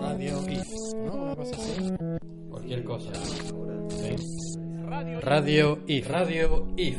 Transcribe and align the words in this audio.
Radio 0.00 0.42
IF, 0.48 0.68
¿no? 1.04 1.14
Una 1.14 1.36
cosa 1.36 1.56
así. 1.56 1.92
Cualquier 2.48 2.84
cosa. 2.84 3.12
Sí. 3.88 4.16
Radio 5.22 5.78
IF. 5.86 6.08
Radio 6.10 6.66
IF. 6.76 6.96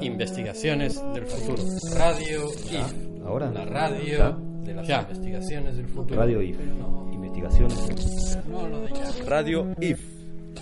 Investigaciones 0.00 1.00
del 1.14 1.26
futuro. 1.26 1.62
Radio 1.96 2.48
IF. 2.48 3.22
Ahora. 3.24 3.50
La 3.50 3.64
radio 3.64 4.18
Ya. 4.18 4.38
de 4.64 4.74
las 4.74 4.88
Ya. 4.88 5.00
investigaciones 5.02 5.76
del 5.76 5.86
futuro. 5.88 6.20
Radio 6.20 6.42
IF. 6.42 6.58
Investigaciones. 7.12 8.38
No 8.50 8.68
lo 8.68 8.80
de 8.82 8.92
ya. 8.92 9.24
Radio 9.26 9.74
IF. 9.80 10.00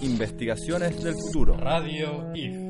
Investigaciones 0.02 1.02
del 1.02 1.14
futuro. 1.14 1.56
Radio 1.56 2.34
IF. 2.34 2.69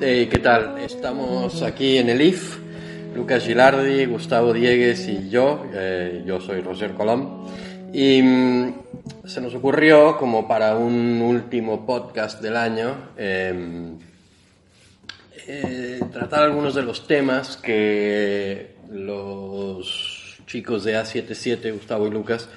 ¿Qué 0.00 0.40
tal? 0.42 0.78
Estamos 0.78 1.60
aquí 1.60 1.98
en 1.98 2.08
el 2.08 2.22
IF. 2.22 2.56
Lucas 3.14 3.44
Gilardi, 3.44 4.06
Gustavo 4.06 4.54
Diegues 4.54 5.06
y 5.06 5.28
yo. 5.28 5.66
eh, 5.74 6.22
yo 6.24 6.40
soy 6.40 6.62
Roger 6.62 6.92
Colom. 6.94 7.46
Y 7.92 8.22
mm, 8.22 8.74
se 9.26 9.42
nos 9.42 9.54
ocurrió, 9.54 10.16
como 10.16 10.48
para 10.48 10.74
un 10.74 11.20
último 11.20 11.84
podcast 11.84 12.40
del 12.40 12.56
año, 12.56 13.10
eh, 13.18 13.92
eh, 15.46 16.00
tratar 16.10 16.44
algunos 16.44 16.74
de 16.74 16.82
los 16.82 17.06
temas 17.06 17.58
que 17.58 18.76
los 18.90 20.40
chicos 20.46 20.82
de 20.84 20.96
A77, 20.96 21.74
Gustavo 21.74 22.06
y 22.06 22.10
Lucas, 22.10 22.48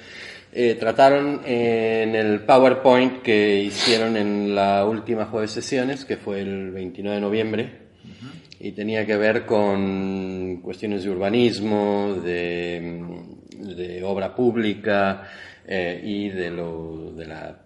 eh, 0.54 0.76
trataron 0.78 1.40
en 1.44 2.14
el 2.14 2.40
PowerPoint 2.44 3.22
que 3.22 3.58
hicieron 3.58 4.16
en 4.16 4.54
la 4.54 4.86
última 4.86 5.26
jueves 5.26 5.50
sesiones, 5.50 6.04
que 6.04 6.16
fue 6.16 6.40
el 6.40 6.70
29 6.70 7.16
de 7.16 7.20
noviembre, 7.20 7.72
y 8.60 8.72
tenía 8.72 9.04
que 9.04 9.16
ver 9.16 9.44
con 9.44 10.60
cuestiones 10.62 11.02
de 11.04 11.10
urbanismo, 11.10 12.14
de, 12.24 13.04
de 13.76 14.04
obra 14.04 14.34
pública 14.34 15.28
eh, 15.66 16.00
y 16.02 16.28
de, 16.28 16.50
lo, 16.50 17.12
de 17.16 17.26
la 17.26 17.58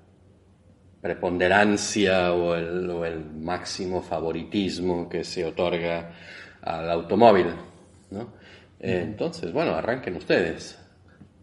preponderancia 1.01 2.33
o 2.33 2.55
el, 2.55 2.91
o 2.91 3.05
el 3.05 3.25
máximo 3.25 4.03
favoritismo 4.03 5.09
que 5.09 5.25
se 5.25 5.45
otorga 5.45 6.11
al 6.63 6.91
automóvil. 6.91 7.47
¿no? 8.11 8.33
Eh, 8.81 9.03
Entonces, 9.05 9.53
bueno, 9.53 9.75
arranquen 9.75 10.17
ustedes. 10.17 10.79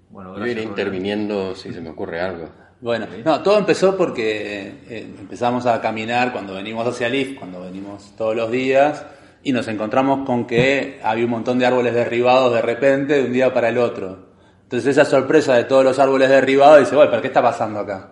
Bueno, 0.09 0.37
Yo 0.37 0.45
iré 0.45 0.63
interviniendo 0.63 1.55
si 1.55 1.73
se 1.73 1.81
me 1.81 1.89
ocurre 1.89 2.21
algo. 2.21 2.49
Bueno, 2.81 3.07
no, 3.23 3.41
todo 3.41 3.57
empezó 3.57 3.97
porque 3.97 4.81
eh, 4.89 5.15
empezamos 5.19 5.65
a 5.65 5.81
caminar 5.81 6.31
cuando 6.31 6.53
venimos 6.53 6.85
hacia 6.87 7.07
el 7.07 7.15
IF, 7.15 7.39
cuando 7.39 7.61
venimos 7.61 8.13
todos 8.17 8.35
los 8.35 8.51
días, 8.51 9.05
y 9.43 9.51
nos 9.53 9.67
encontramos 9.67 10.25
con 10.25 10.45
que 10.45 10.99
había 11.03 11.25
un 11.25 11.31
montón 11.31 11.57
de 11.57 11.65
árboles 11.65 11.93
derribados 11.93 12.53
de 12.53 12.61
repente, 12.61 13.13
de 13.13 13.25
un 13.25 13.33
día 13.33 13.53
para 13.53 13.69
el 13.69 13.77
otro. 13.77 14.29
Entonces 14.63 14.97
esa 14.97 15.05
sorpresa 15.05 15.55
de 15.55 15.63
todos 15.63 15.83
los 15.83 15.99
árboles 15.99 16.29
derribados, 16.29 16.79
dice, 16.79 16.95
bueno, 16.95 17.11
pero 17.11 17.21
¿qué 17.21 17.27
está 17.29 17.41
pasando 17.41 17.79
acá? 17.79 18.11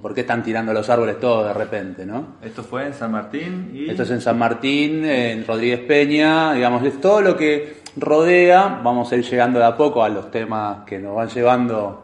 ¿Por 0.00 0.14
qué 0.14 0.22
están 0.22 0.42
tirando 0.42 0.72
los 0.72 0.88
árboles 0.88 1.20
todos 1.20 1.46
de 1.48 1.52
repente, 1.52 2.06
no? 2.06 2.36
Esto 2.40 2.62
fue 2.62 2.86
en 2.86 2.94
San 2.94 3.12
Martín 3.12 3.72
y. 3.74 3.90
Esto 3.90 4.04
es 4.04 4.10
en 4.10 4.22
San 4.22 4.38
Martín, 4.38 5.04
en 5.04 5.46
Rodríguez 5.46 5.80
Peña, 5.80 6.54
digamos, 6.54 6.82
es 6.84 6.98
todo 6.98 7.20
lo 7.20 7.36
que 7.36 7.75
rodea, 7.96 8.80
vamos 8.82 9.10
a 9.10 9.16
ir 9.16 9.24
llegando 9.24 9.58
de 9.58 9.64
a 9.64 9.76
poco 9.76 10.02
a 10.02 10.08
los 10.08 10.30
temas 10.30 10.84
que 10.84 10.98
nos 10.98 11.16
van 11.16 11.28
llevando 11.28 12.02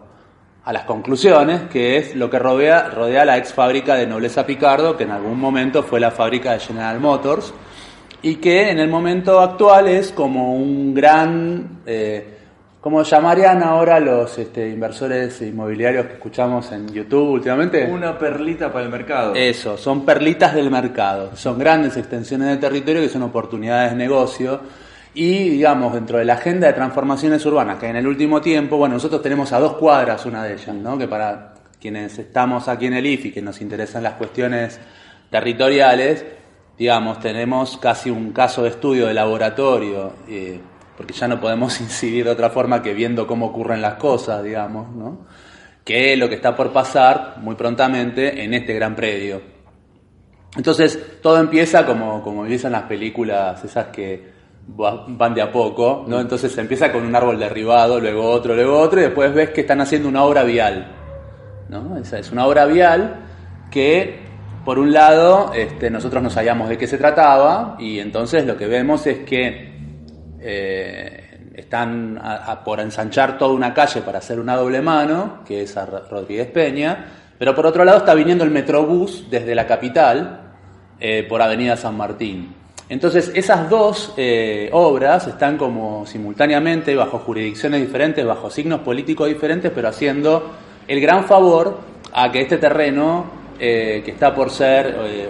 a 0.64 0.72
las 0.72 0.84
conclusiones, 0.84 1.62
que 1.62 1.98
es 1.98 2.14
lo 2.14 2.30
que 2.30 2.38
rodea, 2.38 2.88
rodea 2.88 3.24
la 3.24 3.36
ex 3.36 3.52
fábrica 3.52 3.96
de 3.96 4.06
Nobleza 4.06 4.46
Picardo, 4.46 4.96
que 4.96 5.04
en 5.04 5.10
algún 5.10 5.38
momento 5.38 5.82
fue 5.82 5.98
la 5.98 6.10
fábrica 6.10 6.52
de 6.52 6.60
General 6.60 6.98
Motors, 7.00 7.52
y 8.22 8.36
que 8.36 8.70
en 8.70 8.78
el 8.78 8.88
momento 8.88 9.40
actual 9.40 9.88
es 9.88 10.12
como 10.12 10.54
un 10.54 10.94
gran, 10.94 11.80
eh, 11.84 12.38
como 12.80 13.02
llamarían 13.02 13.64
ahora 13.64 13.98
los 13.98 14.38
este, 14.38 14.68
inversores 14.68 15.42
inmobiliarios 15.42 16.06
que 16.06 16.12
escuchamos 16.12 16.70
en 16.70 16.88
YouTube 16.88 17.30
últimamente. 17.30 17.84
Una 17.90 18.16
perlita 18.16 18.72
para 18.72 18.84
el 18.84 18.90
mercado. 18.92 19.34
Eso, 19.34 19.76
son 19.76 20.04
perlitas 20.04 20.54
del 20.54 20.70
mercado, 20.70 21.34
son 21.34 21.58
grandes 21.58 21.96
extensiones 21.96 22.46
de 22.48 22.56
territorio 22.58 23.02
que 23.02 23.08
son 23.08 23.24
oportunidades 23.24 23.90
de 23.90 23.96
negocio 23.96 24.60
y, 25.14 25.50
digamos, 25.50 25.92
dentro 25.92 26.18
de 26.18 26.24
la 26.24 26.34
agenda 26.34 26.66
de 26.66 26.72
transformaciones 26.72 27.44
urbanas, 27.44 27.78
que 27.78 27.88
en 27.88 27.96
el 27.96 28.06
último 28.06 28.40
tiempo, 28.40 28.78
bueno, 28.78 28.94
nosotros 28.94 29.20
tenemos 29.20 29.52
a 29.52 29.60
dos 29.60 29.74
cuadras 29.74 30.24
una 30.24 30.44
de 30.44 30.54
ellas, 30.54 30.74
¿no? 30.74 30.96
Que 30.96 31.06
para 31.06 31.54
quienes 31.78 32.18
estamos 32.18 32.68
aquí 32.68 32.86
en 32.86 32.94
el 32.94 33.04
IFI, 33.04 33.32
que 33.32 33.42
nos 33.42 33.60
interesan 33.60 34.02
las 34.02 34.14
cuestiones 34.14 34.80
territoriales, 35.30 36.24
digamos, 36.78 37.20
tenemos 37.20 37.76
casi 37.76 38.08
un 38.08 38.32
caso 38.32 38.62
de 38.62 38.70
estudio 38.70 39.06
de 39.06 39.14
laboratorio, 39.14 40.14
eh, 40.28 40.58
porque 40.96 41.12
ya 41.12 41.28
no 41.28 41.38
podemos 41.40 41.78
incidir 41.82 42.24
de 42.24 42.30
otra 42.30 42.48
forma 42.48 42.82
que 42.82 42.94
viendo 42.94 43.26
cómo 43.26 43.46
ocurren 43.46 43.82
las 43.82 43.94
cosas, 43.94 44.42
digamos, 44.42 44.94
¿no? 44.94 45.26
Que 45.84 46.14
es 46.14 46.18
lo 46.18 46.28
que 46.28 46.36
está 46.36 46.56
por 46.56 46.72
pasar 46.72 47.34
muy 47.38 47.56
prontamente 47.56 48.42
en 48.42 48.54
este 48.54 48.72
gran 48.72 48.96
predio. 48.96 49.42
Entonces, 50.56 51.20
todo 51.20 51.38
empieza 51.38 51.84
como, 51.84 52.22
como 52.22 52.44
empiezan 52.44 52.72
las 52.72 52.84
películas, 52.84 53.62
esas 53.64 53.86
que 53.88 54.41
van 54.66 55.34
de 55.34 55.42
a 55.42 55.50
poco, 55.52 56.04
¿no? 56.06 56.20
Entonces 56.20 56.56
empieza 56.56 56.92
con 56.92 57.04
un 57.04 57.14
árbol 57.14 57.38
derribado, 57.38 58.00
luego 58.00 58.28
otro, 58.30 58.54
luego 58.54 58.78
otro, 58.78 59.00
y 59.00 59.04
después 59.04 59.34
ves 59.34 59.50
que 59.50 59.62
están 59.62 59.80
haciendo 59.80 60.08
una 60.08 60.22
obra 60.24 60.44
vial, 60.44 60.86
¿no? 61.68 61.96
Esa 61.98 62.18
es 62.18 62.30
una 62.32 62.46
obra 62.46 62.64
vial 62.66 63.16
que, 63.70 64.20
por 64.64 64.78
un 64.78 64.92
lado, 64.92 65.52
este, 65.54 65.90
nosotros 65.90 66.22
no 66.22 66.30
sabíamos 66.30 66.68
de 66.68 66.78
qué 66.78 66.86
se 66.86 66.96
trataba, 66.98 67.76
y 67.78 67.98
entonces 67.98 68.46
lo 68.46 68.56
que 68.56 68.66
vemos 68.66 69.06
es 69.06 69.18
que 69.20 69.72
eh, 70.40 71.50
están 71.54 72.20
por 72.64 72.80
ensanchar 72.80 73.36
toda 73.38 73.54
una 73.54 73.74
calle 73.74 74.00
para 74.02 74.18
hacer 74.18 74.38
una 74.40 74.56
doble 74.56 74.80
mano, 74.80 75.40
que 75.44 75.62
es 75.62 75.76
a 75.76 75.84
Ro- 75.86 76.02
Rodríguez 76.10 76.46
Peña, 76.48 77.06
pero 77.38 77.54
por 77.54 77.66
otro 77.66 77.84
lado 77.84 77.98
está 77.98 78.14
viniendo 78.14 78.44
el 78.44 78.50
Metrobús 78.50 79.26
desde 79.28 79.54
la 79.54 79.66
capital 79.66 80.52
eh, 81.00 81.24
por 81.28 81.42
Avenida 81.42 81.76
San 81.76 81.96
Martín. 81.96 82.54
Entonces 82.92 83.32
esas 83.34 83.70
dos 83.70 84.12
eh, 84.18 84.68
obras 84.70 85.26
están 85.26 85.56
como 85.56 86.04
simultáneamente 86.04 86.94
bajo 86.94 87.20
jurisdicciones 87.20 87.80
diferentes, 87.80 88.22
bajo 88.22 88.50
signos 88.50 88.80
políticos 88.80 89.28
diferentes, 89.28 89.72
pero 89.74 89.88
haciendo 89.88 90.50
el 90.86 91.00
gran 91.00 91.24
favor 91.24 91.78
a 92.12 92.30
que 92.30 92.42
este 92.42 92.58
terreno, 92.58 93.24
eh, 93.58 94.02
que 94.04 94.10
está 94.10 94.34
por 94.34 94.50
ser 94.50 94.94
eh, 95.06 95.28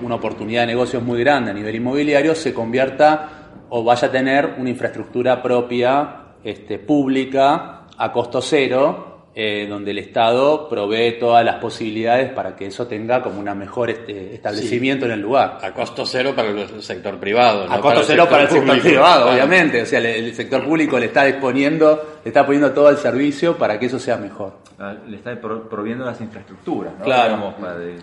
una 0.00 0.14
oportunidad 0.14 0.62
de 0.62 0.68
negocios 0.68 1.02
muy 1.02 1.20
grande 1.20 1.50
a 1.50 1.54
nivel 1.54 1.74
inmobiliario, 1.74 2.34
se 2.34 2.54
convierta 2.54 3.50
o 3.68 3.84
vaya 3.84 4.08
a 4.08 4.10
tener 4.10 4.54
una 4.56 4.70
infraestructura 4.70 5.42
propia, 5.42 6.20
este, 6.42 6.78
pública, 6.78 7.82
a 7.98 8.10
costo 8.10 8.40
cero, 8.40 9.07
eh, 9.34 9.66
donde 9.68 9.92
el 9.92 9.98
Estado 9.98 10.68
provee 10.68 11.16
todas 11.20 11.44
las 11.44 11.56
posibilidades 11.56 12.32
para 12.32 12.56
que 12.56 12.66
eso 12.66 12.86
tenga 12.88 13.22
como 13.22 13.38
una 13.38 13.54
mejor 13.54 13.88
este, 13.90 14.34
establecimiento 14.34 15.04
en 15.06 15.12
el 15.12 15.20
lugar. 15.20 15.58
A 15.62 15.72
costo 15.72 16.04
cero 16.04 16.32
para 16.34 16.48
el 16.48 16.82
sector 16.82 17.18
privado. 17.18 17.64
A 17.70 17.76
no 17.76 17.80
costo 17.82 18.02
cero 18.04 18.26
para 18.28 18.42
el 18.42 18.48
sector 18.48 18.66
público. 18.66 18.88
privado, 18.88 19.22
Claro. 19.22 19.32
obviamente. 19.36 19.82
O 19.82 19.86
sea, 19.86 20.00
el 20.00 20.34
sector 20.34 20.64
público 20.64 20.98
le 20.98 21.06
está 21.06 21.24
disponiendo, 21.24 22.18
le 22.24 22.28
está 22.28 22.44
poniendo 22.44 22.72
todo 22.72 22.88
el 22.90 22.96
servicio 22.96 23.56
para 23.56 23.78
que 23.78 23.86
eso 23.86 23.98
sea 24.00 24.16
mejor. 24.16 24.54
Ah, 24.80 24.94
Le 25.06 25.16
está 25.16 25.34
pro- 25.40 25.68
proviendo 25.68 26.04
las 26.04 26.20
infraestructuras, 26.20 26.94
¿no? 26.98 27.04
Claro. 27.04 27.34
Digamos, 27.36 27.54
para 27.54 27.78
de- 27.78 27.98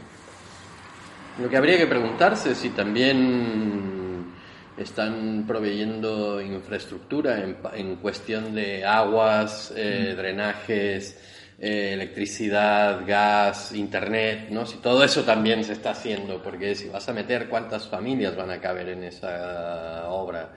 Lo 1.41 1.49
que 1.49 1.57
habría 1.57 1.77
que 1.77 1.87
preguntarse 1.87 2.51
es 2.51 2.57
si 2.57 2.69
también 2.69 3.94
están 4.77 5.45
proveyendo 5.47 6.41
infraestructura 6.41 7.39
en, 7.39 7.57
en 7.73 7.95
cuestión 7.97 8.53
de 8.53 8.85
aguas, 8.85 9.73
eh, 9.75 10.13
drenajes, 10.17 11.17
eh, 11.57 11.91
electricidad, 11.93 13.01
gas, 13.07 13.71
internet, 13.73 14.47
¿no? 14.49 14.65
Si 14.65 14.77
todo 14.77 15.03
eso 15.03 15.23
también 15.23 15.63
se 15.63 15.71
está 15.73 15.91
haciendo, 15.91 16.41
porque 16.43 16.75
si 16.75 16.89
vas 16.89 17.07
a 17.07 17.13
meter 17.13 17.47
cuántas 17.47 17.87
familias 17.87 18.35
van 18.35 18.51
a 18.51 18.59
caber 18.59 18.89
en 18.89 19.05
esa 19.05 20.09
obra, 20.09 20.49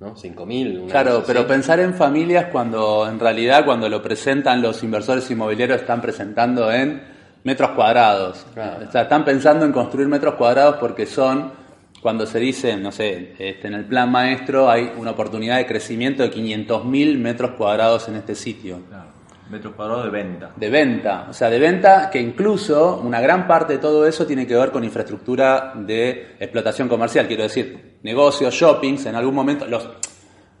¿no? 0.00 0.16
Cinco 0.16 0.46
mil. 0.46 0.78
una 0.78 0.90
Claro, 0.90 1.16
cosa 1.16 1.26
pero 1.26 1.46
pensar 1.46 1.80
en 1.80 1.92
familias 1.92 2.46
cuando 2.50 3.06
en 3.06 3.20
realidad 3.20 3.66
cuando 3.66 3.86
lo 3.90 4.02
presentan 4.02 4.62
los 4.62 4.82
inversores 4.82 5.30
inmobiliarios 5.30 5.82
están 5.82 6.00
presentando 6.00 6.72
en 6.72 7.02
metros 7.44 7.70
cuadrados. 7.72 8.46
Claro. 8.54 8.86
O 8.88 8.90
sea, 8.90 9.02
están 9.02 9.26
pensando 9.26 9.66
en 9.66 9.72
construir 9.72 10.08
metros 10.08 10.36
cuadrados 10.36 10.76
porque 10.76 11.04
son, 11.04 11.52
cuando 12.00 12.26
se 12.26 12.38
dice, 12.38 12.76
no 12.76 12.92
sé, 12.92 13.34
este, 13.38 13.66
en 13.66 13.74
el 13.74 13.84
plan 13.84 14.10
maestro 14.10 14.70
hay 14.70 14.92
una 14.96 15.10
oportunidad 15.10 15.58
de 15.58 15.66
crecimiento 15.66 16.22
de 16.22 16.30
500.000 16.30 17.18
metros 17.18 17.52
cuadrados 17.52 18.08
en 18.08 18.16
este 18.16 18.34
sitio. 18.34 18.80
claro, 18.88 19.10
metros 19.50 19.74
cuadrados 19.74 20.04
de 20.04 20.10
venta. 20.10 20.50
De 20.56 20.70
venta, 20.70 21.26
o 21.28 21.32
sea, 21.32 21.50
de 21.50 21.58
venta 21.58 22.08
que 22.10 22.20
incluso 22.20 23.00
una 23.04 23.20
gran 23.20 23.46
parte 23.46 23.74
de 23.74 23.78
todo 23.78 24.06
eso 24.06 24.26
tiene 24.26 24.46
que 24.46 24.56
ver 24.56 24.70
con 24.70 24.84
infraestructura 24.84 25.72
de 25.74 26.36
explotación 26.38 26.88
comercial, 26.88 27.26
quiero 27.26 27.42
decir, 27.42 27.98
negocios, 28.02 28.54
shoppings, 28.54 29.06
en 29.06 29.14
algún 29.16 29.34
momento 29.34 29.66
los 29.66 29.88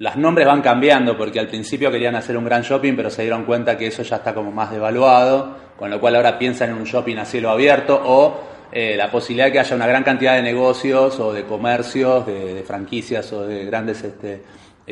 los 0.00 0.16
nombres 0.16 0.46
van 0.46 0.62
cambiando 0.62 1.14
porque 1.18 1.38
al 1.38 1.46
principio 1.46 1.90
querían 1.90 2.16
hacer 2.16 2.34
un 2.38 2.44
gran 2.46 2.62
shopping, 2.62 2.96
pero 2.96 3.10
se 3.10 3.20
dieron 3.20 3.44
cuenta 3.44 3.76
que 3.76 3.86
eso 3.86 4.02
ya 4.02 4.16
está 4.16 4.32
como 4.32 4.50
más 4.50 4.70
devaluado, 4.70 5.54
con 5.76 5.90
lo 5.90 6.00
cual 6.00 6.16
ahora 6.16 6.38
piensan 6.38 6.70
en 6.70 6.76
un 6.76 6.84
shopping 6.84 7.18
a 7.18 7.26
cielo 7.26 7.50
abierto 7.50 8.00
o 8.02 8.40
eh, 8.72 8.94
la 8.96 9.10
posibilidad 9.10 9.46
de 9.46 9.52
que 9.52 9.60
haya 9.60 9.76
una 9.76 9.86
gran 9.86 10.04
cantidad 10.04 10.34
de 10.34 10.42
negocios 10.42 11.18
o 11.18 11.32
de 11.32 11.44
comercios, 11.44 12.26
de, 12.26 12.62
franquicias 12.66 13.32
o 13.32 13.46
de 13.46 13.64
grandes 13.64 14.02
este, 14.04 14.42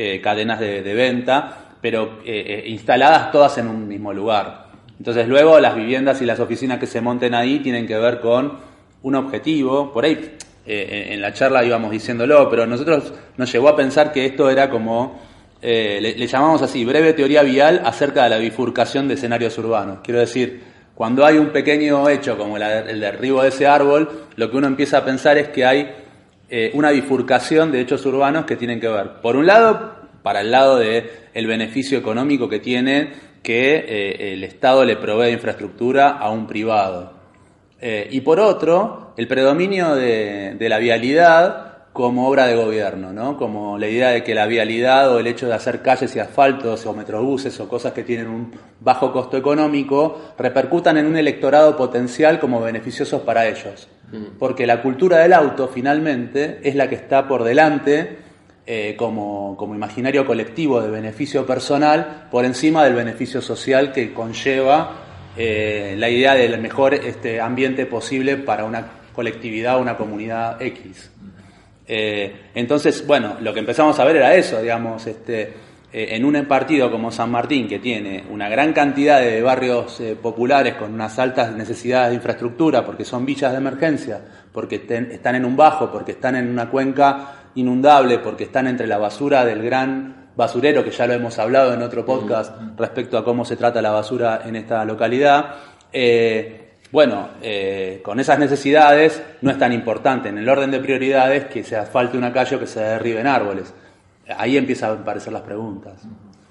eh, 0.00 0.20
cadenas 0.20 0.60
de, 0.60 0.94
venta, 0.94 1.74
pero 1.80 2.20
eh, 2.24 2.62
eh, 2.64 2.68
instaladas 2.68 3.32
todas 3.32 3.58
en 3.58 3.66
un 3.66 3.88
mismo 3.88 4.12
lugar. 4.12 4.68
Entonces 4.96 5.26
luego 5.26 5.58
las 5.58 5.74
viviendas 5.74 6.22
y 6.22 6.24
las 6.24 6.38
oficinas 6.38 6.78
que 6.78 6.86
se 6.86 7.00
monten 7.00 7.34
ahí 7.34 7.58
tienen 7.58 7.84
que 7.84 7.98
ver 7.98 8.20
con 8.20 8.58
un 9.02 9.14
objetivo, 9.16 9.92
por 9.92 10.04
ahí 10.04 10.36
en 10.66 11.20
la 11.20 11.32
charla 11.32 11.64
íbamos 11.64 11.90
diciéndolo, 11.90 12.48
pero 12.48 12.64
nosotros 12.64 13.12
nos 13.38 13.50
llegó 13.50 13.70
a 13.70 13.74
pensar 13.74 14.12
que 14.12 14.26
esto 14.26 14.50
era 14.50 14.70
como, 14.70 15.18
le, 15.62 16.00
le 16.00 16.26
llamamos 16.26 16.62
así, 16.62 16.84
breve 16.84 17.14
teoría 17.14 17.42
vial 17.42 17.80
acerca 17.84 18.24
de 18.24 18.30
la 18.30 18.38
bifurcación 18.38 19.08
de 19.08 19.14
escenarios 19.14 19.56
urbanos. 19.58 20.00
Quiero 20.04 20.20
decir, 20.20 20.62
cuando 20.98 21.24
hay 21.24 21.38
un 21.38 21.50
pequeño 21.50 22.08
hecho 22.08 22.36
como 22.36 22.58
la- 22.58 22.80
el 22.80 22.98
derribo 22.98 23.40
de 23.40 23.50
ese 23.50 23.68
árbol, 23.68 24.26
lo 24.34 24.50
que 24.50 24.56
uno 24.56 24.66
empieza 24.66 24.98
a 24.98 25.04
pensar 25.04 25.38
es 25.38 25.46
que 25.50 25.64
hay 25.64 25.92
eh, 26.50 26.72
una 26.74 26.90
bifurcación 26.90 27.70
de 27.70 27.80
hechos 27.80 28.04
urbanos 28.04 28.46
que 28.46 28.56
tienen 28.56 28.80
que 28.80 28.88
ver, 28.88 29.20
por 29.22 29.36
un 29.36 29.46
lado, 29.46 29.92
para 30.24 30.40
el 30.40 30.50
lado 30.50 30.76
de 30.76 31.08
el 31.34 31.46
beneficio 31.46 31.96
económico 31.98 32.48
que 32.48 32.58
tiene 32.58 33.12
que 33.44 33.76
eh, 33.76 34.32
el 34.32 34.42
Estado 34.42 34.84
le 34.84 34.96
provee 34.96 35.30
infraestructura 35.30 36.08
a 36.08 36.30
un 36.30 36.48
privado. 36.48 37.12
Eh, 37.80 38.08
y 38.10 38.22
por 38.22 38.40
otro, 38.40 39.12
el 39.16 39.28
predominio 39.28 39.94
de, 39.94 40.56
de 40.58 40.68
la 40.68 40.78
vialidad 40.78 41.67
como 41.98 42.28
obra 42.28 42.46
de 42.46 42.54
gobierno, 42.54 43.12
¿no? 43.12 43.36
Como 43.36 43.76
la 43.76 43.88
idea 43.88 44.10
de 44.10 44.22
que 44.22 44.32
la 44.32 44.46
vialidad 44.46 45.12
o 45.12 45.18
el 45.18 45.26
hecho 45.26 45.48
de 45.48 45.54
hacer 45.54 45.82
calles 45.82 46.14
y 46.14 46.20
asfaltos 46.20 46.86
o 46.86 46.94
metrobuses 46.94 47.58
o 47.58 47.68
cosas 47.68 47.92
que 47.92 48.04
tienen 48.04 48.28
un 48.28 48.52
bajo 48.78 49.12
costo 49.12 49.36
económico 49.36 50.16
repercutan 50.38 50.96
en 50.96 51.06
un 51.06 51.16
electorado 51.16 51.76
potencial 51.76 52.38
como 52.38 52.60
beneficiosos 52.60 53.22
para 53.22 53.48
ellos. 53.48 53.88
Porque 54.38 54.64
la 54.64 54.80
cultura 54.80 55.18
del 55.18 55.32
auto 55.32 55.66
finalmente 55.66 56.60
es 56.62 56.76
la 56.76 56.88
que 56.88 56.94
está 56.94 57.26
por 57.26 57.42
delante 57.42 58.18
eh, 58.64 58.94
como, 58.96 59.56
como 59.58 59.74
imaginario 59.74 60.24
colectivo 60.24 60.80
de 60.80 60.90
beneficio 60.90 61.44
personal 61.46 62.28
por 62.30 62.44
encima 62.44 62.84
del 62.84 62.94
beneficio 62.94 63.42
social 63.42 63.90
que 63.90 64.14
conlleva 64.14 64.92
eh, 65.36 65.96
la 65.98 66.08
idea 66.08 66.34
del 66.34 66.60
mejor 66.60 66.94
este, 66.94 67.40
ambiente 67.40 67.86
posible 67.86 68.36
para 68.36 68.64
una 68.66 68.86
colectividad 69.12 69.78
o 69.78 69.80
una 69.80 69.96
comunidad 69.96 70.62
X. 70.62 71.10
Eh, 71.88 72.50
entonces, 72.54 73.06
bueno, 73.06 73.36
lo 73.40 73.52
que 73.54 73.60
empezamos 73.60 73.98
a 73.98 74.04
ver 74.04 74.16
era 74.16 74.34
eso, 74.34 74.60
digamos, 74.60 75.06
este, 75.06 75.42
eh, 75.90 76.08
en 76.10 76.24
un 76.26 76.44
partido 76.44 76.90
como 76.90 77.10
San 77.10 77.30
Martín, 77.30 77.66
que 77.66 77.78
tiene 77.78 78.24
una 78.30 78.48
gran 78.50 78.74
cantidad 78.74 79.20
de 79.20 79.40
barrios 79.40 79.98
eh, 80.00 80.14
populares 80.20 80.74
con 80.74 80.92
unas 80.92 81.18
altas 81.18 81.52
necesidades 81.54 82.10
de 82.10 82.16
infraestructura, 82.16 82.84
porque 82.84 83.06
son 83.06 83.24
villas 83.24 83.52
de 83.52 83.58
emergencia, 83.58 84.20
porque 84.52 84.80
ten- 84.80 85.10
están 85.12 85.34
en 85.34 85.46
un 85.46 85.56
bajo, 85.56 85.90
porque 85.90 86.12
están 86.12 86.36
en 86.36 86.48
una 86.50 86.68
cuenca 86.68 87.34
inundable, 87.54 88.18
porque 88.18 88.44
están 88.44 88.66
entre 88.66 88.86
la 88.86 88.98
basura 88.98 89.46
del 89.46 89.62
gran 89.62 90.28
basurero, 90.36 90.84
que 90.84 90.90
ya 90.90 91.06
lo 91.06 91.14
hemos 91.14 91.38
hablado 91.38 91.72
en 91.72 91.82
otro 91.82 92.04
podcast 92.04 92.52
respecto 92.76 93.16
a 93.18 93.24
cómo 93.24 93.44
se 93.46 93.56
trata 93.56 93.80
la 93.82 93.90
basura 93.90 94.42
en 94.44 94.56
esta 94.56 94.84
localidad. 94.84 95.54
Eh, 95.92 96.67
bueno, 96.90 97.28
eh, 97.42 98.00
con 98.02 98.18
esas 98.18 98.38
necesidades 98.38 99.22
no 99.42 99.50
es 99.50 99.58
tan 99.58 99.72
importante 99.72 100.30
en 100.30 100.38
el 100.38 100.48
orden 100.48 100.70
de 100.70 100.80
prioridades 100.80 101.44
que 101.46 101.62
se 101.62 101.76
asfalte 101.76 102.16
una 102.16 102.32
calle 102.32 102.56
o 102.56 102.58
que 102.58 102.66
se 102.66 102.80
derriben 102.80 103.26
árboles. 103.26 103.74
Ahí 104.36 104.56
empiezan 104.56 104.90
a 104.90 104.92
aparecer 104.94 105.32
las 105.32 105.42
preguntas. 105.42 106.02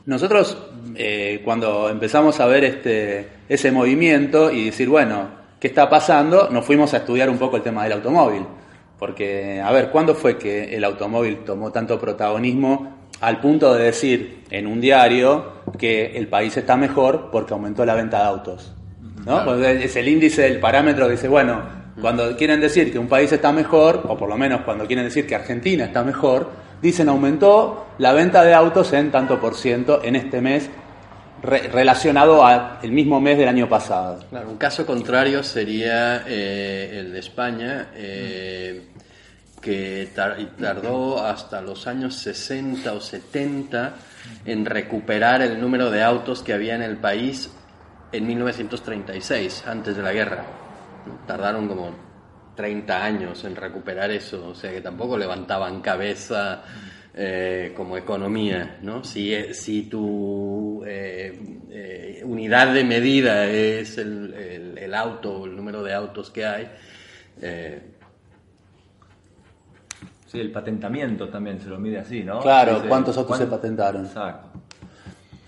Nosotros, 0.05 0.57
eh, 0.95 1.41
cuando 1.43 1.89
empezamos 1.89 2.39
a 2.39 2.45
ver 2.45 2.63
este, 2.63 3.27
ese 3.49 3.71
movimiento 3.71 4.51
y 4.51 4.65
decir, 4.65 4.87
bueno, 4.87 5.27
¿qué 5.59 5.67
está 5.67 5.89
pasando? 5.89 6.49
Nos 6.49 6.65
fuimos 6.65 6.93
a 6.93 6.97
estudiar 6.97 7.29
un 7.29 7.37
poco 7.37 7.57
el 7.57 7.63
tema 7.63 7.83
del 7.83 7.93
automóvil. 7.93 8.45
Porque, 8.97 9.61
a 9.61 9.71
ver, 9.71 9.89
¿cuándo 9.89 10.15
fue 10.15 10.37
que 10.37 10.75
el 10.75 10.83
automóvil 10.83 11.39
tomó 11.43 11.71
tanto 11.71 11.99
protagonismo 11.99 12.95
al 13.21 13.39
punto 13.39 13.73
de 13.73 13.85
decir 13.85 14.43
en 14.49 14.67
un 14.67 14.79
diario 14.79 15.63
que 15.77 16.17
el 16.17 16.27
país 16.27 16.55
está 16.57 16.77
mejor 16.77 17.29
porque 17.31 17.53
aumentó 17.53 17.85
la 17.85 17.95
venta 17.95 18.19
de 18.19 18.23
autos? 18.23 18.76
¿No? 19.25 19.53
Es 19.63 19.95
el 19.95 20.07
índice, 20.07 20.45
el 20.47 20.59
parámetro 20.59 21.05
que 21.05 21.13
dice, 21.13 21.27
bueno, 21.27 21.61
cuando 22.01 22.35
quieren 22.37 22.61
decir 22.61 22.91
que 22.91 22.99
un 22.99 23.07
país 23.07 23.31
está 23.31 23.51
mejor, 23.51 24.03
o 24.07 24.17
por 24.17 24.29
lo 24.29 24.37
menos 24.37 24.61
cuando 24.61 24.85
quieren 24.85 25.05
decir 25.05 25.25
que 25.25 25.35
Argentina 25.35 25.85
está 25.85 26.03
mejor, 26.03 26.49
dicen 26.81 27.09
aumentó 27.09 27.87
la 27.97 28.13
venta 28.13 28.43
de 28.43 28.53
autos 28.53 28.93
en 28.93 29.11
tanto 29.11 29.39
por 29.39 29.55
ciento 29.55 30.01
en 30.03 30.15
este 30.15 30.39
mes 30.41 30.69
re- 31.41 31.67
relacionado 31.69 32.45
al 32.45 32.79
mismo 32.91 33.19
mes 33.19 33.37
del 33.39 33.47
año 33.47 33.67
pasado. 33.67 34.19
Claro, 34.29 34.49
un 34.49 34.57
caso 34.57 34.85
contrario 34.85 35.41
sería 35.43 36.23
eh, 36.27 36.97
el 36.99 37.13
de 37.13 37.19
España, 37.19 37.87
eh, 37.95 38.83
que 39.59 40.07
tar- 40.15 40.37
tardó 40.61 41.25
hasta 41.25 41.61
los 41.61 41.87
años 41.87 42.13
60 42.15 42.93
o 42.93 43.01
70 43.01 43.93
en 44.45 44.65
recuperar 44.65 45.41
el 45.41 45.59
número 45.59 45.89
de 45.89 46.03
autos 46.03 46.43
que 46.43 46.53
había 46.53 46.75
en 46.75 46.83
el 46.83 46.97
país 46.97 47.49
en 48.11 48.27
1936, 48.27 49.63
antes 49.67 49.95
de 49.95 50.01
la 50.03 50.13
guerra. 50.13 50.43
Tardaron 51.25 51.67
como 51.67 51.91
30 52.55 53.03
años 53.03 53.43
en 53.43 53.55
recuperar 53.55 54.11
eso, 54.11 54.47
o 54.49 54.55
sea 54.55 54.71
que 54.71 54.81
tampoco 54.81 55.17
levantaban 55.17 55.81
cabeza 55.81 56.63
eh, 57.13 57.73
como 57.75 57.97
economía, 57.97 58.77
¿no? 58.81 59.03
Si, 59.03 59.33
eh, 59.33 59.53
si 59.53 59.83
tu 59.83 60.83
eh, 60.85 61.39
eh, 61.71 62.21
unidad 62.25 62.73
de 62.73 62.83
medida 62.83 63.45
es 63.47 63.97
el, 63.97 64.33
el- 64.33 64.77
el 64.77 64.93
auto, 64.93 65.45
el 65.45 65.55
número 65.55 65.81
de 65.83 65.93
autos 65.93 66.29
que 66.29 66.45
hay, 66.45 66.69
eh, 67.41 67.81
Sí, 70.27 70.39
el 70.41 70.51
patentamiento 70.51 71.29
también 71.29 71.57
se 71.61 71.69
lo 71.69 71.79
mide 71.79 71.99
así, 71.99 72.21
¿no? 72.21 72.39
Claro, 72.41 72.75
Dice, 72.75 72.87
¿cuántos 72.89 73.17
autos 73.17 73.37
se 73.37 73.45
¿cuán- 73.47 73.59
patentaron? 73.61 74.05
Exacto. 74.05 74.46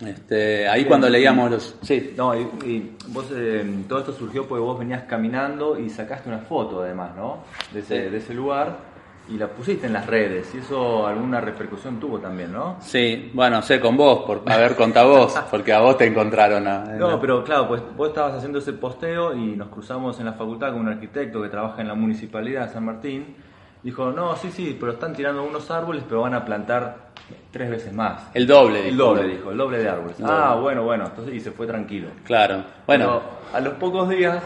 Este, 0.06 0.68
ahí 0.68 0.86
cuando 0.86 1.10
leíamos 1.10 1.52
los... 1.52 1.76
Sí, 1.82 2.14
No, 2.16 2.34
y, 2.36 2.42
y 2.66 2.96
vos, 3.08 3.26
eh, 3.34 3.84
todo 3.88 4.00
esto 4.00 4.14
surgió 4.14 4.48
porque 4.48 4.62
vos 4.64 4.80
venías 4.80 5.04
caminando 5.04 5.78
y 5.78 5.90
sacaste 5.90 6.30
una 6.30 6.40
foto 6.40 6.82
además, 6.84 7.12
¿no? 7.16 7.40
De 7.74 7.82
ese, 7.82 8.06
Sí. 8.06 8.10
de 8.10 8.18
ese 8.18 8.34
lugar 8.34 8.88
y 9.28 9.38
la 9.38 9.48
pusiste 9.48 9.86
en 9.88 9.94
las 9.94 10.08
redes 10.08 10.56
y 10.56 10.60
eso 10.60 11.06
alguna 11.06 11.40
repercusión 11.42 12.00
tuvo 12.00 12.18
también, 12.20 12.52
¿no? 12.52 12.78
sí, 12.82 13.30
bueno, 13.36 13.62
sé 13.62 13.80
con 13.80 13.96
vos, 13.96 14.24
por, 14.26 14.42
a 14.52 14.58
ver, 14.58 14.76
conta 14.76 15.04
vos, 15.04 15.36
porque 15.52 15.72
a 15.74 15.82
vos 15.82 15.98
te 15.98 16.06
encontraron. 16.08 16.66
a- 16.68 16.84
No, 16.98 17.20
pero 17.20 17.44
claro, 17.44 17.68
pues 17.68 17.82
vos 17.96 18.08
estabas 18.08 18.34
haciendo 18.36 18.58
ese 18.60 18.74
posteo 18.74 19.36
y 19.36 19.56
nos 19.56 19.68
cruzamos 19.68 20.18
en 20.20 20.26
la 20.26 20.34
facultad 20.34 20.72
con 20.72 20.80
un 20.82 20.88
arquitecto 20.90 21.42
que 21.44 21.50
trabaja 21.50 21.82
en 21.82 21.90
la 21.90 21.94
municipalidad 21.94 22.68
de 22.68 22.74
San 22.74 22.86
Martín. 22.86 23.36
Dijo, 23.84 24.12
no, 24.12 24.36
sí, 24.36 24.50
sí, 24.52 24.76
pero 24.80 24.92
están 24.94 25.14
tirando 25.14 25.42
unos 25.44 25.70
árboles, 25.72 26.04
pero 26.10 26.22
van 26.22 26.34
a 26.34 26.44
plantar 26.44 27.09
tres 27.52 27.70
veces 27.70 27.94
más. 27.94 28.30
El 28.34 28.46
doble, 28.48 28.88
El 28.88 28.96
dijo. 28.96 29.08
doble, 29.16 29.28
dijo, 29.28 29.52
el 29.52 29.58
doble 29.58 29.78
de 29.80 29.90
árboles. 29.90 30.20
El 30.20 30.26
Ah, 30.28 30.56
bueno, 30.62 30.84
bueno, 30.84 31.06
entonces 31.06 31.34
y 31.34 31.40
se 31.40 31.52
fue 31.52 31.66
tranquilo. 31.68 32.10
Claro, 32.24 32.64
bueno, 32.88 33.06
Pero 33.06 33.22
a 33.58 33.60
los 33.62 33.74
pocos 33.76 34.10
días 34.10 34.44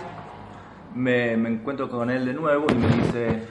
me, 0.96 1.36
me 1.38 1.50
encuentro 1.50 1.90
con 1.90 2.10
él 2.10 2.26
de 2.26 2.34
nuevo 2.34 2.66
y 2.72 2.76
me 2.76 2.88
dice, 2.88 3.44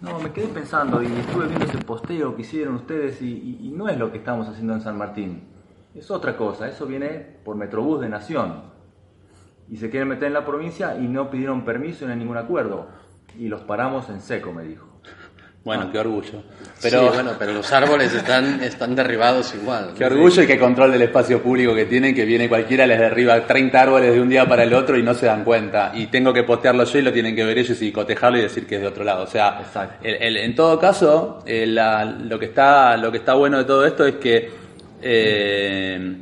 no, 0.00 0.18
me 0.20 0.30
quedé 0.32 0.48
pensando 0.48 1.02
y 1.02 1.06
estuve 1.06 1.46
viendo 1.46 1.64
ese 1.66 1.78
posteo 1.78 2.34
que 2.36 2.42
hicieron 2.42 2.74
ustedes 2.76 3.22
y, 3.22 3.26
y- 3.60 3.68
y 3.68 3.70
no 3.72 3.88
es 3.88 3.96
lo 3.98 4.10
que 4.12 4.18
estamos 4.18 4.48
haciendo 4.48 4.74
en 4.74 4.80
San 4.80 4.98
Martín. 4.98 5.44
Es 5.94 6.10
otra 6.10 6.36
cosa, 6.36 6.68
eso 6.68 6.86
viene 6.86 7.08
por 7.44 7.56
Metrobús 7.56 8.00
de 8.00 8.08
Nación. 8.08 8.70
Y 9.70 9.76
se 9.76 9.88
quieren 9.90 10.08
meter 10.08 10.24
en 10.28 10.34
la 10.34 10.44
provincia 10.44 10.96
y 10.98 11.06
no 11.08 11.30
pidieron 11.30 11.64
permiso 11.64 12.06
ni 12.06 12.14
ningún 12.16 12.36
acuerdo. 12.36 12.88
Y 13.38 13.48
los 13.48 13.62
paramos 13.62 14.08
en 14.10 14.20
seco, 14.20 14.52
me 14.52 14.62
dijo. 14.64 14.86
Bueno, 15.64 15.90
qué 15.92 15.98
orgullo. 15.98 16.42
pero 16.82 17.00
Pero 17.00 17.12
bueno, 17.12 17.30
pero 17.38 17.52
los 17.52 17.72
árboles 17.72 18.12
están, 18.12 18.62
están 18.64 18.96
derribados 18.96 19.54
igual. 19.54 19.92
qué 19.96 20.04
orgullo 20.04 20.42
y 20.42 20.46
qué 20.46 20.58
control 20.58 20.90
del 20.92 21.02
espacio 21.02 21.40
público 21.40 21.72
que 21.74 21.84
tienen, 21.84 22.14
que 22.14 22.24
viene 22.24 22.48
cualquiera, 22.48 22.84
les 22.86 22.98
derriba 22.98 23.40
30 23.46 23.80
árboles 23.80 24.12
de 24.12 24.20
un 24.20 24.28
día 24.28 24.46
para 24.48 24.64
el 24.64 24.74
otro 24.74 24.98
y 24.98 25.02
no 25.04 25.14
se 25.14 25.26
dan 25.26 25.44
cuenta. 25.44 25.92
Y 25.94 26.06
tengo 26.08 26.32
que 26.32 26.42
postearlo 26.42 26.82
yo 26.84 26.98
y 26.98 27.02
lo 27.02 27.12
tienen 27.12 27.36
que 27.36 27.44
ver 27.44 27.58
ellos 27.58 27.80
y 27.80 27.92
cotejarlo 27.92 28.38
y 28.38 28.42
decir 28.42 28.66
que 28.66 28.74
es 28.76 28.80
de 28.80 28.88
otro 28.88 29.04
lado. 29.04 29.22
O 29.22 29.26
sea, 29.28 29.60
el- 30.02 30.36
en 30.38 30.54
todo 30.56 30.78
caso, 30.80 31.38
eh, 31.46 31.66
la- 31.66 32.04
lo, 32.04 32.38
que 32.40 32.46
está, 32.46 32.96
lo 32.96 33.12
que 33.12 33.18
está 33.18 33.34
bueno 33.34 33.58
de 33.58 33.64
todo 33.64 33.86
esto 33.86 34.04
es 34.04 34.16
que 34.16 34.50
eh, 35.00 36.16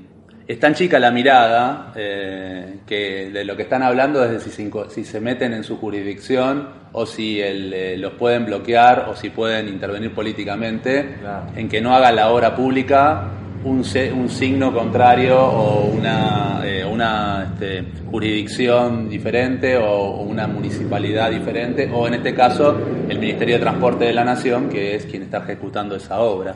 es 0.52 0.58
tan 0.58 0.74
chica 0.74 0.98
la 0.98 1.10
mirada 1.12 1.92
eh, 1.94 2.78
que 2.86 3.30
de 3.30 3.44
lo 3.44 3.56
que 3.56 3.62
están 3.62 3.82
hablando 3.84 4.24
es 4.24 4.30
de 4.32 4.40
si 4.40 4.50
se, 4.50 4.68
inco- 4.68 4.88
si 4.88 5.04
se 5.04 5.20
meten 5.20 5.52
en 5.54 5.62
su 5.62 5.76
jurisdicción 5.76 6.68
o 6.92 7.06
si 7.06 7.40
el, 7.40 7.72
eh, 7.72 7.96
los 7.96 8.14
pueden 8.14 8.46
bloquear 8.46 9.06
o 9.08 9.14
si 9.14 9.30
pueden 9.30 9.68
intervenir 9.68 10.12
políticamente 10.12 11.16
Claro. 11.20 11.46
en 11.54 11.68
que 11.68 11.80
no 11.80 11.94
haga 11.94 12.10
la 12.10 12.30
obra 12.30 12.56
pública 12.56 13.28
un, 13.62 13.84
signo 13.84 14.72
contrario 14.72 15.38
o 15.38 15.84
una, 15.86 16.62
eh, 16.64 16.82
una 16.84 17.52
este, 17.52 17.84
jurisdicción 18.10 19.08
diferente 19.08 19.76
o 19.76 20.22
una 20.22 20.46
municipalidad 20.48 21.30
diferente 21.30 21.88
o 21.92 22.08
en 22.08 22.14
este 22.14 22.34
caso 22.34 22.76
el 23.08 23.18
Ministerio 23.18 23.56
de 23.56 23.60
Transporte 23.60 24.06
de 24.06 24.14
la 24.14 24.24
Nación 24.24 24.68
que 24.68 24.94
es 24.96 25.04
quien 25.06 25.22
está 25.22 25.38
ejecutando 25.44 25.94
esa 25.94 26.20
obra. 26.20 26.54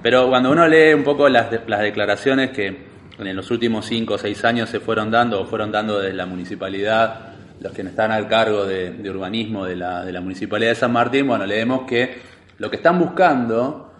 Pero 0.00 0.28
cuando 0.28 0.52
uno 0.52 0.68
lee 0.68 0.92
un 0.94 1.02
poco 1.02 1.28
las 1.28 1.50
declaraciones 1.50 2.50
que 2.50 2.91
en 3.18 3.36
los 3.36 3.50
últimos 3.50 3.86
cinco 3.86 4.14
o 4.14 4.18
seis 4.18 4.44
años 4.44 4.70
se 4.70 4.80
fueron 4.80 5.10
dando 5.10 5.40
o 5.40 5.44
fueron 5.44 5.70
dando 5.70 5.98
desde 6.00 6.14
la 6.14 6.26
municipalidad 6.26 7.32
los 7.60 7.72
que 7.72 7.82
están 7.82 8.10
al 8.10 8.28
cargo 8.28 8.66
de, 8.66 8.90
de 8.90 9.10
urbanismo 9.10 9.64
de 9.64 9.76
la, 9.76 10.04
de 10.04 10.12
la 10.12 10.20
Municipalidad 10.20 10.70
de 10.70 10.74
San 10.74 10.92
Martín, 10.92 11.28
bueno, 11.28 11.46
leemos 11.46 11.82
que 11.82 12.18
lo 12.58 12.68
que 12.68 12.76
están 12.76 12.98
buscando 12.98 13.92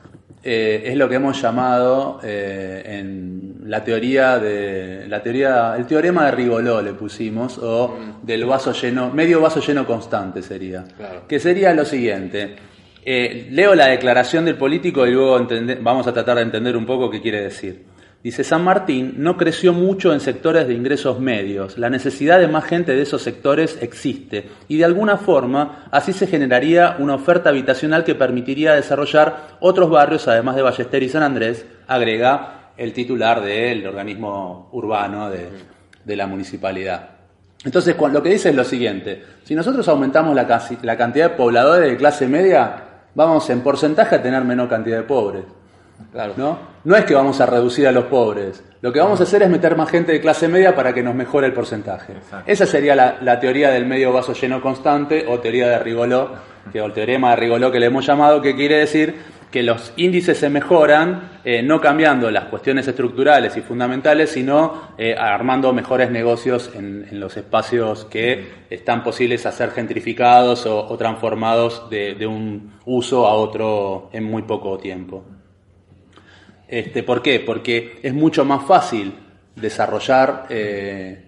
eh, 0.43 0.83
es 0.87 0.97
lo 0.97 1.09
que 1.09 1.15
hemos 1.15 1.41
llamado 1.41 2.19
eh, 2.25 2.83
en 2.85 3.63
la 3.67 3.85
teoría 3.85 4.39
de 4.41 5.07
la 5.07 5.23
teoría 5.23 5.77
el 5.77 5.87
teorema 5.87 6.27
de 6.27 6.33
Rigoló 6.33 6.83
le 6.83 6.95
pusimos 6.95 7.59
o 7.59 7.97
del 8.23 8.45
vaso 8.45 8.73
lleno 8.73 9.11
medio 9.11 9.41
vaso 9.41 9.61
lleno 9.61 9.87
constante 9.87 10.43
sería. 10.43 10.83
Claro. 10.97 11.29
que 11.29 11.39
sería 11.39 11.73
lo 11.75 11.85
siguiente 11.85 12.57
Eh, 13.05 13.49
leo 13.51 13.75
la 13.75 13.89
declaración 13.89 14.45
del 14.45 14.55
político 14.55 15.05
y 15.05 15.11
luego 15.11 15.45
vamos 15.81 16.07
a 16.07 16.13
tratar 16.13 16.37
de 16.37 16.43
entender 16.43 16.77
un 16.77 16.87
poco 16.87 17.11
qué 17.11 17.21
quiere 17.21 17.43
decir 17.43 17.83
dice 18.23 18.45
San 18.45 18.65
Martín 18.65 19.15
no 19.19 19.37
creció 19.37 19.73
mucho 19.73 20.13
en 20.13 20.21
sectores 20.21 20.69
de 20.69 20.75
ingresos 20.75 21.19
medios 21.19 21.79
la 21.79 21.91
necesidad 21.91 22.39
de 22.39 22.49
más 22.49 22.65
gente 22.65 22.95
de 22.95 23.03
esos 23.03 23.23
sectores 23.23 23.79
existe 23.81 24.49
y 24.69 24.79
de 24.79 24.85
alguna 24.85 25.17
forma 25.17 25.87
así 25.91 26.13
se 26.13 26.27
generaría 26.27 26.97
una 26.99 27.15
oferta 27.15 27.51
habitacional 27.51 28.05
que 28.05 28.15
permitiría 28.15 28.75
desarrollar 28.75 29.57
otros 29.61 29.91
barrios 29.91 30.29
además 30.29 30.57
de 30.57 30.63
Ballester 30.63 31.03
y 31.03 31.09
San 31.09 31.23
Andrés 31.23 31.67
agrega 31.87 32.63
el 32.77 32.93
titular 32.93 33.43
del 33.43 33.87
organismo 33.87 34.69
urbano 34.73 35.31
de, 35.31 36.17
la 36.17 36.27
municipalidad. 36.27 37.11
Entonces, 37.65 37.97
lo 37.97 38.23
que 38.23 38.31
dice 38.31 38.51
es 38.51 38.57
lo 38.57 38.65
siguiente, 38.65 39.23
si 39.45 39.55
nosotros 39.55 39.87
aumentamos 39.89 40.35
la, 40.35 40.61
la 40.83 40.97
cantidad 40.97 41.31
de 41.31 41.37
pobladores 41.37 41.91
de 41.91 41.97
clase 41.97 42.27
media, 42.27 42.83
vamos 43.15 43.49
en 43.51 43.61
porcentaje 43.61 44.17
a 44.17 44.23
tener 44.23 44.43
menor 44.45 44.69
cantidad 44.69 44.97
de 44.97 45.05
pobres. 45.05 45.45
Claro. 46.11 46.35
¿no? 46.37 46.59
No 46.85 46.97
es 46.97 47.05
que 47.05 47.15
vamos 47.15 47.41
a 47.41 47.47
reducir 47.47 47.87
a 47.87 47.93
los 47.93 48.05
pobres. 48.05 48.65
Lo 48.81 48.93
que 48.93 49.01
vamos 49.01 49.21
a 49.21 49.23
hacer 49.23 49.43
es 49.43 49.51
meter 49.51 49.77
más 49.77 49.89
gente 49.91 50.13
de 50.13 50.21
clase 50.21 50.49
media 50.49 50.75
para 50.75 50.93
que 50.93 51.03
nos 51.03 51.15
mejore 51.15 51.47
el 51.47 51.53
porcentaje. 51.53 52.15
Exacto. 52.15 52.51
Esa 52.51 52.67
sería 52.67 52.97
la, 52.97 53.19
la 53.21 53.39
teoría 53.39 53.71
del 53.71 53.87
medio 53.87 54.13
vaso 54.13 54.33
lleno 54.33 54.61
constante 54.61 55.25
o 55.29 55.39
teoría 55.39 55.69
de 55.69 55.79
Rigoló, 55.79 56.31
que, 56.73 56.81
o 56.81 56.87
el 56.87 56.93
teorema 56.93 57.31
de 57.31 57.37
Rigoló 57.37 57.71
que 57.71 57.79
le 57.79 57.87
hemos 57.87 58.05
llamado, 58.07 58.43
que 58.43 58.57
quiere 58.57 58.79
decir 58.79 59.15
que 59.53 59.63
los 59.63 59.93
índices 59.97 60.39
se 60.39 60.49
mejoran 60.49 61.31
eh, 61.45 61.63
no 61.63 61.81
cambiando 61.81 62.31
las 62.31 62.47
cuestiones 62.47 62.89
estructurales 62.89 63.57
y 63.57 63.61
fundamentales, 63.61 64.31
sino 64.31 64.95
eh, 64.97 65.15
armando 65.17 65.73
mejores 65.75 66.11
negocios 66.11 66.71
en, 66.75 67.07
en 67.11 67.21
los 67.21 67.37
espacios 67.37 68.07
que 68.07 68.65
están 68.71 69.05
posibles 69.05 69.45
a 69.45 69.53
ser 69.53 69.71
gentrificados 69.71 70.65
o, 70.65 70.89
o 70.89 70.97
transformados 70.97 71.89
de, 71.91 72.15
de 72.15 72.27
un 72.27 72.73
uso 72.87 73.27
a 73.27 73.35
otro 73.35 74.09
en 74.13 74.25
muy 74.25 74.43
poco 74.43 74.79
tiempo. 74.79 75.23
Este, 76.73 77.03
¿Por 77.03 77.21
qué? 77.21 77.39
Porque 77.39 78.01
es 78.03 78.15
mucho 78.15 78.47
más 78.47 78.65
fácil 78.65 79.13
desarrollar 79.55 80.47
eh, 80.49 81.23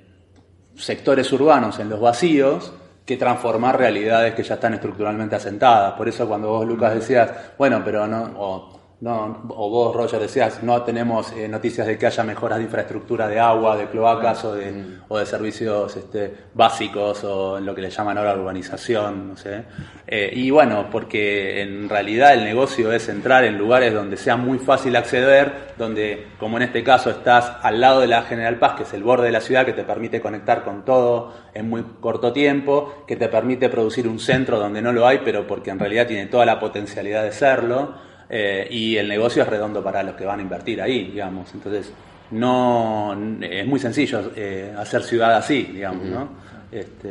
sectores 0.75 1.31
urbanos 1.35 1.79
en 1.81 1.91
los 1.91 2.01
vacíos 2.01 2.73
que 3.05 3.19
transformar 3.19 3.77
realidades 3.79 4.33
que 4.33 4.43
ya 4.43 4.55
están 4.55 4.73
estructuralmente 4.73 5.37
asentadas. 5.37 5.93
Por 5.99 6.09
eso 6.09 6.27
cuando 6.27 6.49
vos, 6.49 6.67
Lucas, 6.67 6.95
decías, 6.95 7.31
bueno, 7.59 7.83
pero 7.85 8.07
no, 8.07 8.71
no, 9.05 9.45
o 9.51 9.69
vos, 9.69 9.95
Roger, 9.95 10.19
decías, 10.19 10.63
no 10.63 10.81
tenemos 10.81 11.31
eh, 11.33 11.47
noticias 11.47 11.87
de 11.87 11.99
que 11.99 12.07
haya 12.07 12.25
mejoras 12.25 12.57
de 12.57 12.65
infraestructura 12.65 13.29
de 13.29 13.39
agua, 13.39 13.77
de 13.77 13.87
cloacas 13.89 14.47
o 14.47 14.55
de, 14.55 14.99
o 15.09 15.19
de 15.19 15.27
servicios 15.27 15.95
este, 15.95 16.35
básicos 16.55 17.23
o 17.23 17.59
en 17.59 17.67
lo 17.67 17.75
que 17.75 17.83
le 17.83 17.91
llaman 17.91 18.17
ahora 18.17 18.35
urbanización, 18.35 19.29
no 19.29 19.37
sé. 19.37 19.65
Eh, 20.07 20.31
y 20.33 20.49
bueno, 20.49 20.87
porque 20.91 21.61
en 21.61 21.87
realidad 21.87 22.33
el 22.33 22.45
negocio 22.45 22.95
es 22.95 23.11
entrar 23.11 23.45
en 23.45 23.59
lugares 23.59 23.93
donde 23.93 24.17
sea 24.17 24.39
muy 24.39 24.59
fácil 24.59 24.97
acceder, 24.97 25.75
donde, 25.77 26.29
como 26.41 26.57
en 26.57 26.63
este 26.63 26.83
caso, 26.83 27.11
estás 27.11 27.59
al 27.61 27.83
lado 27.83 28.01
de 28.01 28.07
la 28.07 28.23
General 28.23 28.59
Paz, 28.59 28.73
que 28.75 28.85
es 28.85 28.95
el 28.95 29.03
borde 29.03 29.27
de 29.27 29.33
la 29.33 29.43
ciudad, 29.43 29.67
que 29.67 29.75
te 29.75 29.85
permite 29.85 30.23
conectar 30.23 30.65
con 30.65 30.83
todo 30.83 31.35
en 31.53 31.69
muy 31.69 31.85
corto 32.01 32.33
tiempo, 32.33 33.05
que 33.07 33.17
te 33.17 33.29
permite 33.29 33.69
producir 33.69 34.09
un 34.09 34.19
centro 34.19 34.59
donde 34.59 34.81
no 34.81 34.93
lo 34.93 35.07
hay, 35.07 35.21
pero 35.23 35.47
porque 35.47 35.69
en 35.69 35.79
realidad 35.79 36.07
tiene 36.07 36.25
toda 36.25 36.47
la 36.47 36.59
potencialidad 36.59 37.23
de 37.23 37.33
serlo, 37.33 38.14
eh, 38.29 38.67
y 38.71 38.97
el 38.97 39.09
negocio 39.09 39.43
es 39.43 39.49
redondo 39.49 39.83
para 39.83 40.03
los 40.03 40.15
que 40.15 40.25
van 40.25 40.39
a 40.41 40.43
invertir 40.43 40.81
ahí, 40.83 41.05
digamos. 41.13 41.53
Entonces, 41.55 41.93
no 42.31 43.17
es 43.41 43.67
muy 43.67 43.79
sencillo 43.79 44.33
eh, 44.37 44.73
hacer 44.77 45.03
ciudad 45.03 45.35
así, 45.37 45.63
digamos, 45.73 46.05
¿no? 46.07 46.29
Este, 46.73 47.09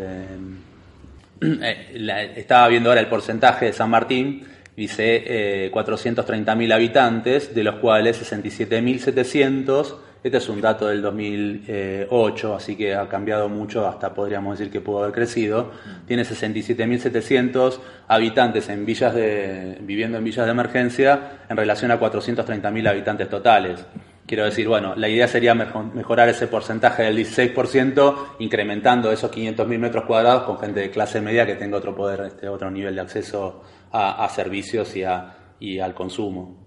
eh, 1.41 1.91
la- 1.95 2.23
estaba 2.23 2.67
viendo 2.67 2.89
ahora 2.89 3.01
el 3.01 3.07
porcentaje 3.07 3.65
de 3.67 3.73
San 3.73 3.89
Martín, 3.89 4.45
dice 4.75 5.23
eh, 5.65 5.71
430.000 5.71 6.73
habitantes, 6.73 7.53
de 7.53 7.63
los 7.63 7.75
cuales 7.75 8.17
67.700, 8.21 9.95
este 10.23 10.37
es 10.37 10.47
un 10.49 10.61
dato 10.61 10.87
del 10.87 11.01
2008, 11.01 12.55
así 12.55 12.75
que 12.75 12.95
ha 12.95 13.07
cambiado 13.09 13.49
mucho, 13.49 13.85
hasta 13.87 14.13
podríamos 14.13 14.57
decir 14.57 14.71
que 14.71 14.79
pudo 14.81 14.99
haber 15.03 15.13
crecido, 15.13 15.71
tiene 16.07 16.23
67.700 16.23 17.79
habitantes 18.07 18.69
en 18.69 18.85
villas 18.85 19.13
de, 19.13 19.77
viviendo 19.81 20.17
en 20.17 20.23
villas 20.23 20.45
de 20.45 20.51
emergencia 20.51 21.39
en 21.49 21.57
relación 21.57 21.91
a 21.91 21.99
430.000 21.99 22.87
habitantes 22.89 23.29
totales. 23.29 23.85
Quiero 24.25 24.45
decir, 24.45 24.69
bueno, 24.69 24.95
la 24.95 25.09
idea 25.09 25.27
sería 25.27 25.53
mejo- 25.53 25.83
mejorar 25.93 26.29
ese 26.29 26.47
porcentaje 26.47 27.03
del 27.03 27.17
16%, 27.17 28.15
incrementando 28.39 29.11
esos 29.11 29.29
500.000 29.29 29.77
metros 29.77 30.05
cuadrados 30.05 30.43
con 30.43 30.57
gente 30.59 30.79
de 30.79 30.89
clase 30.89 31.19
media 31.19 31.45
que 31.45 31.55
tenga 31.55 31.77
otro 31.77 31.93
poder, 31.93 32.21
este, 32.21 32.47
otro 32.47 32.71
nivel 32.71 32.95
de 32.95 33.01
acceso 33.01 33.61
a, 33.91 34.23
a 34.23 34.29
servicios 34.29 34.95
y, 34.95 35.03
a, 35.03 35.35
y 35.59 35.79
al 35.79 35.93
consumo. 35.93 36.65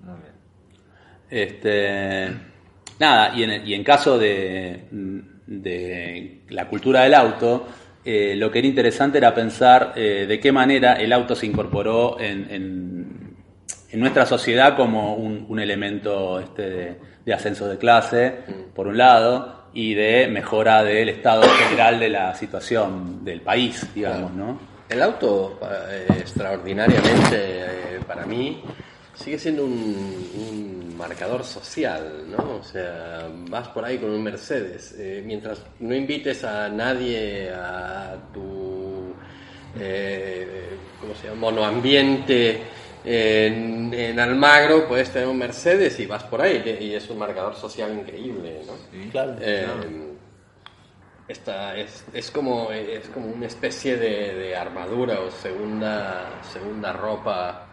Muy 0.00 0.14
bien. 0.22 0.32
Este, 1.28 2.53
nada, 2.98 3.34
y 3.34 3.42
en, 3.42 3.66
y 3.66 3.74
en 3.74 3.84
caso 3.84 4.18
de, 4.18 4.84
de 5.46 6.40
la 6.48 6.68
cultura 6.68 7.02
del 7.02 7.14
auto, 7.14 7.66
eh, 8.04 8.34
lo 8.36 8.50
que 8.50 8.58
era 8.58 8.68
interesante 8.68 9.18
era 9.18 9.34
pensar 9.34 9.92
eh, 9.96 10.26
de 10.28 10.38
qué 10.40 10.52
manera 10.52 10.94
el 10.94 11.12
auto 11.12 11.34
se 11.34 11.46
incorporó 11.46 12.18
en, 12.20 12.46
en- 12.50 13.34
en 13.90 14.00
nuestra 14.00 14.26
sociedad 14.26 14.74
como 14.76 15.14
un, 15.14 15.46
un 15.48 15.60
elemento 15.60 16.40
este, 16.40 16.62
de, 16.68 16.96
de 17.24 17.32
ascenso 17.32 17.68
de 17.68 17.78
clase, 17.78 18.34
por 18.74 18.88
un 18.88 18.98
lado, 18.98 19.66
y 19.72 19.94
de 19.94 20.26
mejora 20.28 20.82
del 20.82 21.08
estado 21.10 21.42
general 21.42 22.00
de 22.00 22.08
la 22.08 22.34
situación 22.34 23.24
del 23.24 23.40
país, 23.40 23.86
digamos, 23.94 24.32
¿no? 24.32 24.58
El 24.88 25.00
auto, 25.00 25.60
eh, 25.90 26.06
extraordinariamente 26.18 27.36
eh, 27.36 28.00
para 28.06 28.26
mí, 28.26 28.62
sigue 29.14 29.38
siendo 29.38 29.64
un, 29.64 30.30
un 30.36 30.96
marcador 30.96 31.44
social, 31.44 32.24
¿no? 32.30 32.56
O 32.56 32.62
sea, 32.62 33.28
vas 33.48 33.68
por 33.68 33.84
ahí 33.84 33.98
con 33.98 34.10
un 34.10 34.22
Mercedes. 34.22 34.94
eh, 34.98 35.22
mientras 35.24 35.62
no 35.80 35.94
invites 35.94 36.44
a 36.44 36.68
nadie 36.68 37.50
a 37.50 38.16
tu, 38.32 39.14
eh, 39.78 40.76
¿cómo 41.00 41.14
se 41.14 41.28
llama? 41.28 41.40
Monoambiente 41.40 42.60
en, 43.04 43.92
en 43.92 44.18
Almagro, 44.18 44.88
puedes 44.88 45.10
tener 45.10 45.28
un 45.28 45.38
Mercedes 45.38 45.98
y 46.00 46.06
vas 46.06 46.24
por 46.24 46.40
ahí. 46.40 46.76
Y 46.80 46.94
es 46.94 47.08
un 47.10 47.18
marcador 47.18 47.54
social 47.54 47.92
increíble, 47.92 48.62
¿no? 48.66 49.10
Claro. 49.10 49.36
Eh, 49.40 49.66
esta 51.26 51.74
es, 51.76 52.04
es 52.12 52.30
como 52.30 52.70
es 52.70 53.08
como 53.08 53.28
una 53.28 53.46
especie 53.46 53.96
de, 53.96 54.34
de 54.34 54.56
armadura 54.56 55.20
o 55.20 55.30
segunda 55.30 56.42
segunda 56.42 56.92
ropa 56.92 57.63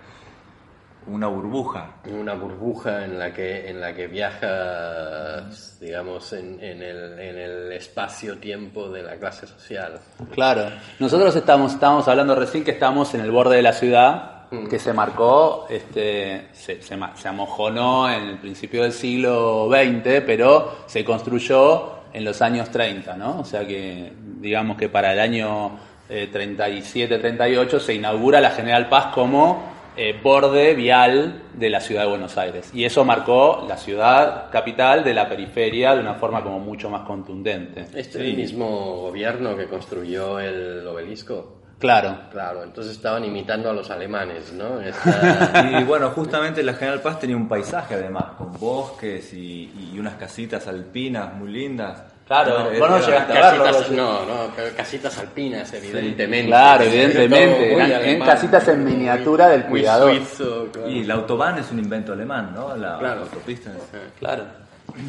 Una 1.07 1.27
burbuja. 1.27 1.95
una 2.09 2.33
burbuja 2.35 3.05
en 3.05 3.17
la 3.17 3.33
que 3.33 3.69
en 3.69 3.81
la 3.81 3.93
que 3.93 4.07
viajas 4.07 5.77
digamos 5.79 6.31
en, 6.33 6.59
en 6.63 6.81
el, 6.83 7.19
en 7.19 7.37
el 7.37 7.71
espacio 7.71 8.37
tiempo 8.37 8.89
de 8.89 9.03
la 9.03 9.15
clase 9.15 9.47
social 9.47 9.93
Claro. 10.33 10.65
Nosotros 10.99 11.35
estamos, 11.35 11.73
estábamos 11.73 12.07
hablando 12.07 12.35
recién 12.35 12.63
que 12.63 12.71
estamos 12.71 13.13
en 13.15 13.21
el 13.21 13.31
borde 13.31 13.55
de 13.57 13.61
la 13.63 13.73
ciudad, 13.73 14.31
que 14.69 14.79
se 14.79 14.93
marcó, 14.93 15.65
este, 15.69 16.49
se, 16.53 16.81
se, 16.81 16.97
ma- 16.97 17.15
se 17.15 17.27
amojonó 17.27 18.09
en 18.09 18.23
el 18.23 18.37
principio 18.37 18.83
del 18.83 18.91
siglo 18.91 19.69
XX, 19.69 20.21
pero 20.25 20.75
se 20.85 21.03
construyó 21.05 22.01
en 22.13 22.25
los 22.25 22.41
años 22.41 22.69
30, 22.69 23.15
¿no? 23.15 23.39
O 23.39 23.45
sea 23.45 23.65
que, 23.65 24.11
digamos 24.39 24.77
que 24.77 24.89
para 24.89 25.13
el 25.13 25.19
año 25.19 25.71
eh, 26.09 26.27
37, 26.31 27.17
38 27.17 27.79
se 27.79 27.93
inaugura 27.93 28.41
la 28.41 28.51
General 28.51 28.87
Paz 28.89 29.07
como 29.13 29.70
eh, 29.97 30.19
borde 30.23 30.73
vial 30.73 31.43
de 31.53 31.69
la 31.69 31.81
ciudad 31.81 32.03
de 32.03 32.09
Buenos 32.09 32.37
Aires. 32.37 32.71
Y 32.73 32.85
eso 32.85 33.03
marcó 33.05 33.65
la 33.67 33.77
ciudad 33.77 34.49
capital 34.49 35.03
de 35.03 35.13
la 35.13 35.27
periferia 35.27 35.93
de 35.95 35.99
una 36.01 36.15
forma 36.15 36.41
como 36.43 36.59
mucho 36.59 36.89
más 36.89 37.01
contundente. 37.01 37.81
este 37.93 37.99
es 37.99 38.15
el 38.15 38.35
mismo 38.37 38.67
gobierno 39.01 39.55
que 39.57 39.65
construyó 39.67 40.39
el 40.39 40.85
obelisco 40.87 41.57
Claro. 41.79 42.15
claro 42.31 42.63
entonces 42.63 42.93
estaban 42.93 43.25
imitando 43.25 43.67
a 43.71 43.73
los 43.73 43.89
alemanes 43.89 44.53
no 44.53 44.79
Esta- 44.79 45.79
Y 45.81 45.83
bueno, 45.83 46.11
justamente 46.11 46.61
la 46.61 46.73
General 46.73 47.01
Paz 47.01 47.19
tenía 47.19 47.35
un 47.35 47.47
paisaje 47.47 47.95
además, 47.95 48.35
con 48.37 48.53
bosques 48.59 49.33
y, 49.33 49.71
y 49.91 49.97
unas 49.99 50.13
casitas 50.13 50.67
alpinas 50.67 51.33
muy 51.33 51.49
lindas. 51.51 52.03
Claro, 52.31 52.69
vos 52.79 52.89
no 52.89 52.99
llegaste 52.99 53.37
a 53.37 53.41
verlo, 53.51 53.63
casitas, 53.65 53.91
no, 53.91 54.25
no, 54.25 54.47
casitas 54.77 55.17
alpinas, 55.17 55.73
evidentemente. 55.73 56.47
Claro, 56.47 56.83
evidentemente. 56.85 57.73
Eran, 57.73 58.19
casitas 58.25 58.67
en 58.69 58.83
muy- 58.83 58.93
miniatura 58.93 59.49
del 59.49 59.65
cuidador. 59.65 60.15
suizo, 60.15 60.69
claro. 60.71 60.89
Y 60.89 61.03
la 61.03 61.15
autobahn 61.15 61.57
es 61.57 61.69
un 61.71 61.79
invento 61.79 62.13
alemán, 62.13 62.53
¿no? 62.55 62.73
La 62.77 62.97
Claro. 62.99 63.21
autopista. 63.23 63.71
Claro. 64.17 64.45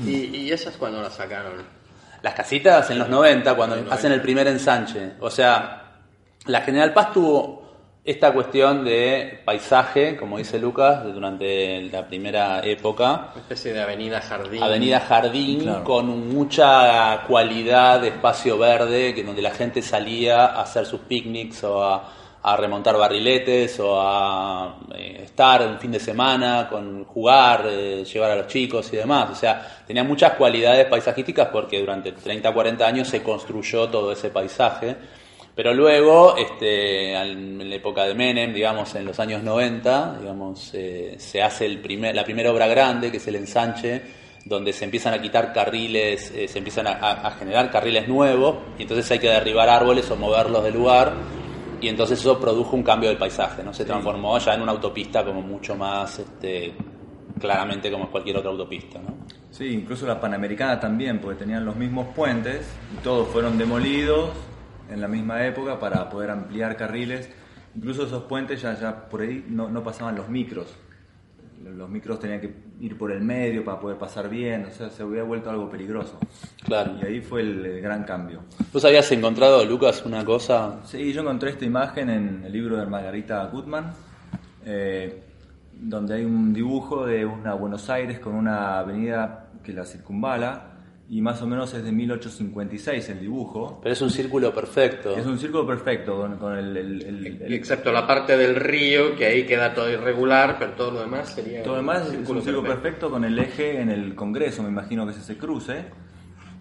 ¿Y, 0.05 0.11
y 0.37 0.51
esas 0.53 0.77
cuando 0.77 1.01
las 1.01 1.13
sacaron? 1.15 1.53
Las 2.23 2.35
casitas 2.35 2.91
en 2.91 2.99
los 2.99 3.09
90, 3.09 3.55
cuando 3.55 3.77
hacen 3.93 4.11
el 4.11 4.21
primer 4.21 4.49
ensanche. 4.49 5.13
O 5.21 5.31
sea, 5.31 5.83
la 6.47 6.61
General 6.63 6.93
Paz 6.93 7.13
tuvo 7.13 7.62
esta 8.05 8.33
cuestión 8.33 8.85
de 8.85 9.41
paisaje, 9.45 10.17
como 10.17 10.39
dice 10.39 10.59
Lucas, 10.59 11.05
durante 11.05 11.83
la 11.83 12.05
primera 12.07 12.61
época. 12.65 13.29
Una 13.33 13.41
especie 13.43 13.73
de 13.73 13.81
avenida 13.81 14.21
jardín. 14.21 14.61
Avenida 14.63 15.01
Jardín 15.01 15.61
Claro. 15.61 15.85
con 15.85 16.29
mucha 16.29 17.23
cualidad 17.29 18.01
de 18.01 18.09
espacio 18.09 18.59
verde, 18.59 19.15
que 19.15 19.23
donde 19.23 19.41
la 19.43 19.53
gente 19.53 19.83
salía 19.83 20.47
a 20.47 20.63
hacer 20.63 20.85
sus 20.85 21.01
picnics 21.03 21.63
o 21.63 21.85
a, 21.85 22.13
a 22.43 22.57
remontar 22.57 22.97
barriletes 22.97 23.79
o 23.79 24.01
a 24.01 24.79
eh, 24.97 25.21
estar 25.23 25.65
un 25.65 25.79
fin 25.79 25.93
de 25.93 26.01
semana, 26.01 26.67
con 26.69 27.05
jugar, 27.05 27.67
eh, 27.69 28.05
llevar 28.05 28.33
a 28.33 28.37
los 28.37 28.49
chicos 28.49 28.93
y 28.93 28.97
demás. 28.97 29.31
O 29.31 29.35
sea, 29.37 29.85
tenía 29.87 30.03
muchas 30.03 30.33
cualidades 30.33 30.87
paisajísticas 30.87 31.51
porque 31.53 31.79
durante 31.79 32.11
30, 32.11 32.53
40 32.53 32.85
años 32.85 33.07
se 33.07 33.23
construyó 33.23 33.89
todo 33.89 34.11
ese 34.11 34.31
paisaje. 34.31 34.97
Pero 35.55 35.75
luego, 35.75 36.35
este, 36.37 37.13
en 37.15 37.69
la 37.69 37.75
época 37.75 38.05
de 38.05 38.15
Menem, 38.15 38.55
digamos, 38.55 38.95
en 38.95 39.05
los 39.05 39.21
años 39.21 39.43
90, 39.43 40.19
digamos, 40.21 40.71
eh, 40.73 41.17
se 41.19 41.43
hace 41.43 41.67
el 41.67 41.79
primer, 41.81 42.15
la 42.15 42.25
primera 42.25 42.51
obra 42.51 42.67
grande, 42.67 43.11
que 43.11 43.19
es 43.19 43.27
el 43.27 43.37
ensanche, 43.37 44.01
donde 44.47 44.73
se 44.73 44.87
empiezan 44.87 45.13
a 45.13 45.21
quitar 45.21 45.53
carriles, 45.53 46.33
eh, 46.35 46.49
se 46.49 46.59
empiezan 46.59 46.87
a, 46.87 46.93
a- 46.93 47.27
a 47.29 47.31
generar 47.33 47.71
carriles 47.71 48.09
nuevos, 48.09 48.57
y 48.79 48.83
entonces 48.83 49.11
hay 49.11 49.19
que 49.19 49.29
derribar 49.29 49.69
árboles 49.69 50.11
o 50.11 50.17
moverlos 50.17 50.65
del 50.65 50.73
lugar, 50.75 51.13
y 51.83 51.89
entonces 51.89 52.19
eso 52.21 52.41
produjo 52.41 52.75
un 52.75 52.83
cambio 52.83 53.11
del 53.11 53.19
paisaje, 53.19 53.63
¿no? 53.63 53.75
Se 53.75 53.85
transformó 53.85 54.39
ya 54.39 54.55
en 54.55 54.63
una 54.63 54.73
autopista 54.73 55.23
como 55.23 55.43
mucho 55.43 55.77
más, 55.77 56.19
este, 56.19 56.73
claramente 57.39 57.91
como 57.91 58.11
cualquier 58.11 58.39
otra 58.39 58.51
autopista, 58.51 59.01
¿no? 59.01 59.15
Sí, 59.51 59.67
incluso 59.67 60.07
la 60.07 60.19
Panamericana 60.19 60.81
también, 60.81 61.19
porque 61.19 61.41
tenían 61.41 61.65
los 61.67 61.77
mismos 61.77 62.07
puentes 62.15 62.67
y 62.99 63.03
todos 63.03 63.29
fueron 63.29 63.59
demolidos 63.59 64.31
en 64.93 65.01
la 65.01 65.09
misma 65.09 65.45
época 65.47 65.79
para 65.79 66.09
poder 66.09 66.31
ampliar 66.31 66.77
carriles. 66.77 67.29
Incluso 67.75 68.05
esos 68.05 68.25
puentes 68.25 68.61
ya, 68.61 68.79
ya 68.79 69.09
por 69.09 69.23
ahí 69.23 69.45
no, 69.49 69.69
no 69.69 69.83
pasaban 69.83 70.17
los 70.17 70.29
micros. 70.29 70.67
Los 71.65 71.89
micros 71.89 72.19
tenían 72.19 72.41
que 72.41 72.53
ir 72.81 72.99
por 72.99 73.13
el 73.13 73.21
medio 73.21 73.65
para 73.65 73.79
poder 73.79 73.97
pasar 73.97 74.29
bien, 74.29 74.67
o 74.67 74.71
sea, 74.71 74.91
se 74.91 75.05
había 75.05 75.23
vuelto 75.23 75.49
algo 75.49 75.71
peligroso. 75.71 76.19
Claro. 76.65 76.97
Y 77.01 77.07
ahí 77.07 77.21
fue 77.21 77.43
el, 77.43 77.65
el 77.65 77.81
gran 77.81 78.03
cambio. 78.03 78.41
¿Vos 78.73 78.85
habías 78.85 79.11
encontrado, 79.13 79.65
Lucas, 79.65 80.03
una 80.05 80.25
cosa 80.25 80.81
Sí, 80.85 81.13
yo 81.13 81.21
encontré 81.21 81.51
esta 81.51 81.65
imagen 81.65 82.11
en 82.11 82.43
el 82.45 82.53
libro 82.53 82.77
de 82.77 82.87
Margarita 82.87 83.45
Gutman, 83.47 83.93
eh, 84.67 85.23
donde 85.73 86.15
hay 86.15 86.25
un 86.25 86.53
dibujo 86.53 87.07
de 87.07 87.25
una 87.25 87.55
Buenos 87.55 87.89
Aires 87.89 88.19
con 88.19 88.35
una 88.35 88.81
avenida 88.81 89.51
que 89.63 89.73
la 89.73 89.85
circunvala, 89.85 90.72
y 91.09 91.21
más 91.21 91.43
o 91.43 91.47
menos 91.47 91.75
es 91.75 91.85
de 91.85 91.93
1856 91.93 93.09
el 93.11 93.21
dibujo. 93.21 93.81
Pero 93.83 93.93
es 93.93 94.01
un 94.01 94.11
círculo 94.11 94.55
perfecto. 94.55 95.17
Es 95.17 95.27
un 95.27 95.39
círculo 95.39 95.67
perfecto 95.67 96.17
con, 96.17 96.37
con 96.39 96.57
el, 96.57 96.77
el- 96.77 97.03
el- 97.03 97.27
el- 97.43 97.53
Excepto 97.55 97.93
la 97.93 98.07
parte 98.07 98.37
del 98.37 98.57
río, 98.57 99.15
que 99.17 99.27
ahí 99.27 99.45
queda 99.45 99.75
todo 99.75 99.91
irregular, 99.91 100.57
pero 100.59 100.73
todo 100.73 100.91
lo 100.93 101.01
demás 101.01 101.35
sería. 101.35 101.63
todo 101.63 101.75
lo 101.75 101.79
demás 101.81 102.03
es 102.09 102.29
un 102.29 102.43
círculo 102.43 102.63
perfecto 102.63 103.11
con 103.11 103.25
el 103.25 103.39
eje 103.39 103.81
en 103.81 103.91
el 103.91 104.15
Congreso, 104.15 104.63
me 104.63 104.69
imagino 104.71 105.05
que 105.05 105.13
es 105.13 105.19
ese 105.19 105.37
cruce, 105.37 105.85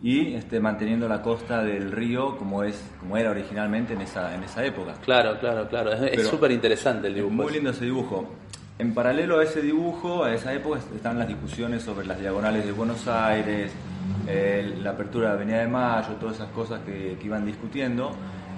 y 0.03 0.33
este, 0.33 0.59
manteniendo 0.59 1.07
la 1.07 1.21
costa 1.21 1.63
del 1.63 1.91
río 1.91 2.35
como, 2.37 2.63
es, 2.63 2.83
como 2.99 3.17
era 3.17 3.29
originalmente 3.29 3.93
en 3.93 4.01
esa, 4.01 4.33
en 4.35 4.43
esa 4.43 4.65
época. 4.65 4.95
Claro, 5.05 5.39
claro, 5.39 5.67
claro. 5.69 5.93
Es- 5.93 6.27
súper 6.27 6.51
interesante 6.51 7.07
el 7.07 7.13
Es 7.13 7.17
dibujo. 7.23 7.35
muy 7.43 7.53
lindo 7.53 7.69
ese 7.69 7.85
dibujo. 7.85 8.27
En 8.79 8.95
paralelo 8.95 9.39
a 9.39 9.43
ese 9.43 9.61
dibujo, 9.61 10.23
a 10.23 10.33
esa 10.33 10.51
época, 10.55 10.79
están 10.95 11.19
las 11.19 11.27
discusiones 11.27 11.83
sobre 11.83 12.07
las 12.07 12.19
diagonales 12.19 12.65
de 12.65 12.71
Buenos 12.71 13.07
Aires, 13.07 13.71
eh, 14.27 14.75
la 14.81 14.91
apertura 14.91 15.29
de 15.29 15.33
Avenida 15.35 15.59
de 15.59 15.67
Mayo, 15.67 16.15
todas 16.19 16.35
esas 16.35 16.49
cosas 16.51 16.81
que, 16.85 17.17
que 17.19 17.25
iban 17.25 17.45
discutiendo. 17.45 18.11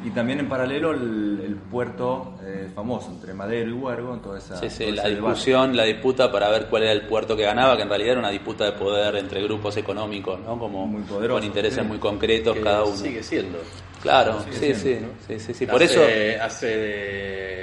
Y 0.05 0.09
también 0.09 0.39
en 0.39 0.50
paralelo 0.50 0.91
el, 0.91 1.41
el 1.45 1.55
puerto 1.55 2.33
eh, 2.43 2.69
famoso 2.75 3.09
entre 3.09 3.33
Madero 3.33 3.69
y 3.69 3.73
Huergo, 3.73 4.17
toda 4.17 4.38
esa, 4.38 4.57
Sí, 4.57 4.69
sí, 4.69 4.91
la 4.91 5.03
ese 5.03 5.15
debate. 5.15 5.32
discusión, 5.34 5.77
la 5.77 5.84
disputa 5.84 6.29
para 6.29 6.49
ver 6.49 6.65
cuál 6.67 6.84
era 6.84 6.91
el 6.91 7.03
puerto 7.03 7.38
que 7.38 7.43
ganaba, 7.43 7.77
que 7.77 7.84
en 7.84 7.88
realidad 7.88 8.12
era 8.12 8.19
una 8.19 8.29
disputa 8.29 8.65
de 8.65 8.73
poder 8.73 9.15
entre 9.15 9.41
grupos 9.43 9.77
económicos, 9.77 10.41
¿no? 10.41 10.60
Como 10.60 10.86
Muy 10.88 11.03
poderosos, 11.03 11.39
con 11.39 11.47
intereses 11.47 11.79
sí. 11.82 11.88
muy 11.88 11.99
concretos 11.99 12.53
que 12.53 12.62
cada 12.62 12.84
uno. 12.84 12.97
Sigue 12.97 13.23
siendo. 13.23 13.60
Claro, 14.01 14.41
Sigue 14.41 14.75
sí, 14.75 14.82
siendo, 14.82 15.08
sí, 15.25 15.39
sí, 15.39 15.41
sí, 15.45 15.53
sí. 15.53 15.65
Por 15.67 15.82
hace, 15.82 16.34
eso, 16.36 16.43
hace 16.43 17.53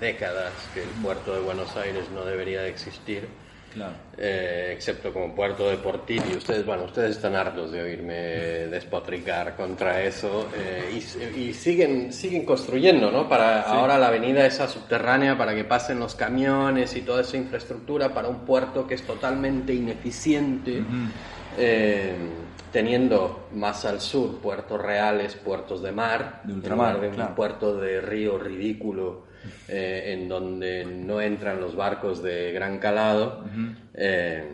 décadas 0.00 0.52
que 0.74 0.82
el 0.82 0.88
puerto 1.02 1.34
de 1.34 1.40
Buenos 1.40 1.76
Aires 1.76 2.04
no 2.12 2.24
debería 2.24 2.62
de 2.62 2.68
existir, 2.70 3.28
Claro. 3.74 3.92
eh, 4.16 4.72
excepto 4.74 5.12
como 5.12 5.34
puerto 5.34 5.68
deportivo. 5.68 6.24
Y 6.32 6.36
ustedes, 6.36 6.64
bueno, 6.66 6.84
ustedes 6.84 7.12
están 7.16 7.34
hartos 7.36 7.70
de 7.70 7.82
oírme 7.82 8.14
despotricar 8.68 9.54
contra 9.56 10.02
eso 10.02 10.48
eh, 10.56 11.00
y, 11.36 11.40
y 11.48 11.54
siguen, 11.54 12.12
siguen 12.12 12.44
construyendo, 12.44 13.10
¿no? 13.10 13.28
Para 13.28 13.62
ahora 13.62 13.98
la 13.98 14.08
avenida 14.08 14.44
esa 14.46 14.66
subterránea 14.68 15.36
para 15.38 15.54
que 15.54 15.64
pasen 15.64 16.00
los 16.00 16.14
camiones 16.14 16.96
y 16.96 17.02
toda 17.02 17.20
esa 17.20 17.36
infraestructura 17.36 18.12
para 18.12 18.28
un 18.28 18.40
puerto 18.40 18.86
que 18.86 18.94
es 18.94 19.02
totalmente 19.02 19.72
ineficiente. 19.74 20.82
eh, 21.56 22.14
teniendo 22.72 23.48
más 23.54 23.84
al 23.86 24.00
sur 24.00 24.38
puertos 24.40 24.80
reales, 24.80 25.34
puertos 25.36 25.82
de 25.82 25.90
mar, 25.92 26.42
De 26.44 26.50
en 26.52 26.56
ultramar, 26.58 26.88
lugar 26.94 27.00
de 27.02 27.08
un 27.08 27.14
claro. 27.14 27.34
puerto 27.34 27.76
de 27.80 28.00
río 28.00 28.38
ridículo 28.38 29.24
eh, 29.68 30.14
en 30.14 30.28
donde 30.28 30.84
no 30.84 31.20
entran 31.20 31.60
los 31.60 31.74
barcos 31.76 32.22
de 32.22 32.52
gran 32.52 32.78
calado, 32.78 33.44
eh, 33.94 34.44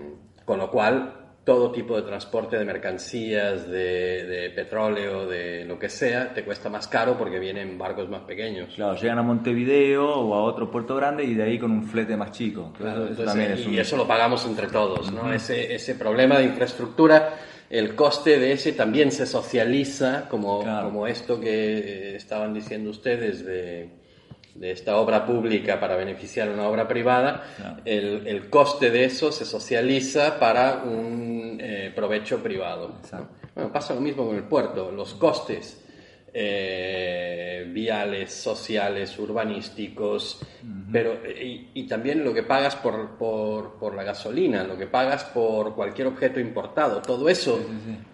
con 0.44 0.58
lo 0.58 0.70
cual 0.70 1.20
todo 1.44 1.70
tipo 1.72 1.94
de 1.94 2.02
transporte 2.02 2.56
de 2.56 2.64
mercancías, 2.64 3.68
de, 3.68 4.24
de 4.24 4.50
petróleo, 4.50 5.26
de 5.26 5.66
lo 5.66 5.78
que 5.78 5.90
sea, 5.90 6.32
te 6.32 6.42
cuesta 6.42 6.70
más 6.70 6.88
caro 6.88 7.18
porque 7.18 7.38
vienen 7.38 7.76
barcos 7.76 8.08
más 8.08 8.22
pequeños. 8.22 8.72
Claro, 8.74 8.94
llegan 8.96 9.18
a 9.18 9.22
Montevideo 9.22 10.08
o 10.08 10.34
a 10.34 10.42
otro 10.42 10.70
puerto 10.70 10.96
grande 10.96 11.22
y 11.24 11.34
de 11.34 11.42
ahí 11.42 11.58
con 11.58 11.70
un 11.70 11.84
flete 11.86 12.16
más 12.16 12.32
chico. 12.32 12.72
Claro, 12.78 13.04
eso 13.04 13.20
entonces, 13.20 13.60
es 13.60 13.66
y 13.66 13.68
un- 13.68 13.78
eso 13.78 13.96
lo 13.98 14.06
pagamos 14.08 14.46
entre 14.46 14.68
todos, 14.68 15.12
¿no? 15.12 15.30
ese, 15.34 15.74
ese 15.74 15.94
problema 15.96 16.38
de 16.38 16.44
infraestructura, 16.44 17.34
el 17.68 17.94
coste 17.94 18.38
de 18.38 18.52
ese 18.52 18.72
también 18.72 19.12
se 19.12 19.26
socializa, 19.26 20.26
como, 20.30 20.62
Claro. 20.62 20.86
como 20.86 21.06
esto 21.06 21.38
que 21.38 21.50
eh, 22.12 22.16
estaban 22.16 22.54
diciendo 22.54 22.88
ustedes 22.88 23.44
de, 23.44 23.90
de 24.54 24.70
esta 24.70 24.96
obra 24.98 25.26
pública 25.26 25.80
para 25.80 25.96
beneficiar 25.96 26.48
una 26.48 26.68
obra 26.68 26.86
privada, 26.86 27.42
Claro. 27.56 27.76
el, 27.84 28.26
el 28.26 28.48
coste 28.50 28.90
de 28.90 29.04
eso 29.04 29.32
se 29.32 29.44
socializa 29.44 30.38
para 30.38 30.82
un 30.84 31.58
eh, 31.60 31.92
provecho 31.94 32.38
privado. 32.42 32.92
Bueno, 33.54 33.72
pasa 33.72 33.94
lo 33.94 34.00
mismo 34.00 34.26
con 34.26 34.36
el 34.36 34.44
puerto, 34.44 34.90
los 34.92 35.14
costes 35.14 35.80
eh, 36.32 37.64
viales, 37.72 38.32
sociales, 38.32 39.16
urbanísticos, 39.18 40.40
pero 40.92 41.14
y, 41.28 41.70
y 41.74 41.86
también 41.86 42.24
lo 42.24 42.32
que 42.34 42.42
pagas 42.42 42.76
por, 42.76 43.10
por, 43.16 43.74
por 43.74 43.94
la 43.94 44.02
gasolina, 44.04 44.64
lo 44.64 44.76
que 44.76 44.86
pagas 44.86 45.24
por 45.24 45.74
cualquier 45.74 46.08
objeto 46.08 46.38
importado, 46.40 47.02
todo 47.02 47.28
eso, 47.28 47.60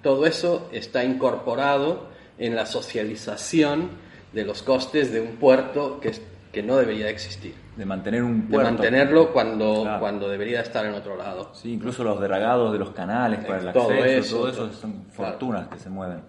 todo 0.02 0.26
eso 0.26 0.68
está 0.72 1.02
incorporado 1.04 2.08
en 2.38 2.54
la 2.56 2.66
socialización 2.66 3.90
de 4.32 4.44
los 4.44 4.62
costes 4.62 5.12
de 5.12 5.20
un 5.20 5.36
puerto 5.36 5.98
que, 6.00 6.08
es- 6.10 6.22
que 6.52 6.62
no 6.62 6.76
debería 6.76 7.08
existir, 7.08 7.54
de 7.76 7.84
mantener 7.86 8.22
un 8.22 8.42
de 8.48 8.54
puerto. 8.54 8.70
mantenerlo 8.72 9.32
cuando, 9.32 9.82
Claro. 9.82 10.00
cuando 10.00 10.28
debería 10.28 10.60
estar 10.60 10.84
en 10.86 10.94
otro 10.94 11.16
lado. 11.16 11.50
Sí, 11.54 11.72
incluso 11.72 12.02
los 12.04 12.20
dragados 12.20 12.72
de 12.72 12.78
los 12.78 12.90
canales 12.90 13.44
para 13.44 13.58
el 13.60 13.72
Todo 13.72 13.90
acceso, 13.90 14.08
eso, 14.08 14.36
todo 14.38 14.52
todo. 14.52 14.66
eso 14.70 14.80
son 14.80 14.92
Claro. 14.92 15.10
fortunas 15.30 15.68
que 15.68 15.78
se 15.78 15.88
mueven. 15.90 16.22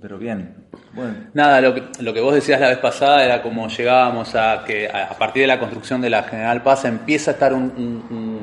Pero 0.00 0.18
bien, 0.18 0.54
bueno, 0.92 1.14
nada, 1.34 1.60
lo 1.60 1.74
que, 1.74 1.82
lo 2.00 2.14
que 2.14 2.20
vos 2.20 2.32
decías 2.32 2.60
la 2.60 2.68
vez 2.68 2.78
pasada 2.78 3.24
era 3.24 3.42
como 3.42 3.66
llegábamos 3.66 4.36
a 4.36 4.62
que 4.64 4.88
a, 4.88 5.06
a 5.10 5.18
partir 5.18 5.42
de 5.42 5.48
la 5.48 5.58
construcción 5.58 6.00
de 6.00 6.10
la 6.10 6.22
General 6.22 6.62
Paz 6.62 6.84
empieza 6.84 7.32
a 7.32 7.34
estar 7.34 7.52
un, 7.52 7.62
un- 7.76 8.06
un- 8.16 8.39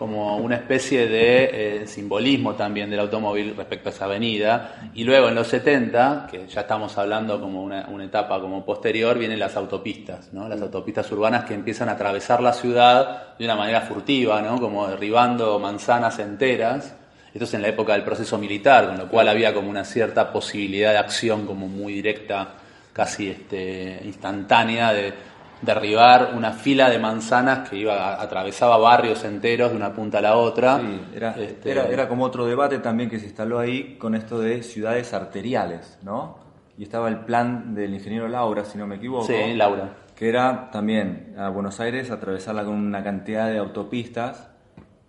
como 0.00 0.38
una 0.38 0.56
especie 0.56 1.06
de 1.06 1.82
eh, 1.82 1.86
simbolismo 1.86 2.54
también 2.54 2.88
del 2.88 3.00
automóvil 3.00 3.54
respecto 3.54 3.90
a 3.90 3.92
esa 3.92 4.06
avenida. 4.06 4.90
Y 4.94 5.04
luego 5.04 5.28
en 5.28 5.34
los 5.34 5.46
70, 5.48 6.26
que 6.30 6.46
ya 6.46 6.62
estamos 6.62 6.96
hablando 6.96 7.38
como 7.38 7.62
una, 7.62 7.86
una 7.86 8.04
etapa 8.06 8.40
como 8.40 8.64
posterior, 8.64 9.18
vienen 9.18 9.38
las 9.38 9.58
autopistas, 9.58 10.32
¿no? 10.32 10.48
Las 10.48 10.62
autopistas 10.62 11.12
urbanas 11.12 11.44
que 11.44 11.52
empiezan 11.52 11.90
a 11.90 11.92
atravesar 11.92 12.40
la 12.40 12.54
ciudad 12.54 13.36
de 13.36 13.44
una 13.44 13.56
manera 13.56 13.82
furtiva, 13.82 14.40
¿no? 14.40 14.58
Como 14.58 14.88
derribando 14.88 15.58
manzanas 15.58 16.18
enteras. 16.18 16.94
Esto 17.34 17.44
es 17.44 17.52
en 17.52 17.60
la 17.60 17.68
época 17.68 17.92
del 17.92 18.02
proceso 18.02 18.38
militar, 18.38 18.86
con 18.86 18.96
lo 18.96 19.06
cual 19.06 19.28
había 19.28 19.52
como 19.52 19.68
una 19.68 19.84
cierta 19.84 20.32
posibilidad 20.32 20.92
de 20.92 20.98
acción 20.98 21.46
como 21.46 21.68
muy 21.68 21.92
directa, 21.92 22.54
casi 22.94 23.28
este, 23.28 24.00
instantánea, 24.02 24.94
de 24.94 25.12
derribar 25.62 26.32
una 26.36 26.52
fila 26.52 26.88
de 26.88 26.98
manzanas 26.98 27.68
que 27.68 27.76
iba 27.76 28.20
atravesaba 28.20 28.76
barrios 28.78 29.24
enteros 29.24 29.70
de 29.70 29.76
una 29.76 29.92
punta 29.92 30.18
a 30.18 30.22
la 30.22 30.36
otra. 30.36 30.78
sí, 30.80 31.00
era, 31.14 31.30
Este, 31.38 31.70
era, 31.70 31.86
era 31.86 32.08
como 32.08 32.24
otro 32.24 32.46
debate 32.46 32.78
también 32.78 33.10
que 33.10 33.18
se 33.18 33.26
instaló 33.26 33.58
ahí 33.58 33.96
con 33.98 34.14
esto 34.14 34.38
de 34.40 34.62
ciudades 34.62 35.12
arteriales, 35.12 35.98
¿no? 36.02 36.38
Y 36.78 36.84
estaba 36.84 37.08
el 37.08 37.18
plan 37.20 37.74
del 37.74 37.92
ingeniero 37.92 38.26
Laura, 38.28 38.64
si 38.64 38.78
no 38.78 38.86
me 38.86 38.96
equivoco. 38.96 39.26
Sí, 39.26 39.54
Laura. 39.54 39.90
que 40.16 40.28
era 40.30 40.70
también 40.70 41.34
a 41.38 41.48
Buenos 41.50 41.78
Aires 41.80 42.10
atravesarla 42.10 42.64
con 42.64 42.74
una 42.74 43.02
cantidad 43.04 43.48
de 43.48 43.58
autopistas 43.58 44.48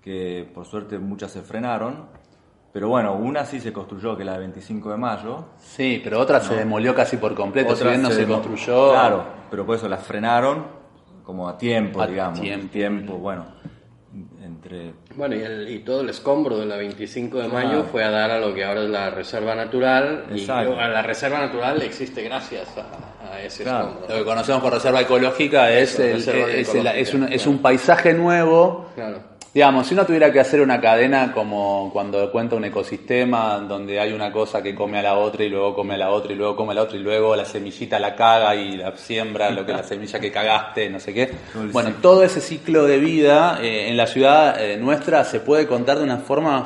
que 0.02 0.50
por 0.54 0.66
suerte 0.66 0.98
muchas 1.00 1.32
se 1.32 1.42
frenaron 1.42 2.08
Pero 2.74 2.88
bueno, 2.90 3.14
una 3.16 3.46
sí 3.46 3.60
se 3.60 3.72
construyó, 3.74 4.18
que 4.18 4.24
la 4.26 4.34
de 4.34 4.40
25 4.40 4.92
de 4.92 4.98
mayo. 4.98 5.46
Sí, 5.60 6.00
pero 6.04 6.20
otra 6.20 6.40
se 6.40 6.56
demolió 6.56 6.96
casi 6.96 7.18
por 7.18 7.36
completo, 7.36 7.70
si 7.76 7.82
Otra 7.82 7.90
bien 7.92 8.02
no 8.02 8.10
se, 8.12 8.22
demo- 8.26 8.36
construyó. 8.42 8.92
Claro, 8.92 9.24
pero 9.52 9.66
por 9.66 9.76
eso 9.76 9.88
la 9.88 9.98
frenaron 9.98 10.66
como 11.24 11.48
a 11.48 11.58
tiempo, 11.58 12.02
A 12.02 12.08
digamos. 12.08 12.42
tiempo. 12.72 13.14
bueno. 13.18 13.46
Entre. 14.44 14.94
Bueno, 15.16 15.36
y, 15.36 15.42
el- 15.42 15.70
y 15.70 15.80
todo 15.80 16.02
el 16.02 16.10
escombro 16.10 16.58
de 16.58 16.66
la 16.66 16.76
25 16.76 17.38
de 17.40 17.48
Claro. 17.50 17.68
mayo 17.68 17.84
fue 17.84 18.04
a 18.04 18.10
dar 18.12 18.32
a 18.32 18.40
lo 18.40 18.54
que 18.54 18.66
ahora 18.66 18.84
es 18.84 18.90
la 18.90 19.10
Reserva 19.10 19.56
Natural. 19.56 20.26
Y 20.34 20.40
Exacto. 20.42 20.78
a 20.80 20.88
la 20.90 21.02
Reserva 21.02 21.40
Natural 21.40 21.82
existe 21.82 22.22
gracias 22.24 22.68
a, 22.78 23.32
a 23.34 23.42
ese 23.42 23.64
Claro. 23.64 23.88
escombro. 23.90 24.10
Lo 24.10 24.16
que 24.16 24.26
conocemos 24.26 24.62
por 24.62 24.74
reserva 24.74 25.02
ecológica 25.02 25.72
es, 25.72 25.94
Eso, 25.94 26.04
el- 26.04 26.14
reserva 26.16 26.42
es, 26.42 26.54
el- 26.54 26.60
ecológica, 26.60 26.96
es 26.98 27.14
un, 27.14 27.24
es 27.24 27.30
claro. 27.44 27.52
un 27.52 27.62
paisaje 27.62 28.14
nuevo. 28.14 28.86
Claro. 28.96 29.20
Digamos, 29.54 29.86
si 29.86 29.94
uno 29.96 30.06
tuviera 30.06 30.32
que 30.32 30.40
hacer 30.40 30.62
una 30.62 30.80
cadena 30.80 31.34
como 31.34 31.90
cuando 31.92 32.32
cuenta 32.32 32.56
un 32.56 32.64
ecosistema 32.64 33.58
donde 33.58 34.00
hay 34.00 34.14
una 34.14 34.32
cosa 34.32 34.64
que 34.64 34.74
come 34.74 35.00
a 35.00 35.02
la 35.02 35.18
otra 35.18 35.44
y 35.44 35.50
luego 35.50 35.76
come 35.76 35.96
a 35.96 35.98
la 35.98 36.10
otra 36.10 36.32
y 36.32 36.36
luego 36.36 36.56
come 36.56 36.72
a 36.72 36.76
la 36.76 36.84
otra 36.84 36.98
y 36.98 37.02
luego 37.02 37.36
la 37.36 37.44
semillita 37.44 38.00
la 38.00 38.16
caga 38.16 38.56
y 38.56 38.78
la 38.78 38.96
siembra 38.96 39.50
lo 39.50 39.66
que 39.66 39.74
la 39.74 39.84
semilla 39.84 40.22
que 40.22 40.32
cagaste, 40.32 40.90
no 40.90 41.02
sé 41.02 41.14
qué. 41.14 41.32
Bueno, 41.74 41.96
todo 42.02 42.24
ese 42.24 42.40
ciclo 42.40 42.86
de 42.86 42.98
vida 43.00 43.60
eh, 43.62 43.90
en 43.90 43.98
la 43.98 44.08
ciudad 44.08 44.56
eh, 44.58 44.78
nuestra 44.78 45.26
se 45.26 45.42
puede 45.42 45.68
contar 45.68 45.98
de 45.98 46.06
una 46.06 46.18
forma 46.18 46.66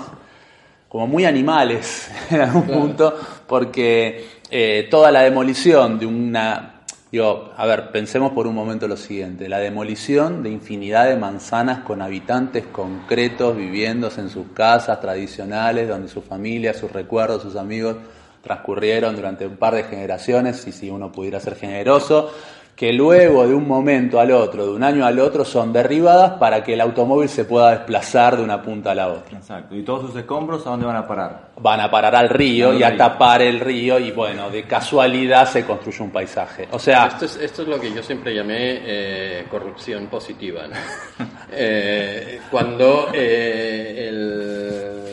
como 0.87 1.07
muy 1.07 1.25
animales 1.25 2.11
en 2.29 2.41
algún 2.41 2.67
punto, 2.67 3.19
porque 3.47 4.27
eh, 4.51 4.87
toda 4.91 5.11
la 5.11 5.21
demolición 5.21 5.97
de 5.97 6.05
una... 6.05 6.74
A 7.23 7.65
ver, 7.65 7.91
pensemos 7.91 8.33
por 8.33 8.45
un 8.45 8.55
momento 8.55 8.87
lo 8.87 8.97
siguiente, 8.97 9.47
la 9.47 9.59
demolición 9.59 10.43
de 10.43 10.49
infinidad 10.49 11.07
de 11.07 11.15
manzanas 11.15 11.79
con 11.79 12.01
habitantes 12.01 12.65
concretos 12.65 13.55
viviendo 13.55 14.11
en 14.17 14.29
sus 14.29 14.47
casas 14.53 14.99
tradicionales, 14.99 15.87
donde 15.87 16.09
su 16.09 16.21
familia, 16.21 16.73
sus 16.73 16.91
recuerdos, 16.91 17.43
sus 17.43 17.55
amigos 17.55 17.95
transcurrieron 18.41 19.15
durante 19.15 19.47
un 19.47 19.55
par 19.55 19.75
de 19.75 19.83
generaciones, 19.83 20.67
y 20.67 20.73
si 20.73 20.89
uno 20.89 21.11
pudiera 21.11 21.39
ser 21.39 21.55
generoso, 21.55 22.31
que 22.75 22.91
luego 22.91 23.47
de 23.47 23.53
un 23.55 23.67
momento 23.67 24.19
al 24.19 24.31
otro, 24.31 24.65
de 24.65 24.71
un 24.73 24.83
año 24.83 25.05
al 25.05 25.17
otro, 25.19 25.45
son 25.45 25.71
derribadas 25.71 26.31
para 26.33 26.61
que 26.61 26.73
el 26.73 26.81
automóvil 26.81 27.29
se 27.29 27.45
pueda 27.45 27.71
desplazar 27.71 28.35
de 28.35 28.43
una 28.43 28.61
punta 28.61 28.91
a 28.91 28.95
la 28.95 29.07
otra 29.07 29.37
Exacto. 29.37 29.73
Y 29.75 29.81
todos 29.83 30.07
sus 30.11 30.15
escombros, 30.17 30.67
¿a 30.67 30.71
dónde 30.71 30.85
van 30.85 30.97
a 30.97 31.07
parar? 31.07 31.45
van 31.57 31.79
a 31.79 31.89
parar 31.89 32.13
al 32.17 32.27
río 32.27 32.71
Al 32.71 32.79
y 32.79 32.83
a 32.83 32.89
río. 32.89 32.97
tapar 32.97 33.41
el 33.41 33.61
río 33.61 33.97
y 33.97 34.11
bueno, 34.11 34.49
de 34.49 34.63
casualidad 34.63 35.47
se 35.47 35.63
construye 35.65 36.03
un 36.03 36.11
paisaje. 36.11 36.67
O 36.71 36.77
sea, 36.79 37.07
Esto 37.07 37.23
es, 37.25 37.37
esto 37.37 37.61
es 37.61 37.67
lo 37.69 37.79
que 37.79 37.93
yo 37.93 38.03
siempre 38.03 38.35
llamé 38.35 38.79
eh, 38.83 39.45
corrupción 39.49 40.07
positiva. 40.07 40.63
¿no? 40.67 41.25
Eh, 41.57 42.41
cuando 42.51 43.07
eh, 43.13 44.07
el- 44.09 45.04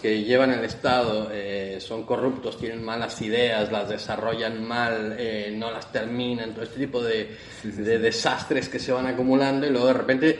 que 0.00 0.22
llevan 0.24 0.50
el 0.52 0.64
Estado 0.64 1.28
eh, 1.32 1.76
son 1.80 2.04
corruptos, 2.04 2.58
tienen 2.58 2.82
malas 2.82 3.20
ideas, 3.20 3.70
las 3.70 3.88
desarrollan 3.88 4.64
mal, 4.66 5.14
eh, 5.18 5.52
no 5.56 5.70
las 5.70 5.92
terminan, 5.92 6.52
todo 6.54 6.62
este 6.64 6.78
tipo 6.80 7.02
de, 7.02 7.36
de 7.64 7.98
desastres 7.98 8.68
que 8.68 8.78
se 8.78 8.92
van 8.92 9.06
acumulando 9.06 9.66
y 9.66 9.70
luego 9.70 9.88
de 9.88 9.92
repente 9.92 10.38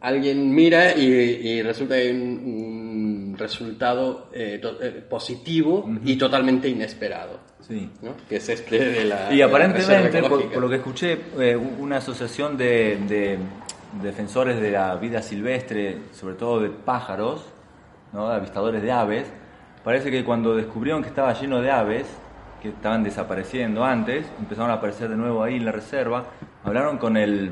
alguien 0.00 0.52
mira 0.54 0.96
y, 0.96 1.04
y 1.04 1.62
resulta 1.62 1.94
que 1.94 2.00
hay 2.02 2.10
un, 2.10 3.32
un 3.32 3.36
resultado 3.38 4.28
eh, 4.32 4.58
to- 4.60 4.82
eh, 4.82 4.90
positivo 5.08 5.88
y 6.04 6.16
totalmente 6.16 6.68
inesperado. 6.68 7.38
Sí. 7.66 7.88
¿no? 8.02 8.14
Que 8.28 8.36
es 8.36 8.48
este 8.48 8.78
de 8.78 9.04
la. 9.04 9.32
Y 9.32 9.36
la 9.36 9.44
aparentemente, 9.46 10.02
reserva 10.08 10.28
por, 10.28 10.50
por 10.50 10.62
lo 10.62 10.68
que 10.68 10.76
escuché, 10.76 11.18
eh, 11.38 11.54
una 11.56 11.98
asociación 11.98 12.56
de, 12.56 12.98
de 13.06 13.38
defensores 14.02 14.60
de 14.60 14.70
la 14.72 14.96
vida 14.96 15.22
silvestre, 15.22 15.98
sobre 16.12 16.34
todo 16.34 16.60
de 16.60 16.70
pájaros, 16.70 17.44
¿no? 18.12 18.28
avistadores 18.28 18.82
de 18.82 18.92
aves, 18.92 19.30
parece 19.84 20.10
que 20.10 20.24
cuando 20.24 20.54
descubrieron 20.56 21.02
que 21.02 21.08
estaba 21.08 21.32
lleno 21.34 21.60
de 21.60 21.70
aves, 21.70 22.06
que 22.62 22.68
estaban 22.68 23.02
desapareciendo 23.02 23.84
antes, 23.84 24.26
empezaron 24.38 24.70
a 24.70 24.74
aparecer 24.74 25.08
de 25.08 25.16
nuevo 25.16 25.42
ahí 25.42 25.56
en 25.56 25.64
la 25.64 25.72
reserva, 25.72 26.24
hablaron 26.64 26.98
con 26.98 27.16
el, 27.16 27.50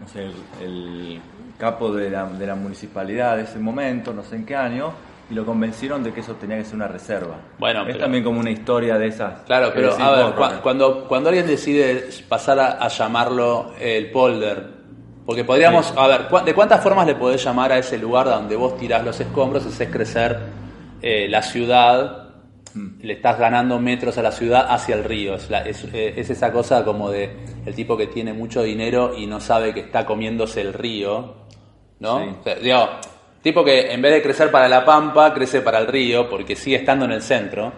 no 0.00 0.08
sé, 0.08 0.24
el, 0.24 0.32
el 0.62 1.20
capo 1.58 1.92
de 1.92 2.10
la, 2.10 2.24
de 2.26 2.46
la 2.46 2.54
municipalidad 2.54 3.36
de 3.36 3.44
ese 3.44 3.58
momento, 3.58 4.12
no 4.12 4.22
sé 4.22 4.36
en 4.36 4.44
qué 4.46 4.56
año, 4.56 4.92
y 5.30 5.34
lo 5.34 5.44
convencieron 5.44 6.02
de 6.04 6.12
que 6.12 6.20
eso 6.20 6.34
tenía 6.34 6.56
que 6.56 6.64
ser 6.64 6.76
una 6.76 6.86
reserva. 6.88 7.36
Bueno, 7.58 7.80
es 7.82 7.86
pero- 7.88 7.98
también 8.00 8.22
como 8.24 8.38
una 8.40 8.50
historia 8.50 8.96
de 8.98 9.08
esas. 9.08 9.42
claro, 9.42 9.70
pero 9.74 9.90
decís 9.90 10.04
a 10.04 10.10
ver, 10.12 10.60
cuando, 10.62 11.06
cuando 11.08 11.28
alguien 11.30 11.46
decide 11.46 12.08
pasar 12.28 12.58
a, 12.60 12.72
a 12.84 12.88
llamarlo 12.88 13.72
el 13.80 14.10
polder, 14.10 14.75
porque 15.26 15.44
podríamos, 15.44 15.92
a 15.96 16.06
ver, 16.06 16.28
¿cu- 16.28 16.40
¿de 16.44 16.54
cuántas 16.54 16.82
formas 16.82 17.06
le 17.06 17.14
podés 17.16 17.42
llamar 17.44 17.72
a 17.72 17.78
ese 17.78 17.98
lugar 17.98 18.26
donde 18.26 18.54
vos 18.56 18.76
tirás 18.78 19.04
los 19.04 19.18
escombros, 19.20 19.66
haces 19.66 19.88
crecer 19.90 20.38
eh, 21.02 21.26
la 21.28 21.42
ciudad, 21.42 22.22
le 23.00 23.14
estás 23.14 23.38
ganando 23.38 23.78
metros 23.80 24.18
a 24.18 24.22
la 24.22 24.30
ciudad 24.32 24.66
hacia 24.68 24.94
el 24.94 25.04
río? 25.04 25.34
Es, 25.34 25.50
la- 25.50 25.62
es, 25.62 25.84
eh, 25.92 26.14
es 26.16 26.30
esa 26.30 26.52
cosa 26.52 26.84
como 26.84 27.10
de 27.10 27.30
el 27.66 27.74
tipo 27.74 27.96
que 27.96 28.06
tiene 28.06 28.32
mucho 28.32 28.62
dinero 28.62 29.12
y 29.16 29.26
no 29.26 29.40
sabe 29.40 29.74
que 29.74 29.80
está 29.80 30.06
comiéndose 30.06 30.60
el 30.60 30.72
río, 30.72 31.34
¿no? 31.98 32.18
Sí. 32.20 32.30
O 32.40 32.42
sea, 32.44 32.54
digo, 32.56 32.88
tipo 33.42 33.64
que 33.64 33.92
en 33.92 34.00
vez 34.02 34.12
de 34.12 34.22
crecer 34.22 34.50
para 34.50 34.68
la 34.68 34.84
pampa, 34.84 35.32
crece 35.34 35.60
para 35.60 35.78
el 35.78 35.86
río 35.88 36.28
porque 36.30 36.54
sigue 36.54 36.76
estando 36.76 37.04
en 37.06 37.12
el 37.12 37.22
centro. 37.22 37.72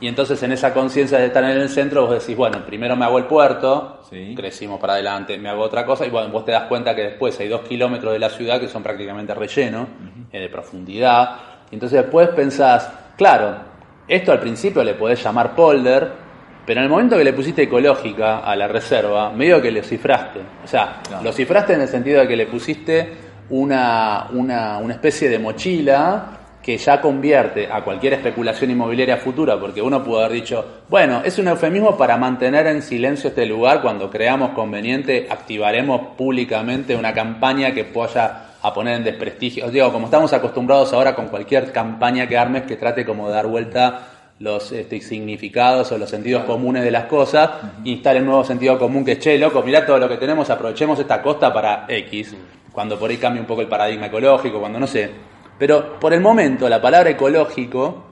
Y 0.00 0.08
entonces 0.08 0.42
en 0.42 0.52
esa 0.52 0.74
conciencia 0.74 1.18
de 1.18 1.26
estar 1.26 1.42
en 1.44 1.50
el 1.58 1.68
centro 1.70 2.06
vos 2.06 2.20
decís, 2.20 2.36
bueno, 2.36 2.58
primero 2.66 2.96
me 2.96 3.04
hago 3.06 3.16
el 3.18 3.24
puerto, 3.24 4.00
Sí. 4.10 4.34
crecimos 4.36 4.78
para 4.78 4.92
adelante, 4.94 5.38
me 5.38 5.48
hago 5.48 5.62
otra 5.62 5.84
cosa 5.86 6.06
y 6.06 6.10
bueno, 6.10 6.28
vos 6.28 6.44
te 6.44 6.52
das 6.52 6.64
cuenta 6.64 6.94
que 6.94 7.02
después 7.02 7.38
hay 7.40 7.48
dos 7.48 7.62
kilómetros 7.62 8.12
de 8.12 8.18
la 8.18 8.28
ciudad 8.28 8.60
que 8.60 8.68
son 8.68 8.82
prácticamente 8.82 9.34
relleno, 9.34 9.86
eh, 10.30 10.38
de 10.40 10.48
profundidad. 10.50 11.30
Y 11.70 11.74
entonces 11.76 12.02
después 12.02 12.28
pensás, 12.28 12.90
claro, 13.16 13.56
esto 14.06 14.32
al 14.32 14.38
principio 14.40 14.84
le 14.84 14.94
podés 14.94 15.22
llamar 15.24 15.54
polder, 15.54 16.08
pero 16.66 16.80
en 16.80 16.84
el 16.84 16.90
momento 16.90 17.16
que 17.16 17.24
le 17.24 17.32
pusiste 17.32 17.62
ecológica 17.62 18.40
a 18.40 18.54
la 18.54 18.68
reserva, 18.68 19.30
medio 19.30 19.62
que 19.62 19.70
le 19.72 19.82
cifraste. 19.82 20.40
O 20.64 20.66
sea, 20.68 21.00
lo 21.22 21.32
cifraste 21.32 21.72
en 21.72 21.80
el 21.80 21.88
sentido 21.88 22.20
de 22.20 22.28
que 22.28 22.36
le 22.36 22.46
pusiste 22.46 23.12
una, 23.50 24.26
una, 24.32 24.78
una 24.78 24.94
especie 24.94 25.28
de 25.28 25.38
mochila 25.38 26.26
que 26.66 26.78
ya 26.78 27.00
convierte 27.00 27.68
a 27.70 27.84
cualquier 27.84 28.14
especulación 28.14 28.72
inmobiliaria 28.72 29.18
futura, 29.18 29.56
porque 29.56 29.80
uno 29.80 30.02
pudo 30.02 30.18
haber 30.18 30.32
dicho, 30.32 30.82
bueno, 30.88 31.22
es 31.24 31.38
un 31.38 31.46
eufemismo 31.46 31.96
para 31.96 32.16
mantener 32.16 32.66
en 32.66 32.82
silencio 32.82 33.28
este 33.28 33.46
lugar, 33.46 33.82
cuando 33.82 34.10
creamos 34.10 34.50
conveniente 34.50 35.28
activaremos 35.30 36.16
públicamente 36.16 36.96
una 36.96 37.14
campaña 37.14 37.72
que 37.72 37.84
vaya 37.84 38.46
a 38.60 38.74
poner 38.74 38.96
en 38.96 39.04
desprestigio, 39.04 39.66
os 39.66 39.72
digo, 39.72 39.92
como 39.92 40.06
estamos 40.06 40.32
acostumbrados 40.32 40.92
ahora 40.92 41.14
con 41.14 41.28
cualquier 41.28 41.70
campaña 41.70 42.26
que 42.26 42.36
armes 42.36 42.64
que 42.64 42.74
trate 42.74 43.06
como 43.06 43.28
de 43.28 43.34
dar 43.34 43.46
vuelta 43.46 44.08
los 44.40 44.72
este, 44.72 45.00
significados 45.00 45.92
o 45.92 45.98
los 45.98 46.10
sentidos 46.10 46.42
comunes 46.46 46.82
de 46.82 46.90
las 46.90 47.04
cosas, 47.04 47.48
instale 47.84 48.18
un 48.18 48.26
nuevo 48.26 48.42
sentido 48.42 48.76
común 48.76 49.04
que, 49.04 49.20
che, 49.20 49.38
loco, 49.38 49.62
mirá 49.62 49.86
todo 49.86 50.00
lo 50.00 50.08
que 50.08 50.16
tenemos, 50.16 50.50
aprovechemos 50.50 50.98
esta 50.98 51.22
costa 51.22 51.54
para 51.54 51.84
X, 51.88 52.34
cuando 52.72 52.98
por 52.98 53.08
ahí 53.08 53.18
cambia 53.18 53.40
un 53.40 53.46
poco 53.46 53.60
el 53.60 53.68
paradigma 53.68 54.06
ecológico, 54.06 54.58
cuando 54.58 54.80
no 54.80 54.88
sé. 54.88 55.35
Pero 55.58 55.98
por 55.98 56.12
el 56.12 56.20
momento 56.20 56.68
la 56.68 56.80
palabra 56.82 57.10
ecológico 57.10 58.04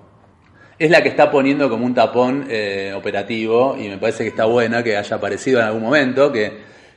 es 0.78 0.90
la 0.90 1.02
que 1.02 1.08
está 1.08 1.30
poniendo 1.30 1.68
como 1.68 1.84
un 1.86 1.94
tapón 1.94 2.46
eh, 2.48 2.92
operativo 2.96 3.76
y 3.78 3.88
me 3.88 3.98
parece 3.98 4.24
que 4.24 4.30
está 4.30 4.44
buena 4.46 4.82
que 4.82 4.96
haya 4.96 5.16
aparecido 5.16 5.60
en 5.60 5.66
algún 5.66 5.82
momento, 5.82 6.32
que, 6.32 6.52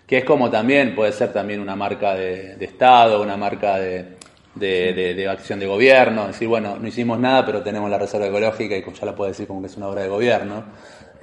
que 0.07 0.17
es 0.17 0.23
como 0.25 0.49
también, 0.49 0.95
puede 0.95 1.11
ser 1.11 1.31
también 1.33 1.59
una 1.59 1.75
marca 1.75 2.15
de, 2.15 2.55
Estado, 2.61 3.21
una 3.21 3.37
marca 3.37 3.77
de, 3.77 4.17
de, 4.55 4.93
de- 4.93 5.13
de 5.13 5.27
acción 5.29 5.59
de 5.59 5.67
gobierno, 5.67 6.27
decir, 6.27 6.47
bueno, 6.47 6.77
no 6.79 6.87
hicimos 6.87 7.19
nada, 7.19 7.45
pero 7.45 7.61
tenemos 7.61 7.89
la 7.89 7.99
reserva 7.99 8.27
ecológica 8.27 8.75
y 8.75 8.83
ya 8.83 9.05
la 9.05 9.15
puede 9.15 9.31
decir 9.31 9.45
como 9.47 9.61
que 9.61 9.67
es 9.67 9.77
una 9.77 9.87
obra 9.89 10.01
de 10.03 10.09
gobierno. 10.09 10.63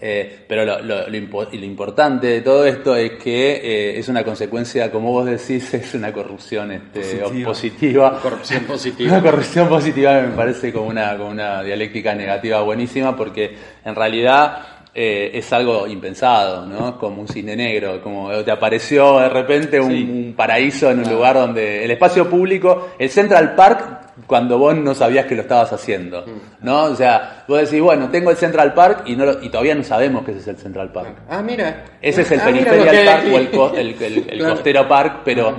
Eh, 0.00 0.40
pero 0.46 0.64
lo, 0.64 0.80
lo- 0.82 1.08
lo 1.08 1.16
impo- 1.16 1.48
y 1.52 1.58
lo 1.58 1.64
importante 1.64 2.26
de 2.26 2.40
todo 2.40 2.66
esto 2.66 2.94
es 2.96 3.12
que 3.12 3.52
eh, 3.62 3.98
es 3.98 4.08
una 4.08 4.22
consecuencia, 4.24 4.90
como 4.90 5.10
vos 5.12 5.26
decís, 5.26 5.72
es 5.74 5.94
una 5.94 6.12
corrupción 6.12 6.72
este, 6.72 7.00
Positiva. 7.18 7.48
positiva. 7.48 8.20
Corrupción 8.20 8.64
positiva. 8.66 9.12
Una 9.12 9.22
corrección 9.22 9.68
positiva 9.68 10.20
me 10.20 10.28
parece 10.36 10.72
como 10.72 10.88
una, 10.88 11.16
como 11.16 11.30
una 11.30 11.62
dialéctica 11.62 12.14
negativa 12.14 12.60
buenísima 12.62 13.16
porque 13.16 13.56
en 13.84 13.94
realidad 13.94 14.58
eh, 14.96 15.30
es 15.34 15.52
algo 15.52 15.86
impensado, 15.88 16.66
¿no? 16.66 16.98
Como 16.98 17.20
un 17.22 17.26
cine 17.28 17.56
negro, 17.56 18.00
como 18.02 18.30
te 18.44 18.50
apareció 18.50 19.18
de 19.20 19.28
repente 19.28 19.80
un, 19.80 19.90
Sí. 19.90 20.02
un 20.02 20.34
paraíso 20.36 20.90
en 20.90 21.00
un 21.00 21.10
lugar 21.12 21.34
donde 21.36 21.84
el 21.84 21.90
espacio 21.90 22.28
público, 22.30 22.90
el 22.98 23.10
Central 23.10 23.54
Park, 23.56 24.03
cuando 24.26 24.58
vos 24.58 24.76
no 24.76 24.94
sabías 24.94 25.26
que 25.26 25.34
lo 25.34 25.42
estabas 25.42 25.72
haciendo, 25.72 26.24
¿no? 26.62 26.84
O 26.84 26.94
sea, 26.96 27.44
vos 27.48 27.60
decís, 27.60 27.80
bueno, 27.80 28.08
tengo 28.10 28.30
el 28.30 28.36
Central 28.36 28.72
Park 28.74 29.02
y, 29.06 29.16
no 29.16 29.26
lo- 29.26 29.42
y 29.42 29.48
todavía 29.48 29.74
no 29.74 29.82
sabemos 29.84 30.24
que 30.24 30.30
ese 30.32 30.40
es 30.40 30.48
el 30.48 30.56
Central 30.56 30.92
Park. 30.92 31.16
Ah, 31.28 31.42
mira. 31.42 31.84
Ese 32.00 32.22
es 32.22 32.30
el 32.32 32.40
Ah, 32.40 32.44
Peripheral 32.44 33.04
Park 33.04 33.24
o 33.32 33.38
el, 33.38 33.50
co- 33.50 33.74
el- 33.76 34.02
el- 34.02 34.16
el 34.28 34.38
Claro. 34.38 34.54
Costero 34.54 34.88
Park, 34.88 35.20
pero 35.24 35.54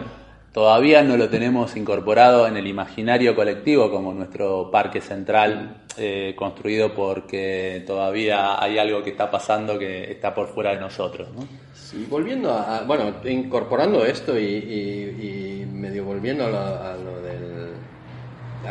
todavía 0.51 1.04
no 1.04 1.17
lo 1.17 1.28
tenemos 1.30 1.75
incorporado 1.75 2.47
en 2.47 2.56
el 2.58 2.65
imaginario 2.67 3.36
colectivo 3.36 3.91
como 3.91 4.13
nuestro 4.13 4.69
parque 4.71 5.01
central 5.01 5.82
eh, 5.97 6.34
construido 6.38 6.93
porque 6.93 7.84
todavía 7.88 8.62
hay 8.62 8.78
algo 8.78 9.01
que 9.04 9.12
está 9.12 9.30
pasando 9.32 9.78
que 9.80 10.12
está 10.12 10.34
por 10.34 10.47
fuera 10.47 10.71
de 10.71 10.80
nosotros. 10.82 11.28
¿no? 11.36 11.47
Sí, 11.73 12.06
volviendo 12.10 12.51
a, 12.51 12.82
bueno, 12.86 13.13
incorporando 13.25 14.04
esto 14.06 14.38
y, 14.38 14.43
y- 14.43 15.62
y 15.62 15.65
medio 15.71 16.04
volviendo 16.06 16.45
a 16.45 16.49
lo, 16.49 16.58
a 16.60 16.95
lo 16.97 17.21
del 17.21 17.45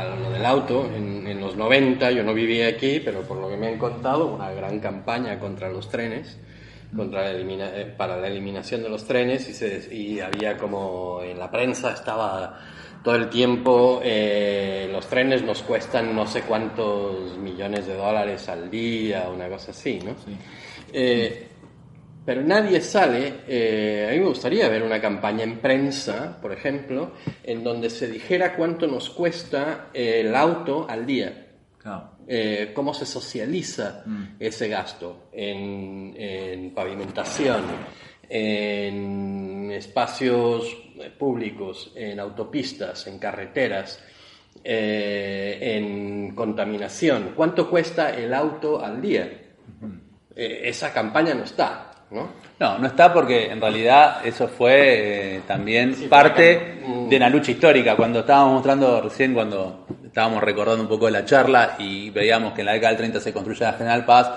lo 0.03 0.31
del 0.31 0.45
auto, 0.45 0.91
en, 0.95 1.27
en 1.27 1.41
los 1.41 1.57
90, 1.57 2.11
yo 2.11 2.25
no 2.25 2.35
vivía 2.35 2.67
aquí, 2.69 3.01
pero 3.05 3.23
por 3.23 3.37
lo 3.37 3.49
que 3.49 3.57
me 3.57 3.69
han 3.69 3.79
contado, 3.79 4.27
una 4.27 4.51
gran 4.51 4.81
campaña 4.81 5.39
contra 5.39 5.69
los 5.71 5.89
trenes, 5.89 6.39
contra 6.97 7.23
la 7.23 7.31
elimina- 7.31 7.71
eh, 7.75 7.85
para 7.97 8.17
la 8.17 8.27
eliminación 8.29 8.83
de 8.83 8.89
los 8.89 9.05
trenes, 9.05 9.49
y, 9.49 9.53
se, 9.53 9.95
y 9.95 10.21
había 10.21 10.57
como 10.57 11.21
en 11.23 11.39
la 11.39 11.51
prensa 11.51 11.93
estaba 11.93 12.61
todo 13.05 13.15
el 13.17 13.29
tiempo, 13.29 14.01
eh, 14.03 14.89
los 14.91 15.07
trenes 15.07 15.43
nos 15.43 15.63
cuestan 15.63 16.15
no 16.17 16.27
sé 16.27 16.43
cuántos 16.43 17.37
millones 17.39 17.87
de 17.87 17.95
dólares 17.95 18.49
al 18.49 18.71
día, 18.71 19.29
una 19.33 19.49
cosa 19.49 19.73
así, 19.73 20.01
¿no? 20.05 20.15
Eh, 20.93 21.49
pero 22.25 22.43
nadie 22.43 22.81
sale, 22.81 23.41
eh, 23.47 24.07
a 24.09 24.13
mí 24.13 24.19
me 24.21 24.27
gustaría 24.29 24.69
ver 24.69 24.83
una 24.83 25.01
campaña 25.01 25.43
en 25.45 25.59
prensa, 25.59 26.39
por 26.41 26.53
ejemplo, 26.53 27.13
en 27.43 27.63
donde 27.63 27.91
se 27.91 28.09
dijera 28.09 28.57
cuánto 28.57 28.87
nos 28.87 29.11
cuesta 29.11 29.89
el 29.93 30.35
auto 30.35 30.87
al 30.89 31.05
día, 31.07 31.47
Claro. 31.79 32.13
eh, 32.27 32.73
cómo 32.75 32.95
se 32.95 33.05
socializa 33.07 34.03
Mm. 34.07 34.25
ese 34.41 34.69
gasto 34.69 35.29
en, 35.33 36.15
en 36.17 36.71
pavimentación, 36.75 37.63
en 38.29 39.71
espacios 39.73 40.65
eh, 41.01 41.11
públicos, 41.19 41.93
en 41.95 42.19
autopistas, 42.21 43.07
en 43.07 43.19
carreteras, 43.19 44.03
eh, 44.63 45.59
en 45.77 46.35
contaminación. 46.35 47.33
¿Cuánto 47.37 47.69
cuesta 47.69 48.11
el 48.15 48.33
auto 48.33 48.83
al 48.85 49.01
día? 49.03 49.31
Eh, 50.37 50.63
esa 50.65 50.93
campaña 50.93 51.35
no 51.35 51.45
está, 51.45 51.93
¿no? 52.11 52.29
No, 52.61 52.79
no 52.79 52.87
está 52.87 53.13
porque 53.13 53.51
en 53.51 53.61
realidad 53.61 54.19
eso 54.25 54.47
fue 54.49 55.37
eh, 55.37 55.41
también 55.47 55.95
Sí, 55.97 56.07
parte 56.07 56.79
acá. 56.83 56.93
de 57.09 57.17
una 57.17 57.29
lucha 57.29 57.51
histórica. 57.51 57.97
Cuando 57.97 58.21
estábamos 58.21 58.53
mostrando 58.55 59.01
recién, 59.01 59.35
cuando 59.35 59.87
estábamos 60.05 60.43
recordando 60.43 60.83
un 60.83 60.89
poco 60.89 61.07
de 61.07 61.13
la 61.13 61.25
charla 61.25 61.75
y 61.79 62.11
veíamos 62.11 62.53
que 62.53 62.61
en 62.61 62.67
la 62.67 62.73
década 62.75 62.91
del 62.91 62.99
30 62.99 63.21
se 63.21 63.33
construye 63.33 63.65
la 63.65 63.73
General 63.73 64.05
Paz, 64.05 64.31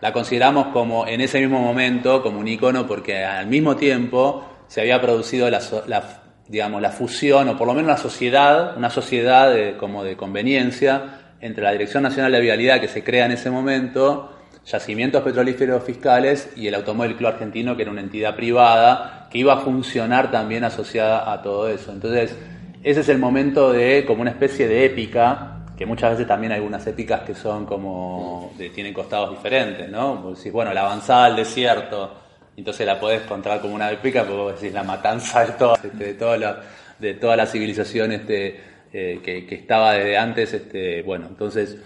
la 0.00 0.12
consideramos 0.12 0.68
como 0.68 1.06
en 1.06 1.20
ese 1.20 1.38
mismo 1.40 1.60
momento 1.60 2.22
como 2.22 2.40
un 2.40 2.48
icono 2.48 2.86
porque 2.86 3.24
al 3.24 3.46
mismo 3.46 3.76
tiempo 3.76 4.44
se 4.66 4.80
había 4.80 5.00
producido 5.00 5.48
la, 5.50 5.60
so- 5.60 5.84
la, 5.86 6.02
digamos, 6.48 6.82
la 6.82 6.90
fusión 6.90 7.48
o 7.50 7.56
por 7.56 7.68
lo 7.68 7.74
menos 7.74 7.88
la 7.90 7.96
sociedad, 7.98 8.76
una 8.76 8.90
sociedad 8.90 9.52
de- 9.52 9.76
como 9.76 10.02
de 10.02 10.16
conveniencia 10.16 11.20
entre 11.40 11.62
la 11.62 11.70
Dirección 11.72 12.02
Nacional 12.02 12.32
de 12.32 12.40
Vialidad 12.40 12.80
que 12.80 12.88
se 12.88 13.04
crea 13.04 13.26
en 13.26 13.32
ese 13.32 13.50
momento 13.50 14.32
yacimientos 14.66 15.22
petrolíferos 15.22 15.82
fiscales 15.84 16.52
y 16.56 16.66
el 16.66 16.74
Automóvil 16.74 17.16
Club 17.16 17.28
Argentino, 17.28 17.76
que 17.76 17.82
era 17.82 17.90
una 17.90 18.00
entidad 18.00 18.36
privada 18.36 19.28
que 19.30 19.38
iba 19.38 19.54
a 19.54 19.58
funcionar 19.58 20.30
también 20.30 20.64
asociada 20.64 21.32
a 21.32 21.40
todo 21.42 21.68
eso. 21.68 21.92
Entonces, 21.92 22.36
ese 22.82 23.00
es 23.00 23.08
el 23.08 23.18
momento 23.18 23.72
de 23.72 24.04
como 24.06 24.22
una 24.22 24.30
especie 24.30 24.66
de 24.66 24.84
épica, 24.84 25.64
que 25.76 25.86
muchas 25.86 26.12
veces 26.12 26.26
también 26.26 26.52
hay 26.52 26.58
algunas 26.58 26.86
épicas 26.86 27.22
que 27.22 27.34
son 27.34 27.64
como, 27.64 28.52
tienen 28.74 28.92
costados 28.92 29.30
diferentes, 29.30 29.88
¿no? 29.88 30.16
Vos 30.16 30.38
decís, 30.38 30.52
bueno, 30.52 30.74
la 30.74 30.82
avanzada 30.82 31.26
al 31.26 31.36
desierto, 31.36 32.12
entonces 32.56 32.86
la 32.86 32.98
podés 32.98 33.22
contar 33.22 33.60
como 33.60 33.74
una 33.74 33.90
épica, 33.90 34.24
porque 34.24 34.36
vos 34.36 34.60
decís 34.60 34.74
la 34.74 34.82
matanza 34.82 35.46
de, 35.46 35.52
todo, 35.52 35.74
este, 35.76 36.04
de, 36.04 36.14
toda, 36.14 36.36
la, 36.36 36.60
de 36.98 37.14
toda 37.14 37.36
la 37.36 37.46
civilización 37.46 38.12
este, 38.12 38.60
eh, 38.92 39.20
que, 39.22 39.46
que 39.46 39.54
estaba 39.54 39.94
desde 39.94 40.18
antes, 40.18 40.52
este, 40.52 41.02
bueno, 41.02 41.26
entonces 41.28 41.78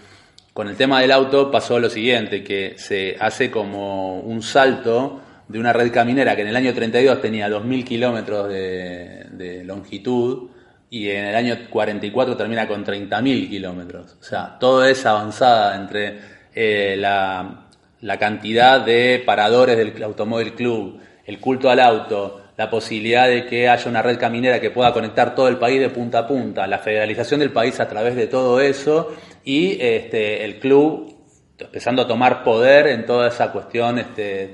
con 0.55 0.69
el 0.69 0.77
tema 0.77 1.01
del 1.01 1.11
auto 1.11 1.51
pasó 1.51 1.81
lo 1.81 1.89
siguiente, 1.89 2.41
que 2.41 2.75
se 2.77 3.17
hace 3.19 3.51
como 3.51 4.21
un 4.21 4.41
salto 4.41 5.19
de 5.49 5.59
una 5.59 5.73
red 5.73 5.91
caminera 5.91 6.33
que 6.33 6.43
en 6.43 6.47
el 6.47 6.55
año 6.55 6.73
32 6.73 7.21
tenía 7.21 7.49
2.000 7.49 7.83
kilómetros 7.83 8.47
de, 8.47 9.63
longitud 9.65 10.47
y 10.89 11.09
en 11.09 11.25
el 11.25 11.35
año 11.35 11.57
44 11.69 12.37
termina 12.37 12.69
con 12.69 12.85
30.000 12.85 13.49
kilómetros. 13.49 14.15
O 14.17 14.23
sea, 14.23 14.57
toda 14.57 14.89
esa 14.89 15.09
avanzada 15.09 15.75
entre 15.75 16.19
eh, 16.55 16.95
la 16.95 18.17
cantidad 18.17 18.79
de 18.79 19.21
paradores 19.25 19.75
del 19.75 20.01
automóvil 20.03 20.53
club, 20.53 21.01
el 21.25 21.37
culto 21.41 21.69
al 21.69 21.81
auto, 21.81 22.43
la 22.55 22.69
posibilidad 22.69 23.27
de 23.27 23.45
que 23.45 23.67
haya 23.67 23.89
una 23.89 24.01
red 24.01 24.17
caminera 24.17 24.61
que 24.61 24.71
pueda 24.71 24.93
conectar 24.93 25.35
todo 25.35 25.49
el 25.49 25.57
país 25.57 25.81
de 25.81 25.89
punta 25.89 26.19
a 26.19 26.27
punta, 26.27 26.65
la 26.65 26.79
federalización 26.79 27.41
del 27.41 27.51
país 27.51 27.77
a 27.81 27.89
través 27.89 28.15
de 28.15 28.27
todo 28.27 28.61
eso 28.61 29.13
y 29.45 29.77
este, 29.79 30.43
el 30.43 30.59
club 30.59 31.15
empezando 31.57 32.01
a 32.01 32.07
tomar 32.07 32.43
poder 32.43 32.87
en 32.87 33.05
toda 33.05 33.29
esa 33.29 33.51
cuestión 33.51 33.99
este, 33.99 34.47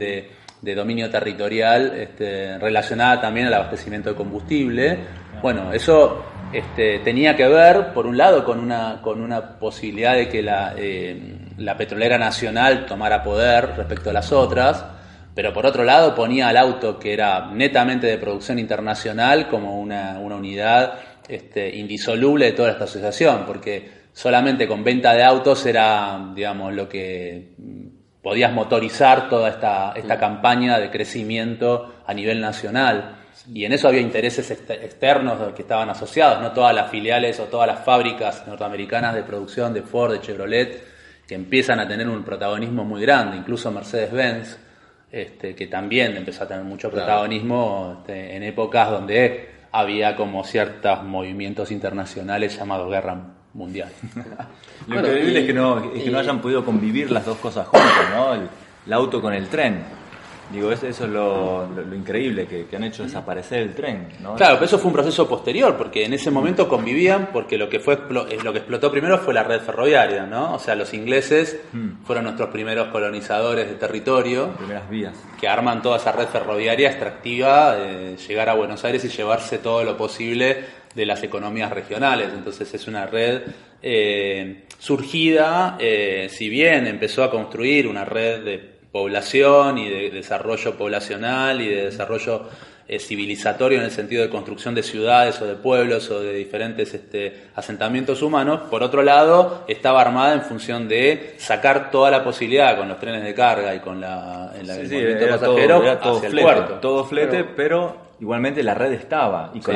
de, 0.61 0.75
dominio 0.75 1.09
territorial 1.09 1.93
este, 1.97 2.57
relacionada 2.59 3.19
también 3.19 3.47
al 3.47 3.53
abastecimiento 3.55 4.09
de 4.09 4.15
combustible. 4.15 4.99
Bueno, 5.41 5.73
eso 5.73 6.23
este, 6.53 6.99
tenía 6.99 7.35
que 7.35 7.47
ver, 7.47 7.93
por 7.93 8.05
un 8.05 8.17
lado, 8.17 8.43
con 8.45 8.59
una, 8.59 9.01
con 9.01 9.21
una 9.21 9.57
posibilidad 9.57 10.13
de 10.15 10.29
que 10.29 10.43
la, 10.43 10.75
eh, 10.77 11.39
la 11.57 11.75
petrolera 11.77 12.17
nacional 12.19 12.85
tomara 12.85 13.23
poder 13.23 13.75
respecto 13.75 14.11
a 14.11 14.13
las 14.13 14.31
otras, 14.31 14.85
pero 15.33 15.51
por 15.53 15.65
otro 15.65 15.83
lado 15.83 16.13
ponía 16.13 16.49
al 16.49 16.57
auto 16.57 16.99
que 16.99 17.13
era 17.13 17.49
netamente 17.51 18.05
de 18.05 18.17
producción 18.17 18.59
internacional 18.59 19.47
como 19.47 19.79
una, 19.79 20.19
una 20.19 20.35
unidad 20.35 20.93
este, 21.27 21.75
indisoluble 21.75 22.45
de 22.47 22.51
toda 22.51 22.71
esta 22.71 22.83
asociación, 22.83 23.45
porque 23.47 24.00
solamente 24.13 24.67
con 24.67 24.83
venta 24.83 25.13
de 25.13 25.23
autos 25.23 25.65
era, 25.65 26.31
digamos, 26.35 26.73
lo 26.73 26.87
que 26.89 27.53
mm, 27.57 28.21
podías 28.21 28.51
motorizar 28.53 29.29
toda 29.29 29.49
esta, 29.49 29.93
esta 29.95 30.17
campaña 30.19 30.77
de 30.79 30.89
crecimiento 30.91 31.95
a 32.05 32.13
nivel 32.13 32.39
nacional. 32.41 33.15
Y 33.53 33.65
en 33.65 33.73
eso 33.73 33.87
había 33.87 34.01
intereses 34.01 34.51
ex- 34.51 34.69
externos 34.69 35.53
que 35.53 35.63
estaban 35.63 35.89
asociados, 35.89 36.41
no 36.41 36.51
todas 36.51 36.75
las 36.75 36.91
filiales 36.91 37.39
o 37.39 37.45
todas 37.45 37.67
las 37.67 37.79
fábricas 37.83 38.45
norteamericanas 38.47 39.15
de 39.15 39.23
producción 39.23 39.73
de 39.73 39.81
Ford, 39.81 40.11
de 40.11 40.21
Chevrolet, 40.21 40.83
que 41.27 41.35
empiezan 41.35 41.79
a 41.79 41.87
tener 41.87 42.07
un 42.07 42.23
protagonismo 42.23 42.83
muy 42.83 43.01
grande, 43.01 43.37
incluso 43.37 43.71
Mercedes-Benz, 43.71 44.57
este, 45.11 45.55
que 45.55 45.67
también 45.67 46.15
empezó 46.15 46.43
a 46.43 46.47
tener 46.47 46.63
mucho 46.63 46.89
Claro. 46.89 47.05
protagonismo 47.05 47.97
este, 48.01 48.35
en 48.35 48.43
épocas 48.43 48.89
donde 48.91 49.49
había 49.71 50.15
como 50.15 50.43
ciertos 50.43 51.03
movimientos 51.03 51.71
internacionales 51.71 52.57
llamados 52.57 52.89
guerra 52.89 53.17
mundial. 53.53 53.89
Lo 54.87 54.93
Bueno, 54.95 55.07
increíble 55.09 55.33
y- 55.33 55.41
es 55.41 55.47
que, 55.47 55.53
no, 55.53 55.93
es 55.93 56.03
que 56.03 56.09
no 56.11 56.19
hayan 56.19 56.41
podido 56.41 56.63
convivir 56.65 57.11
las 57.11 57.25
dos 57.25 57.37
cosas 57.37 57.67
juntas, 57.67 58.09
¿no? 58.15 58.33
El, 58.33 58.49
el 58.87 58.93
auto 58.93 59.21
con 59.21 59.33
el 59.33 59.47
tren. 59.47 59.83
Digo, 60.51 60.69
eso, 60.69 60.85
es 60.85 60.99
lo, 60.99 61.65
lo- 61.65 61.81
lo 61.85 61.95
increíble, 61.95 62.45
que, 62.45 62.65
que 62.65 62.75
han 62.75 62.83
hecho 62.83 63.03
desaparecer 63.03 63.59
el 63.59 63.73
tren, 63.73 64.09
¿no? 64.19 64.35
Claro, 64.35 64.55
pero 64.55 64.65
eso 64.65 64.77
fue 64.79 64.87
un 64.89 64.93
proceso 64.93 65.25
posterior, 65.25 65.77
porque 65.77 66.03
en 66.03 66.13
ese 66.13 66.29
momento 66.29 66.67
convivían, 66.67 67.29
porque 67.31 67.57
lo 67.57 67.69
que 67.69 67.79
fue 67.79 67.97
explo- 67.97 68.27
eh, 68.29 68.37
lo 68.43 68.51
que 68.51 68.57
explotó 68.59 68.91
primero 68.91 69.17
fue 69.19 69.33
la 69.33 69.43
red 69.43 69.61
ferroviaria, 69.61 70.25
¿no? 70.25 70.53
O 70.55 70.59
sea, 70.59 70.75
los 70.75 70.93
ingleses 70.93 71.57
Hmm. 71.71 72.03
fueron 72.03 72.25
nuestros 72.25 72.49
primeros 72.49 72.89
colonizadores 72.89 73.69
de 73.69 73.75
territorio, 73.75 74.49
Primeras 74.57 74.89
vías. 74.89 75.15
que 75.39 75.47
arman 75.47 75.81
toda 75.81 75.95
esa 75.95 76.11
red 76.11 76.27
ferroviaria 76.27 76.89
extractiva, 76.89 77.77
llegar 78.27 78.49
a 78.49 78.53
Buenos 78.53 78.83
Aires 78.83 79.05
y 79.05 79.07
llevarse 79.07 79.57
todo 79.59 79.85
lo 79.85 79.95
posible 79.95 80.65
de 80.95 81.05
las 81.05 81.23
economías 81.23 81.71
regionales. 81.71 82.29
Entonces 82.33 82.73
es 82.73 82.87
una 82.87 83.05
red 83.07 83.41
eh, 83.81 84.63
surgida, 84.79 85.77
eh, 85.79 86.27
si 86.29 86.49
bien 86.49 86.87
empezó 86.87 87.23
a 87.23 87.31
construir 87.31 87.87
una 87.87 88.05
red 88.05 88.43
de 88.43 88.71
población 88.91 89.77
y 89.77 89.89
de 89.89 90.09
desarrollo 90.11 90.75
poblacional 90.77 91.61
y 91.61 91.69
de 91.69 91.85
desarrollo 91.85 92.49
eh, 92.89 92.99
civilizatorio 92.99 93.77
en 93.77 93.85
el 93.85 93.91
sentido 93.91 94.21
de 94.21 94.29
construcción 94.29 94.75
de 94.75 94.83
ciudades 94.83 95.39
o 95.41 95.45
de 95.47 95.55
pueblos 95.55 96.09
o 96.11 96.19
de 96.19 96.33
diferentes 96.33 96.93
este, 96.93 97.43
asentamientos 97.55 98.21
humanos, 98.21 98.63
por 98.69 98.83
otro 98.83 99.01
lado 99.01 99.63
estaba 99.69 100.01
armada 100.01 100.33
en 100.33 100.41
función 100.41 100.89
de 100.89 101.35
sacar 101.37 101.89
toda 101.89 102.11
la 102.11 102.21
posibilidad 102.21 102.75
con 102.77 102.89
los 102.89 102.99
trenes 102.99 103.23
de 103.23 103.33
carga 103.33 103.73
y 103.73 103.79
con 103.79 104.01
la, 104.01 104.51
el, 104.59 104.65
Sí, 104.65 104.71
el 104.71 104.87
sí, 104.89 104.93
movimiento 104.95 105.23
era 105.23 105.37
todo, 105.39 105.53
pasajero 105.55 105.83
era 105.83 105.99
todo 106.01 106.17
hacia 106.17 106.27
el 106.27 106.31
flete, 106.33 106.45
puerto. 106.47 106.73
todo 106.81 107.05
flete, 107.05 107.43
pero 107.45 107.97
igualmente 108.19 108.61
la 108.61 108.73
red 108.73 108.91
estaba 108.91 109.51
y 109.53 109.61
Sí. 109.61 109.71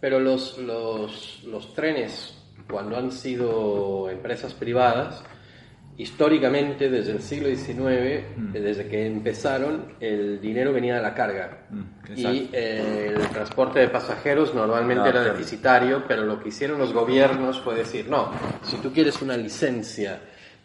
Pero 0.00 0.18
los, 0.18 0.58
los, 0.58 1.42
los 1.44 1.74
trenes, 1.74 2.34
cuando 2.70 2.96
han 2.96 3.12
sido 3.12 4.08
empresas 4.10 4.54
privadas, 4.54 5.22
históricamente 6.00 6.88
desde 6.88 7.12
el 7.12 7.20
siglo 7.20 7.48
XIX, 7.48 7.78
eh, 7.78 8.24
desde 8.54 8.88
que 8.88 9.06
empezaron, 9.06 9.96
el 10.00 10.40
dinero 10.40 10.72
venía 10.72 10.96
de 10.96 11.02
la 11.02 11.12
carga. 11.12 11.66
Mm, 11.68 11.82
y 12.16 12.48
eh, 12.52 13.14
el 13.14 13.28
transporte 13.28 13.80
de 13.80 13.88
pasajeros 13.88 14.54
normalmente 14.54 15.04
No, 15.04 15.10
era 15.10 15.22
deficitario, 15.22 16.04
pero 16.08 16.24
lo 16.24 16.40
que 16.40 16.48
hicieron 16.48 16.78
los 16.78 16.94
gobiernos 16.94 17.60
fue 17.60 17.74
decir, 17.74 18.08
no, 18.08 18.30
si 18.62 18.78
tú 18.78 18.92
quieres 18.92 19.20
una 19.20 19.36
licencia 19.36 20.20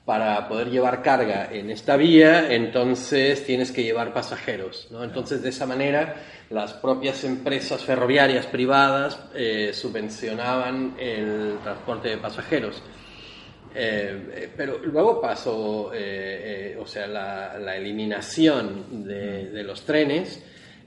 para 0.05 0.47
poder 0.47 0.69
llevar 0.69 1.01
carga 1.01 1.49
en 1.51 1.71
esta 1.71 1.97
vía, 1.97 2.53
entonces 2.53 3.43
tienes 3.43 3.71
que 3.71 3.83
llevar 3.83 4.13
pasajeros. 4.13 4.87
¿no? 4.91 5.03
Entonces, 5.03 5.41
de 5.41 5.49
esa 5.49 5.65
manera, 5.65 6.15
las 6.51 6.73
propias 6.73 7.23
empresas 7.23 7.83
ferroviarias 7.83 8.45
privadas 8.45 9.19
eh, 9.33 9.71
subvencionaban 9.73 10.95
el 10.99 11.57
transporte 11.63 12.09
de 12.09 12.17
pasajeros. 12.17 12.83
Eh, 13.77 14.29
eh, 14.33 14.49
pero 14.55 14.77
luego 14.77 15.19
pasó, 15.19 15.91
eh, 15.93 16.77
o 16.79 16.85
sea, 16.85 17.07
la, 17.07 17.57
la 17.59 17.75
eliminación 17.75 19.03
de, 19.05 19.49
de 19.49 19.63
los 19.63 19.81
trenes 19.81 20.41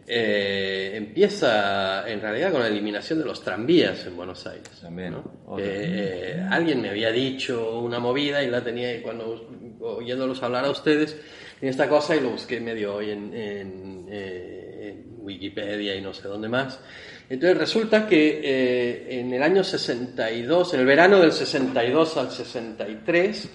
eh, 0.09 0.93
empieza 0.95 2.09
en 2.09 2.21
realidad 2.21 2.51
con 2.51 2.61
la 2.61 2.69
eliminación 2.69 3.19
de 3.19 3.27
los 3.27 3.43
tranvías 3.43 4.07
en 4.07 4.17
Buenos 4.17 4.47
Aires. 4.47 4.71
También. 4.81 5.17
Eh, 5.59 6.47
alguien 6.51 6.81
me 6.81 6.91
había 6.91 7.13
dicho 7.13 7.79
una 7.81 7.99
movida 7.99 8.43
y 8.43 8.49
la 8.49 8.65
tenía 8.65 9.03
cuando 9.03 9.49
oyéndolos 9.81 10.43
hablar 10.43 10.65
a 10.65 10.71
ustedes 10.71 11.17
en 11.61 11.69
esta 11.69 11.89
cosa 11.89 12.17
y 12.17 12.21
lo 12.21 12.31
busqué 12.31 12.61
medio 12.61 12.95
hoy 12.95 13.11
en, 13.11 13.35
en, 13.35 14.07
eh, 14.11 14.95
en 14.95 15.17
Wikipedia 15.19 15.95
y 15.95 16.01
no 16.01 16.15
sé 16.15 16.27
dónde 16.29 16.49
más. 16.49 16.81
Entonces 17.29 17.59
resulta 17.59 18.07
que 18.07 18.41
eh, 18.43 19.21
en 19.21 19.33
el 19.35 19.43
año 19.43 19.63
62, 19.63 20.75
en 20.75 20.81
el 20.81 20.87
verano 20.87 21.21
del 21.21 21.33
62 21.33 22.17
al 22.17 22.31
63, 22.31 23.51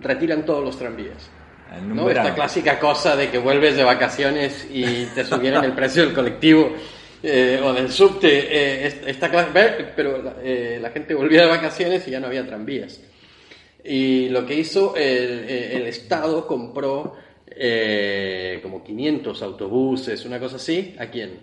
retiran 0.00 0.44
todos 0.44 0.64
los 0.64 0.78
tranvías. 0.78 1.30
En 1.76 1.90
un 1.90 1.96
¿no? 1.96 2.04
verano. 2.04 2.28
Esta 2.28 2.34
clásica 2.36 2.78
cosa 2.78 3.16
de 3.16 3.30
que 3.30 3.38
vuelves 3.38 3.76
de 3.76 3.84
vacaciones 3.84 4.66
y 4.72 5.04
te 5.14 5.24
subieron 5.24 5.64
el 5.64 5.72
precio 5.72 6.04
del 6.04 6.12
colectivo 6.14 6.72
eh, 7.22 7.60
o 7.62 7.72
del 7.72 7.90
subte. 7.90 8.28
eh, 8.28 9.02
esta- 9.06 9.30
pero 9.94 10.22
la, 10.22 10.34
eh, 10.42 10.78
la 10.80 10.90
gente 10.90 11.14
volvía 11.14 11.42
de 11.42 11.48
vacaciones 11.48 12.06
y 12.08 12.10
ya 12.10 12.20
no 12.20 12.26
había 12.28 12.46
tranvías. 12.46 13.00
Y 13.84 14.28
lo 14.28 14.44
que 14.46 14.54
hizo 14.54 14.94
el, 14.96 15.44
eh, 15.48 15.76
el 15.76 15.86
Estado 15.86 16.46
compró 16.46 17.14
eh, 17.62 18.58
como 18.62 18.82
500 18.82 19.42
autobuses, 19.42 20.24
una 20.24 20.38
cosa 20.40 20.56
así. 20.56 20.94
¿A 20.98 21.06
quién? 21.06 21.40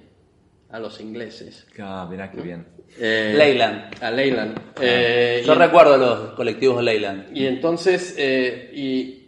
A 0.69 0.79
los 0.79 0.99
ingleses. 0.99 1.65
Ah, 1.79 2.07
mirá 2.09 2.31
qué 2.31 2.41
bien. 2.41 2.65
Eh, 2.99 3.33
Leyland. 3.37 3.95
A 4.03 4.11
Leyland. 4.11 4.59
Eh, 4.81 5.43
Yo 5.45 5.53
y- 5.53 5.57
recuerdo 5.57 5.97
los 5.97 6.33
colectivos 6.33 6.83
Leyland. 6.83 7.35
y 7.37 7.45
entonces, 7.45 8.15
eh, 8.17 8.71
y, 8.73 9.26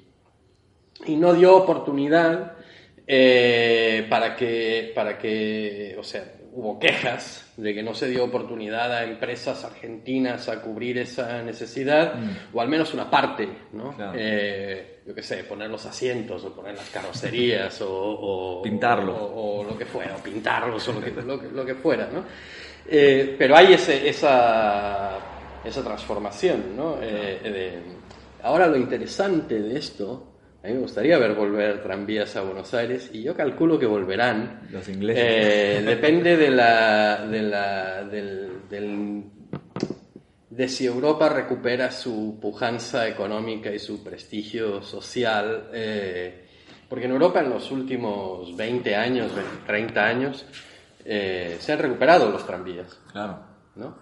y 1.06 1.16
no 1.16 1.34
dio 1.34 1.56
oportunidad 1.56 2.54
eh, 3.08 4.06
para, 4.10 4.36
que, 4.36 4.92
para 4.94 5.18
que, 5.18 5.96
o 5.98 6.04
sea, 6.04 6.24
hubo 6.54 6.80
quejas 6.80 7.52
de 7.58 7.74
que 7.74 7.82
no 7.84 7.94
se 7.94 8.08
dio 8.10 8.24
oportunidad 8.24 8.92
a 8.94 9.04
empresas 9.04 9.64
argentinas 9.64 10.48
a 10.50 10.62
cubrir 10.62 10.98
esa 10.98 11.42
necesidad, 11.42 12.14
o 12.54 12.62
al 12.62 12.68
menos 12.68 12.94
una 12.94 13.10
parte, 13.10 13.48
¿no? 13.74 13.94
Claro. 13.96 14.14
Eh, 14.16 15.00
yo 15.06 15.16
qué 15.16 15.24
sé, 15.24 15.44
poner 15.44 15.70
los 15.70 15.86
asientos, 15.86 16.44
o 16.46 16.54
poner 16.54 16.76
las 16.76 16.90
carrocerías, 16.90 17.82
o, 17.82 17.90
o- 17.92 18.62
Pintarlos. 18.62 19.16
o, 19.18 19.60
o 19.60 19.64
lo 19.64 19.78
que 19.78 19.86
fuera, 19.86 20.16
o 20.16 20.20
pintarlos, 20.24 20.88
o 20.88 20.94
lo 20.94 21.02
que, 21.02 21.12
lo 21.12 21.40
que, 21.40 21.48
lo 21.50 21.66
que 21.66 21.76
fuera, 21.76 22.10
¿no? 22.12 22.24
Eh, 22.88 23.36
pero 23.38 23.56
hay 23.56 23.74
ese, 23.74 24.08
esa, 24.10 25.18
esa 25.64 25.84
transformación, 25.84 26.76
¿no? 26.78 26.98
Eh, 27.02 27.40
de- 27.44 27.80
ahora 28.44 28.68
lo 28.68 28.78
interesante 28.78 29.60
de 29.62 29.78
esto, 29.78 30.29
a 30.64 30.68
mí 30.68 30.74
me 30.74 30.80
gustaría 30.80 31.18
ver 31.18 31.34
volver 31.36 31.82
tranvías 31.82 32.36
a 32.36 32.42
Buenos 32.42 32.74
Aires 32.74 33.10
y 33.14 33.24
yo 33.24 33.36
calculo 33.36 33.80
que 33.80 33.86
volverán. 33.86 34.62
Los 34.72 34.88
ingleses. 34.90 35.24
Eh, 35.26 35.82
depende 35.86 36.36
de 36.38 36.50
la, 36.52 37.26
de 37.26 37.42
la, 37.42 38.04
del, 38.04 38.50
del- 38.70 39.24
de 40.50 40.68
si 40.68 40.86
Europa 40.86 41.30
recupera 41.30 41.90
su 41.92 42.38
pujanza 42.42 43.08
económica 43.08 43.72
y 43.72 43.80
su 43.80 44.04
prestigio 44.04 44.82
social. 44.82 45.70
eh, 45.74 46.46
porque 46.90 47.06
en 47.06 47.12
Europa 47.12 47.40
en 47.40 47.50
los 47.52 47.72
últimos 47.72 48.58
20 48.58 48.96
años, 48.96 49.34
20, 49.34 49.52
30 49.68 50.06
años, 50.06 50.46
eh, 51.06 51.56
se 51.60 51.72
han 51.72 51.80
recuperado 51.80 52.30
los 52.32 52.46
tranvías. 52.46 53.00
Claro. 53.12 53.40
¿no? 53.76 53.96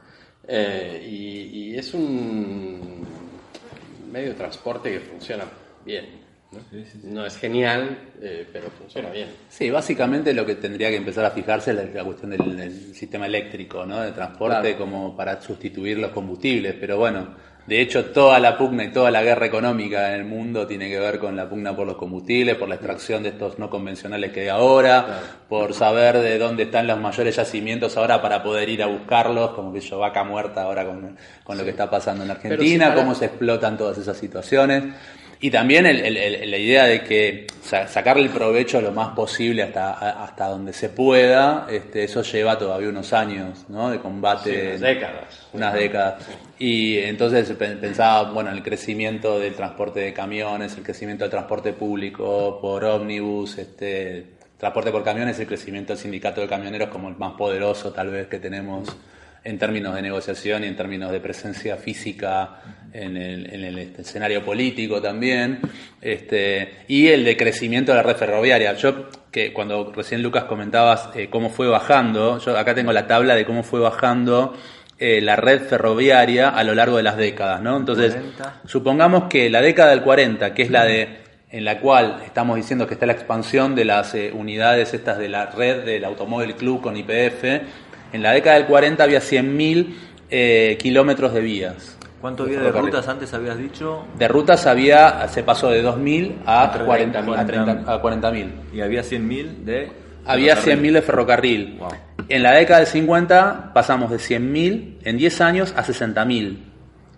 Y, 0.50 1.74
y 1.74 1.76
es 1.78 1.94
un 1.94 3.06
medio 4.10 4.30
de 4.30 4.36
transporte 4.36 4.90
que 4.90 5.02
funciona 5.02 5.44
bien. 5.86 6.26
¿No? 6.52 6.60
Sí, 6.72 6.84
sí, 6.92 7.00
sí. 7.02 7.08
No 7.08 7.26
es 7.26 7.38
genial, 7.38 7.98
eh, 8.22 8.48
pero 8.52 8.70
funciona 8.72 9.10
bien. 9.10 9.28
Sí, 9.50 9.70
básicamente 9.70 10.34
lo 10.34 10.46
que 10.46 10.56
tendría 10.56 10.90
que 10.90 10.96
empezar 10.98 11.26
a 11.26 11.32
fijarse 11.32 11.72
es 11.72 11.78
la, 11.78 11.84
la 11.84 12.04
cuestión 12.04 12.32
del, 12.32 12.56
del 12.58 12.96
sistema 12.96 13.26
eléctrico, 13.26 13.86
¿no? 13.86 14.02
De 14.02 14.12
transporte 14.12 14.62
Claro. 14.76 14.78
como 14.78 15.16
para 15.16 15.42
sustituir 15.42 15.98
los 16.00 16.12
combustibles, 16.12 16.76
pero 16.80 16.98
bueno, 16.98 17.28
de 17.68 17.82
hecho 17.82 18.06
toda 18.06 18.40
la 18.40 18.58
pugna 18.58 18.86
y 18.86 18.94
toda 18.94 19.12
la 19.12 19.22
guerra 19.24 19.46
económica 19.46 20.08
en 20.14 20.22
el 20.22 20.24
mundo 20.26 20.66
tiene 20.66 20.88
que 20.88 20.98
ver 21.00 21.20
con 21.20 21.36
la 21.36 21.50
pugna 21.50 21.76
por 21.76 21.86
los 21.86 21.98
combustibles, 21.98 22.56
por 22.56 22.70
la 22.70 22.76
extracción 22.76 23.24
de 23.24 23.30
estos 23.30 23.60
no 23.60 23.70
convencionales 23.70 24.32
que 24.32 24.42
hay 24.44 24.48
ahora, 24.48 25.04
Claro. 25.06 25.26
por 25.50 25.74
saber 25.74 26.20
de 26.20 26.38
dónde 26.38 26.64
están 26.64 26.88
los 26.88 26.98
mayores 26.98 27.36
yacimientos 27.36 27.98
ahora 27.98 28.22
para 28.22 28.42
poder 28.42 28.70
ir 28.70 28.82
a 28.84 28.88
buscarlos, 28.88 29.52
como 29.52 29.74
que 29.74 29.82
yo 29.82 30.00
vaca 30.00 30.24
muerta 30.24 30.64
ahora 30.64 30.86
con, 30.86 31.18
con 31.44 31.58
lo 31.58 31.66
que 31.66 31.72
está 31.72 31.90
pasando 31.90 32.24
en 32.24 32.30
si 32.30 32.36
Argentina, 32.36 32.88
para- 32.88 33.02
cómo 33.02 33.14
se 33.16 33.26
explotan 33.26 33.78
todas 33.78 33.98
esas 33.98 34.16
situaciones. 34.18 34.86
Y 35.40 35.52
también 35.52 35.86
el- 35.86 36.00
el- 36.00 36.18
el- 36.18 36.50
la 36.52 36.58
idea 36.58 36.86
de 36.86 37.04
que 37.04 37.46
sa- 37.62 37.88
sacarle 37.88 38.24
el 38.24 38.30
provecho 38.30 38.82
lo 38.82 38.92
más 38.92 39.10
posible 39.10 39.62
hasta, 39.62 40.24
hasta 40.24 40.48
donde 40.48 40.74
se 40.74 40.90
pueda, 40.90 41.68
este, 41.70 42.06
eso 42.06 42.24
lleva 42.24 42.58
todavía 42.58 42.90
unos 42.90 43.14
años 43.14 43.66
¿no? 43.70 43.92
de 43.92 44.00
combate. 44.00 44.52
Sí, 44.52 44.68
unas 44.68 44.82
décadas. 44.82 45.48
Unas 45.54 45.74
décadas. 45.76 46.28
Y 46.58 46.98
entonces 47.00 47.52
pe- 47.52 47.76
pensaba, 47.76 48.32
bueno, 48.32 48.50
el 48.52 48.64
crecimiento 48.64 49.38
del 49.40 49.54
transporte 49.54 50.00
de 50.00 50.12
camiones, 50.14 50.76
el 50.76 50.84
crecimiento 50.84 51.24
del 51.26 51.32
transporte 51.32 51.72
público 51.74 52.58
por 52.60 52.84
ómnibus, 52.84 53.60
este, 53.60 54.26
transporte 54.58 54.90
por 54.92 55.04
camiones, 55.04 55.38
el 55.40 55.46
crecimiento 55.46 55.94
del 55.94 56.02
sindicato 56.02 56.42
de 56.42 56.48
camioneros 56.48 56.90
como 56.90 57.10
el 57.10 57.16
más 57.16 57.34
poderoso 57.34 57.92
tal 57.94 58.10
vez 58.10 58.26
que 58.28 58.40
tenemos 58.40 58.90
en 59.44 59.58
términos 59.58 59.96
de 59.96 60.02
negociación 60.02 60.64
y 60.64 60.68
en 60.68 60.76
términos 60.76 61.12
de 61.12 61.20
presencia 61.20 61.78
física 61.78 62.62
en 62.94 63.18
el, 63.18 63.54
en 63.54 63.64
el 63.64 63.78
este, 63.80 64.02
escenario 64.02 64.44
político 64.44 65.02
también, 65.02 65.60
este, 66.02 66.84
y 66.88 67.08
el 67.08 67.24
de 67.24 67.38
crecimiento 67.38 67.92
de 67.92 67.98
la 67.98 68.04
red 68.04 68.16
ferroviaria. 68.16 68.74
Yo, 68.74 69.10
que 69.32 69.54
cuando 69.54 69.92
recién 69.94 70.24
Lucas 70.24 70.46
comentabas 70.46 71.10
eh, 71.16 71.30
cómo 71.30 71.50
fue 71.50 71.68
bajando, 71.68 72.40
yo 72.40 72.58
acá 72.58 72.74
tengo 72.74 72.92
la 72.92 73.08
tabla 73.08 73.36
de 73.36 73.46
cómo 73.46 73.64
fue 73.64 73.80
bajando 73.80 74.56
eh, 75.00 75.22
la 75.22 75.36
red 75.36 75.62
ferroviaria 75.62 76.50
a 76.50 76.64
lo 76.64 76.74
largo 76.74 76.98
de 76.98 77.04
las 77.04 77.18
décadas, 77.18 77.62
¿no? 77.62 77.78
Entonces, 77.78 78.14
40. 78.14 78.62
supongamos 78.66 79.26
que 79.26 79.50
la 79.50 79.62
década 79.62 79.92
del 79.92 80.02
40, 80.02 80.54
que 80.54 80.64
es 80.64 80.72
la 80.72 80.86
de 80.86 81.28
en 81.50 81.64
la 81.64 81.80
cual 81.80 82.22
estamos 82.26 82.58
diciendo 82.58 82.88
que 82.88 82.96
está 82.96 83.06
la 83.06 83.14
expansión 83.14 83.74
de 83.74 83.86
las 83.86 84.14
eh, 84.16 84.32
unidades 84.34 84.94
estas 84.94 85.18
de 85.18 85.30
la 85.30 85.46
red 85.46 85.86
del 85.86 86.04
Automóvil 86.04 86.56
Club 86.56 86.82
con 86.82 86.98
IPF, 86.98 87.62
en 88.18 88.24
la 88.24 88.32
década 88.32 88.56
del 88.56 88.66
40 88.66 89.04
había 89.04 89.20
100.000 89.20 89.94
eh, 90.32 90.76
kilómetros 90.82 91.34
de 91.34 91.42
vías. 91.42 91.98
¿Cuánto 92.20 92.44
había 92.44 92.62
de 92.62 92.72
rutas 92.72 93.08
antes 93.08 93.32
habías 93.36 93.60
dicho? 93.60 94.06
De 94.18 94.28
rutas 94.28 94.66
había, 94.66 95.28
se 95.28 95.44
pasó 95.44 95.70
de 95.70 95.86
2.000 95.86 96.38
a 96.48 96.64
A 96.64 96.74
40.000. 96.74 97.14
30.000. 97.14 97.84
a 97.88 98.02
40.000. 98.02 98.50
Y 98.74 98.82
había 98.82 99.02
100.000 99.02 99.64
de... 99.66 99.92
Había 100.26 100.56
ferrocarril. 100.56 100.90
100.000 100.90 100.94
de 100.94 101.02
ferrocarril. 101.04 101.78
Wow. 101.78 101.90
En 102.28 102.44
la 102.44 102.54
década 102.54 102.80
del 102.80 102.88
50 102.88 103.72
pasamos 103.76 104.10
de 104.10 104.18
100.000 104.18 104.98
en 105.04 105.18
10 105.18 105.42
años 105.42 105.74
a 105.78 105.84
60.000. 105.84 106.58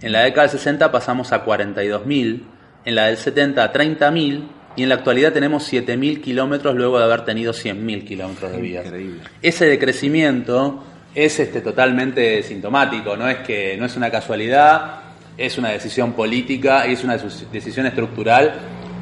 En 0.02 0.12
la 0.12 0.24
década 0.24 0.48
del 0.48 0.52
60 0.52 0.92
pasamos 0.92 1.32
a 1.32 1.46
42.000. 1.46 2.42
En 2.84 2.96
la 2.96 3.06
del 3.06 3.16
70 3.16 3.64
a 3.64 3.72
30.000. 3.72 4.48
Y 4.76 4.84
en 4.84 4.90
la 4.90 4.96
actualidad 4.96 5.32
tenemos 5.32 5.72
7.000 5.72 6.22
kilómetros 6.22 6.76
luego 6.76 7.00
de 7.00 7.06
haber 7.06 7.24
tenido 7.24 7.54
100.000 7.54 8.06
kilómetros 8.06 8.52
de 8.52 8.62
vías. 8.62 8.86
Increíble. 8.86 9.22
Ese 9.42 9.66
decrecimiento 9.66 10.84
es 11.16 11.40
este, 11.40 11.62
totalmente 11.62 12.42
sintomático, 12.44 13.18
no 13.18 13.28
es 13.28 13.38
que 13.40 13.76
no 13.78 13.86
es 13.86 13.96
una 13.96 14.10
casualidad, 14.12 15.02
es 15.38 15.58
una 15.58 15.70
decisión 15.70 16.14
política, 16.14 16.86
es 16.86 17.04
una 17.04 17.18
decisión 17.18 17.86
estructural 17.86 18.54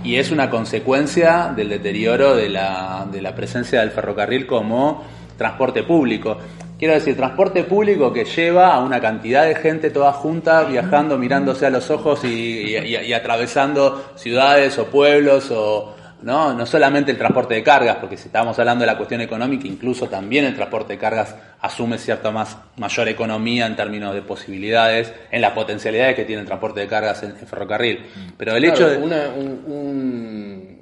y 0.04 0.16
es 0.16 0.32
una 0.32 0.50
consecuencia 0.50 1.52
del 1.56 1.70
deterioro 1.70 2.36
de 2.36 2.50
la, 2.50 3.06
de 3.12 3.22
la 3.22 3.34
presencia 3.36 3.82
del 3.82 3.92
ferrocarril 3.92 4.46
como 4.48 5.04
transporte 5.38 5.84
público. 5.84 6.38
Quiero 6.80 6.94
decir, 6.94 7.18
transporte 7.18 7.64
público 7.64 8.14
que 8.14 8.24
lleva 8.24 8.74
a 8.76 8.80
una 8.80 9.02
cantidad 9.02 9.46
de 9.46 9.56
gente 9.56 9.90
toda 9.90 10.14
junta, 10.14 10.64
viajando, 10.64 11.18
mirándose 11.18 11.66
a 11.66 11.72
los 11.72 11.90
ojos 11.90 12.24
y, 12.24 12.28
y- 12.28 12.78
y- 12.78 12.96
y 13.08 13.14
atravesando 13.14 14.12
ciudades 14.16 14.78
o 14.78 14.86
pueblos 14.86 15.50
o, 15.52 15.96
¿no? 16.22 16.54
No 16.54 16.66
solamente 16.66 17.12
el 17.12 17.18
transporte 17.18 17.54
de 17.56 17.64
cargas, 17.64 17.98
porque 17.98 18.18
si 18.18 18.28
estamos 18.28 18.58
hablando 18.60 18.82
de 18.84 18.88
la 18.88 18.98
cuestión 18.98 19.22
económica, 19.22 19.68
incluso 19.68 20.08
también 20.10 20.46
el 20.46 20.56
transporte 20.56 20.94
de 20.94 21.00
cargas 21.00 21.36
asume 21.62 21.98
cierta 21.98 22.32
más, 22.32 22.58
mayor 22.78 23.08
economía 23.08 23.66
en 23.68 23.76
términos 23.76 24.14
de 24.14 24.22
posibilidades, 24.22 25.14
en 25.32 25.42
las 25.42 25.52
potencialidades 25.52 26.16
que 26.16 26.26
tiene 26.26 26.42
el 26.42 26.48
transporte 26.48 26.80
de 26.82 26.88
cargas 26.88 27.22
en, 27.24 27.32
en 27.32 27.48
ferrocarril. 27.48 28.06
Pero 28.38 28.56
el 28.56 28.66
hecho 28.66 28.90
de... 28.90 28.98
una, 28.98 29.30
un- 29.30 29.64
un- 29.66 30.78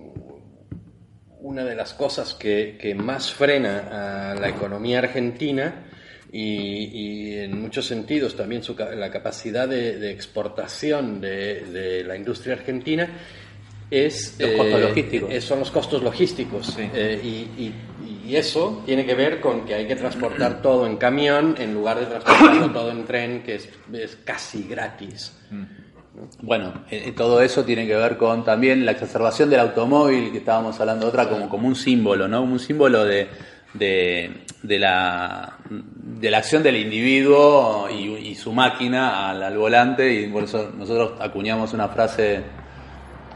una 1.42 1.64
de 1.64 1.76
las 1.76 1.94
cosas 1.94 2.34
que, 2.34 2.76
que 2.80 2.96
más 2.96 3.32
frena 3.32 4.32
a 4.32 4.36
la 4.36 4.50
economía 4.50 4.98
argentina 5.00 5.86
y, 6.32 6.86
y 6.86 7.38
en 7.38 7.62
muchos 7.62 7.86
sentidos 7.86 8.36
también 8.36 8.64
su 8.64 8.76
la 8.76 9.12
capacidad 9.12 9.68
de, 9.68 10.00
de 10.00 10.12
exportación 10.12 11.22
de, 11.22 11.62
de 11.66 12.04
la 12.04 12.16
industria 12.18 12.56
argentina 12.56 13.08
es 13.92 14.36
Los 14.40 14.52
costos 14.52 14.82
logísticos. 14.82 15.32
eh, 15.32 15.42
son 15.42 15.60
los 15.60 15.72
costos 15.72 16.04
logísticos 16.04 16.66
Sí. 16.68 16.90
Eh, 16.94 17.20
y, 17.24 17.28
y- 17.64 17.74
y 18.28 18.36
eso 18.36 18.82
tiene 18.88 19.06
que 19.06 19.14
ver 19.14 19.40
con 19.40 19.66
que 19.66 19.76
hay 19.76 19.88
que 19.88 19.96
transportar 19.96 20.62
todo 20.64 20.88
en 20.88 20.98
camión 20.98 21.56
en 21.60 21.74
lugar 21.76 22.00
de 22.00 22.08
transportarlo 22.08 22.72
todo 22.72 22.90
en 22.92 23.06
tren 23.06 23.44
que 23.44 23.56
es, 23.56 23.70
es 23.94 24.16
casi 24.24 24.64
gratis 24.68 25.32
Bueno, 26.42 26.86
eh, 26.90 27.14
todo 27.16 27.42
eso 27.42 27.64
tiene 27.66 27.86
que 27.86 27.96
ver 27.96 28.18
con 28.18 28.44
también 28.44 28.86
la 28.86 28.92
exacerbación 28.92 29.50
del 29.50 29.60
automóvil, 29.60 30.32
que 30.32 30.38
estábamos 30.40 30.80
hablando 30.80 31.08
otra, 31.08 31.28
como, 31.30 31.50
como 31.50 31.68
un 31.68 31.76
símbolo, 31.76 32.28
¿no? 32.28 32.42
Un 32.42 32.58
símbolo 32.58 33.04
de, 33.04 33.28
de, 33.74 34.32
de 34.64 34.80
la, 34.80 35.58
de 35.70 36.32
la 36.32 36.38
acción 36.38 36.64
del 36.64 36.78
individuo 36.78 37.90
y, 37.92 38.30
y 38.30 38.36
su 38.36 38.54
máquina 38.54 39.30
al, 39.30 39.44
al 39.44 39.58
volante 39.58 40.12
y 40.14 40.28
por 40.28 40.46
eso 40.46 40.72
nosotros 40.78 41.14
acuñamos 41.20 41.74
una 41.74 41.90
frase 41.90 42.42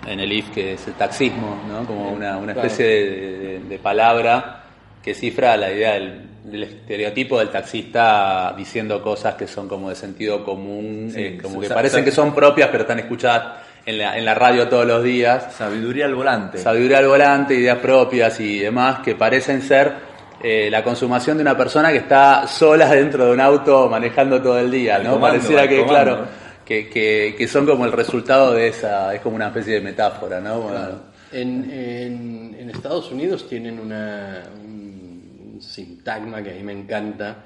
en 0.08 0.20
el 0.20 0.32
IF 0.32 0.50
que 0.52 0.74
es 0.74 0.88
el 0.88 0.94
taxismo, 0.94 1.58
¿no? 1.68 1.86
como 1.86 2.12
una, 2.12 2.38
una 2.38 2.54
especie 2.54 2.86
de, 2.86 3.10
de- 3.40 3.60
de 3.60 3.80
palabra 3.80 4.64
que 5.04 5.14
cifra 5.14 5.56
la 5.58 5.72
idea 5.72 5.94
del, 5.94 6.22
del 6.44 6.64
estereotipo 6.64 7.40
del 7.40 7.50
taxista 7.50 8.54
diciendo 8.58 9.02
cosas 9.02 9.36
que 9.36 9.48
son 9.48 9.68
como 9.68 9.90
de 9.90 9.96
sentido 9.96 10.44
común, 10.44 11.12
Sí, 11.14 11.22
eh, 11.22 11.40
como 11.42 11.60
que 11.62 11.68
sa- 11.68 11.76
parecen 11.76 12.00
sa- 12.02 12.06
que 12.06 12.12
son 12.12 12.34
propias 12.34 12.70
pero 12.70 12.84
están 12.84 13.00
escuchadas 13.00 13.58
en 13.86 13.98
la, 13.98 14.18
en 14.18 14.26
la 14.26 14.34
radio 14.36 14.68
todos 14.68 14.86
los 14.86 15.04
días 15.04 15.54
Sabiduría 15.54 16.06
al 16.06 16.16
volante. 16.16 16.58
sabiduría 16.58 16.98
al 17.00 17.08
volante, 17.08 17.54
ideas 17.56 17.78
propias 17.80 18.40
y 18.40 18.60
demás 18.60 19.00
que 19.00 19.16
parecen 19.16 19.62
ser 19.62 19.94
eh, 20.42 20.70
la 20.72 20.84
consumación 20.84 21.38
de 21.38 21.42
una 21.44 21.58
persona 21.58 21.92
que 21.92 21.98
está 21.98 22.48
sola 22.48 22.88
dentro 22.96 23.26
de 23.26 23.32
un 23.34 23.42
auto 23.42 23.90
manejando 23.90 24.42
todo 24.42 24.60
el 24.60 24.72
día, 24.72 24.96
Al 24.98 25.04
¿no? 25.04 25.12
comando, 25.12 25.38
Pareciera 25.38 25.62
al 25.64 25.70
que, 25.70 25.80
comando. 25.80 25.94
claro, 26.04 26.28
que, 26.70 26.88
que, 26.88 27.34
que 27.36 27.48
son 27.48 27.66
como 27.66 27.84
el 27.86 27.92
resultado 27.92 28.54
de 28.54 28.68
esa, 28.68 29.14
es 29.16 29.22
como 29.22 29.36
una 29.36 29.48
especie 29.48 29.74
de 29.74 29.82
metáfora, 29.82 30.40
¿no? 30.40 30.62
Bueno, 30.62 31.02
En, 31.32 31.70
en- 31.72 32.56
en 32.60 32.70
Estados 32.70 33.12
Unidos 33.12 33.50
tienen 33.50 33.80
una, 33.80 34.44
un 34.64 35.58
sintagma 35.60 36.44
que 36.44 36.52
a 36.52 36.54
mí 36.54 36.62
me 36.64 36.74
encanta, 36.74 37.46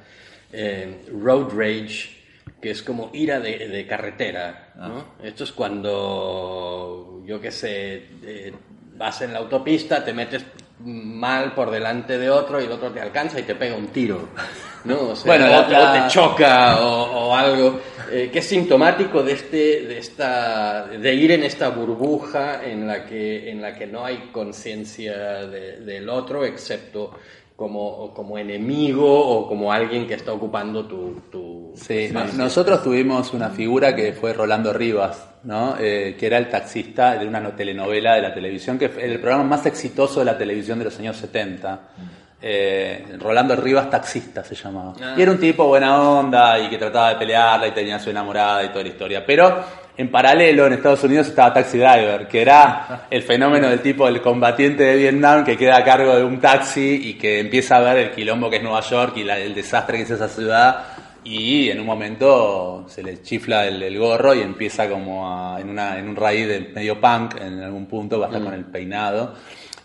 eh, 0.51 1.05
road 1.21 1.47
rage, 1.55 2.09
que 2.61 2.71
es 2.71 2.84
como 2.84 3.09
ira 3.13 3.39
de, 3.39 3.69
de 3.69 3.88
carretera. 3.88 4.74
¿no? 4.76 5.05
Esto 5.24 5.45
es 5.45 5.51
cuando, 5.53 7.21
yo 7.26 7.39
qué 7.39 7.51
sé, 7.51 8.07
eh, 8.24 8.53
vas 8.95 9.21
en 9.21 9.34
la 9.34 9.39
autopista, 9.39 10.03
te 10.03 10.13
metes 10.13 10.43
mal 10.80 11.53
por 11.53 11.71
delante 11.71 12.17
de 12.17 12.30
otro 12.30 12.59
y 12.61 12.65
el 12.65 12.71
otro 12.71 12.91
te 12.91 12.99
alcanza 12.99 13.39
y 13.39 13.43
te 13.43 13.55
pega 13.55 13.76
un 13.76 13.88
tiro. 13.88 14.28
¿no? 14.86 15.09
O 15.11 15.15
sea, 15.15 15.26
Bueno, 15.26 15.45
o, 15.45 15.49
la- 15.49 15.67
o 15.67 15.69
la- 15.71 16.07
te 16.07 16.13
choca 16.13 16.82
o, 16.82 17.28
o 17.30 17.36
algo, 17.36 17.80
eh, 18.14 18.30
que 18.32 18.39
es 18.39 18.45
sintomático 18.45 19.24
de, 19.24 19.34
este, 19.34 19.57
de, 19.88 19.97
esta, 19.97 20.88
de 20.88 21.14
ir 21.16 21.32
en 21.32 21.43
esta 21.43 21.70
burbuja 21.70 22.64
en 22.64 22.88
la 22.88 23.05
que, 23.05 23.49
en 23.49 23.61
la 23.61 23.74
que 23.74 23.88
no 23.88 24.05
hay 24.05 24.30
conciencia 24.32 25.45
de- 25.47 25.78
del 25.82 26.07
otro, 26.09 26.45
excepto 26.45 27.11
como, 27.55 28.14
como 28.14 28.38
enemigo 28.38 29.05
o 29.07 29.47
como 29.47 29.72
alguien 29.72 30.07
que 30.07 30.16
está 30.16 30.34
ocupando 30.34 30.86
tu... 30.86 31.22
tu 31.32 31.72
Sí, 31.76 32.09
nosotros 32.38 32.84
tuvimos 32.84 33.34
una 33.34 33.49
figura 33.49 33.95
que 33.95 34.14
fue 34.14 34.34
Rolando 34.34 34.74
Rivas, 34.74 35.28
¿no? 35.43 35.76
Eh, 35.80 36.16
que 36.20 36.26
era 36.28 36.38
el 36.38 36.49
taxista 36.49 37.18
de 37.18 37.28
una 37.28 37.39
no- 37.39 37.53
telenovela 37.53 38.16
de 38.16 38.22
la 38.22 38.34
televisión, 38.34 38.78
que 38.78 38.89
fue 38.89 39.05
el 39.05 39.20
programa 39.20 39.43
más 39.43 39.66
exitoso 39.66 40.20
de 40.20 40.26
la 40.26 40.38
televisión 40.38 40.78
de 40.80 40.86
los 40.86 40.99
años 40.99 41.18
70. 41.18 41.89
Eh, 42.46 43.06
Rolando 43.20 43.56
Rivas 43.56 43.89
Taxista 43.89 44.44
se 44.44 44.54
llamaba. 44.54 44.94
Ah. 45.02 45.16
Y 45.18 45.22
era 45.22 45.32
un 45.32 45.39
tipo 45.39 45.66
buena 45.66 46.02
onda 46.02 46.60
y 46.60 46.70
que 46.70 46.78
trataba 46.78 47.10
de 47.12 47.16
pelearla 47.16 47.68
y 47.68 47.72
tenía 47.72 47.96
a 47.96 48.00
su 48.00 48.10
enamorada 48.10 48.64
y 48.66 48.68
toda 48.68 48.84
la 48.84 48.89
historia. 48.89 49.26
Pero 49.26 49.64
en 49.96 50.12
paralelo 50.12 50.68
en 50.68 50.74
Estados 50.74 51.04
Unidos 51.06 51.28
estaba 51.28 51.54
Taxi 51.54 51.78
Driver, 51.78 52.28
que 52.28 52.41
era 52.41 53.06
el 53.10 53.24
fenómeno 53.24 53.70
del 53.70 53.80
tipo 53.82 54.06
del 54.08 54.22
combatiente 54.22 54.84
de 54.84 54.96
Vietnam 54.98 55.46
que 55.46 55.56
queda 55.56 55.78
a 55.78 55.84
cargo 55.86 56.16
de 56.18 56.24
un 56.26 56.41
taxi 56.41 57.00
y 57.06 57.14
que 57.14 57.39
empieza 57.39 57.78
a 57.78 57.80
ver 57.80 57.98
el 57.98 58.12
quilombo 58.12 58.50
que 58.50 58.58
es 58.58 58.64
Nueva 58.64 58.82
York 58.82 59.14
y 59.18 59.24
la- 59.24 59.39
el 59.39 59.54
desastre 59.56 59.98
que 59.98 60.04
es 60.04 60.10
esa 60.12 60.28
ciudad 60.28 60.84
y 61.24 61.70
en 61.70 61.80
un 61.80 61.86
momento 61.86 62.84
se 62.89 63.02
le 63.04 63.22
chifla 63.22 63.66
el, 63.66 63.82
el 63.82 63.98
gorro 63.98 64.34
y 64.36 64.41
empieza 64.41 64.89
como 64.89 65.32
a- 65.32 65.62
en, 65.62 65.70
una, 65.70 65.98
en 65.98 66.10
un 66.10 66.16
raíz 66.18 66.46
de 66.48 66.60
medio 66.76 67.00
punk 67.00 67.39
en 67.39 67.62
algún 67.64 67.86
punto, 67.86 68.20
va 68.20 68.26
a 68.26 68.30
estar 68.30 68.44
con 68.44 68.54
el 68.54 68.66
peinado. 68.66 69.36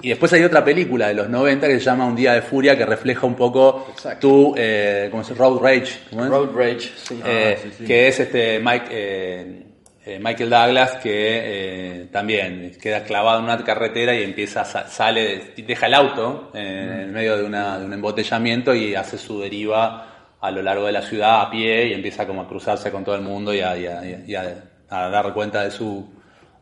Y 0.01 0.11
después 0.11 0.33
hay 0.33 0.45
otra 0.45 0.65
película 0.65 1.09
de 1.09 1.15
los 1.15 1.29
90 1.29 1.67
que 1.67 1.75
se 1.81 1.85
llama 1.87 2.07
Un 2.07 2.15
día 2.15 2.33
de 2.35 2.43
furia 2.43 2.77
que 2.79 2.87
refleja 2.87 3.27
un 3.27 3.35
poco 3.35 3.89
Exacto. 3.91 4.29
tu, 4.29 4.55
eh, 4.57 5.09
¿cómo 5.11 5.25
se? 5.25 5.35
Road 5.35 5.59
Rage, 5.61 5.99
¿cómo 6.11 6.25
es? 6.25 6.31
Road 6.31 6.51
rage, 6.55 6.91
sí. 6.97 7.21
Eh, 7.25 7.57
Ah, 7.57 7.61
sí, 7.63 7.71
sí. 7.79 7.85
que 7.85 8.09
es 8.09 8.21
este 8.21 8.61
Mike, 8.61 8.87
eh, 8.91 9.63
eh, 10.07 10.19
Michael 10.23 10.51
Douglas 10.51 10.93
que 11.03 11.11
eh, 11.13 12.09
también 12.13 12.77
queda 12.81 13.03
clavado 13.03 13.39
en 13.41 13.45
una 13.45 13.63
carretera 13.65 14.15
y 14.15 14.23
empieza, 14.23 14.65
sa- 14.65 14.87
sale, 14.89 15.53
deja 15.57 15.87
el 15.87 15.95
auto 15.95 16.51
en 16.55 17.13
medio 17.13 17.37
de, 17.37 17.45
una- 17.45 17.79
de 17.79 17.85
un 17.87 17.93
embotellamiento 17.93 18.75
y 18.75 18.95
hace 18.95 19.19
su 19.19 19.41
deriva 19.41 20.15
a 20.41 20.51
lo 20.53 20.63
largo 20.63 20.87
de 20.87 20.93
la 20.93 21.03
ciudad 21.03 21.41
a 21.43 21.51
pie 21.51 21.89
y 21.89 21.93
empieza 21.93 22.25
como 22.25 22.43
a 22.43 22.49
cruzarse 22.49 22.93
con 22.93 23.03
todo 23.05 23.17
el 23.17 23.23
mundo 23.23 23.53
y 23.53 23.61
a, 23.61 23.77
y 23.77 23.87
a- 23.87 24.05
y 24.05 24.15
a- 24.15 24.23
y 24.29 24.35
a- 24.37 24.65
a 24.91 25.09
dar 25.11 25.35
cuenta 25.35 25.65
de 25.65 25.73
su, 25.73 26.09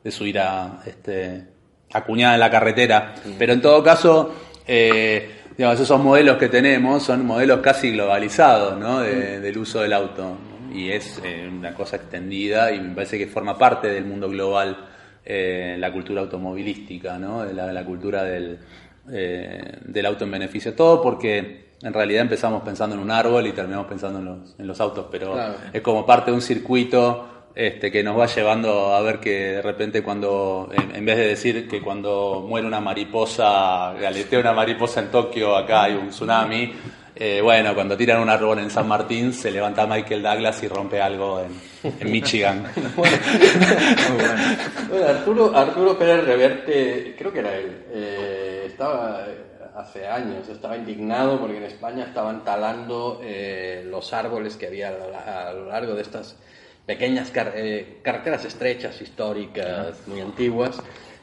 de 0.03 0.11
su 0.11 0.24
ira 0.26 0.78
este, 0.87 1.55
acuñada 1.93 2.34
en 2.34 2.41
la 2.41 2.51
carretera. 2.51 3.14
Pero 3.39 3.53
en 3.53 3.61
todo 3.62 3.82
caso, 3.82 4.34
eh, 4.66 5.30
digamos, 5.57 5.80
esos 5.80 6.01
modelos 6.01 6.37
que 6.37 6.49
tenemos 6.49 7.03
son 7.03 7.24
modelos 7.24 7.61
casi 7.61 7.91
globalizados 7.93 8.78
¿no? 8.78 9.01
De- 9.01 9.41
del 9.41 9.59
uso 9.59 9.80
del 9.80 9.93
auto. 9.93 10.37
Y 10.74 10.91
es 10.91 11.20
eh, 11.24 11.49
una 11.51 11.72
cosa 11.74 11.97
extendida 11.97 12.70
y 12.72 12.80
me 12.80 12.95
parece 12.95 13.16
que 13.18 13.26
forma 13.26 13.57
parte 13.57 13.89
del 13.89 14.05
mundo 14.05 14.28
global 14.28 14.76
eh, 15.24 15.76
la 15.78 15.91
cultura 15.93 16.20
automovilística, 16.20 17.18
¿no? 17.18 17.45
la, 17.47 17.72
la 17.72 17.84
cultura 17.84 18.22
del, 18.24 18.59
eh, 19.11 19.78
del 19.84 20.07
auto 20.07 20.24
en 20.24 20.30
beneficio. 20.32 20.74
Todo 20.74 21.01
porque 21.03 21.66
en 21.82 21.93
realidad 21.93 22.22
empezamos 22.22 22.62
pensando 22.62 22.95
en 22.97 23.03
un 23.03 23.11
árbol 23.11 23.47
y 23.47 23.53
terminamos 23.53 23.87
pensando 23.87 24.18
en 24.18 24.24
los, 24.26 24.55
en 24.59 24.66
los 24.66 24.80
autos, 24.80 25.07
pero 25.11 25.32
Claro. 25.32 25.55
es 25.72 25.80
como 25.82 26.05
parte 26.05 26.30
de 26.30 26.34
un 26.37 26.43
circuito 26.43 27.36
este, 27.57 27.91
que 27.91 28.05
nos 28.05 28.19
va 28.19 28.27
llevando 28.27 28.95
a 28.95 29.01
ver 29.01 29.19
que 29.19 29.53
de 29.53 29.63
repente 29.63 30.03
cuando, 30.03 30.69
en, 30.71 31.05
vez 31.07 31.17
de 31.17 31.27
decir 31.29 31.67
que 31.67 31.81
cuando 31.81 32.45
muere 32.47 32.67
una 32.67 32.81
mariposa, 32.81 33.95
galetea 33.95 34.41
una 34.41 34.53
mariposa 34.53 35.01
en 35.01 35.11
Tokio, 35.11 35.57
acá 35.57 35.85
hay 35.85 35.95
un 35.95 36.11
tsunami, 36.11 36.75
eh, 37.15 37.41
bueno, 37.43 37.75
cuando 37.75 37.97
tiran 37.97 38.21
un 38.21 38.29
árbol 38.29 38.59
en 38.59 38.69
San 38.71 38.87
Martín 38.87 39.33
se 39.33 39.51
levanta 39.51 39.87
Michael 39.87 40.23
Douglas 40.23 40.63
y 40.63 40.69
rompe 40.69 41.01
algo 41.01 41.41
en, 41.41 41.93
en 41.99 42.13
Michigan. 42.13 42.71
Bueno, 44.89 45.07
Arturo, 45.09 45.57
Arturo 45.57 45.99
Pérez 45.99 46.25
Reverte, 46.25 47.15
creo 47.19 47.33
que 47.33 47.39
era 47.41 47.57
él, 47.57 47.85
eh, 47.91 48.65
estaba 48.67 49.25
eh, 49.27 49.47
hace 49.75 50.07
años, 50.07 50.49
estaba 50.49 50.77
indignado 50.77 51.41
porque 51.41 51.57
en 51.57 51.65
España 51.65 52.05
estaban 52.05 52.45
talando 52.45 53.21
eh, 53.25 53.83
los 53.87 54.13
árboles 54.13 54.57
que 54.57 54.67
había 54.67 54.89
a 54.89 55.53
lo 55.53 55.67
largo 55.67 55.95
de 55.95 56.03
estas 56.03 56.37
pequeñas 56.87 57.30
car- 57.30 57.53
eh, 57.57 57.99
carreteras 58.03 58.45
estrechas, 58.45 59.01
históricas, 59.03 60.07
muy 60.07 60.20
antiguas, 60.20 60.80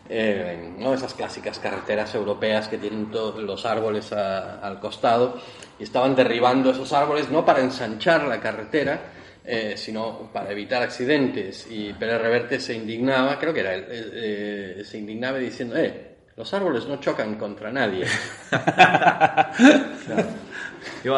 eh, 0.10 0.74
¿no? 0.78 0.94
esas 0.94 1.14
clásicas 1.14 1.60
carreteras 1.60 2.14
europeas 2.14 2.68
que 2.68 2.78
tienen 2.78 3.10
todos 3.10 3.42
los 3.42 3.66
árboles 3.66 4.12
a- 4.12 4.60
al 4.60 4.80
costado, 4.80 5.40
y 5.80 5.84
estaban 5.84 6.16
derribando 6.16 6.72
esos 6.72 6.92
árboles 6.94 7.30
no 7.30 7.46
para 7.46 7.62
ensanchar 7.62 8.24
la 8.26 8.40
carretera, 8.42 9.00
eh, 9.46 9.74
sino 9.78 10.30
para 10.34 10.52
evitar 10.52 10.82
accidentes. 10.84 11.68
Y 11.70 11.94
Pérez 11.94 12.22
Reverte 12.22 12.60
se 12.60 12.74
indignaba, 12.74 13.40
creo 13.40 13.54
que 13.54 13.60
era 13.62 13.74
él, 13.74 13.86
eh, 13.90 14.82
se 14.86 14.98
indignaba 14.98 15.38
diciendo, 15.38 15.78
eh, 15.78 16.10
los 16.36 16.54
árboles 16.54 16.86
no 16.88 17.00
chocan 17.00 17.36
contra 17.36 17.72
nadie. 17.72 18.06
Y 20.08 20.53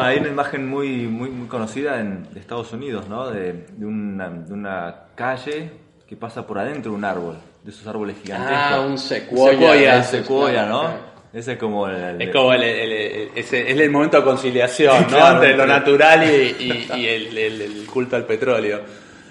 hay 0.00 0.18
una 0.18 0.28
imagen 0.28 0.68
muy, 0.68 1.06
muy, 1.06 1.28
muy 1.30 1.48
conocida 1.48 2.00
en 2.00 2.32
de 2.32 2.40
Estados 2.40 2.72
Unidos, 2.72 3.08
¿no? 3.08 3.30
De, 3.30 3.66
de 3.76 3.86
una, 3.86 4.28
de 4.30 4.52
una 4.52 4.94
calle 5.14 5.70
que 6.08 6.16
pasa 6.16 6.46
por 6.46 6.58
adentro 6.58 6.92
de 6.92 6.98
un 6.98 7.04
árbol, 7.04 7.36
de 7.64 7.70
esos 7.70 7.86
árboles 7.86 8.16
gigantescos. 8.22 8.56
ah, 8.58 8.80
un 8.86 8.98
secuoya. 8.98 9.98
Ese, 10.00 10.18
secuoya, 10.18 10.66
¿no? 10.66 11.16
Ese 11.32 11.52
es 11.52 11.58
como 11.58 11.86
el... 11.88 11.96
el- 11.96 12.22
Es 12.22 12.30
como 12.30 12.52
el, 12.54 12.62
el- 12.62 12.92
el- 12.92 13.30
ese- 13.34 13.70
es 13.70 13.78
el 13.78 13.90
momento 13.90 14.16
de 14.18 14.24
conciliación, 14.24 15.02
¿no? 15.02 15.08
Claro, 15.08 15.34
Entre 15.42 15.56
lo 15.56 15.66
natural 15.66 16.22
y, 16.24 16.56
y- 16.64 16.88
y 16.96 17.06
el, 17.06 17.86
culto 17.86 18.16
al 18.16 18.24
petróleo. 18.24 18.80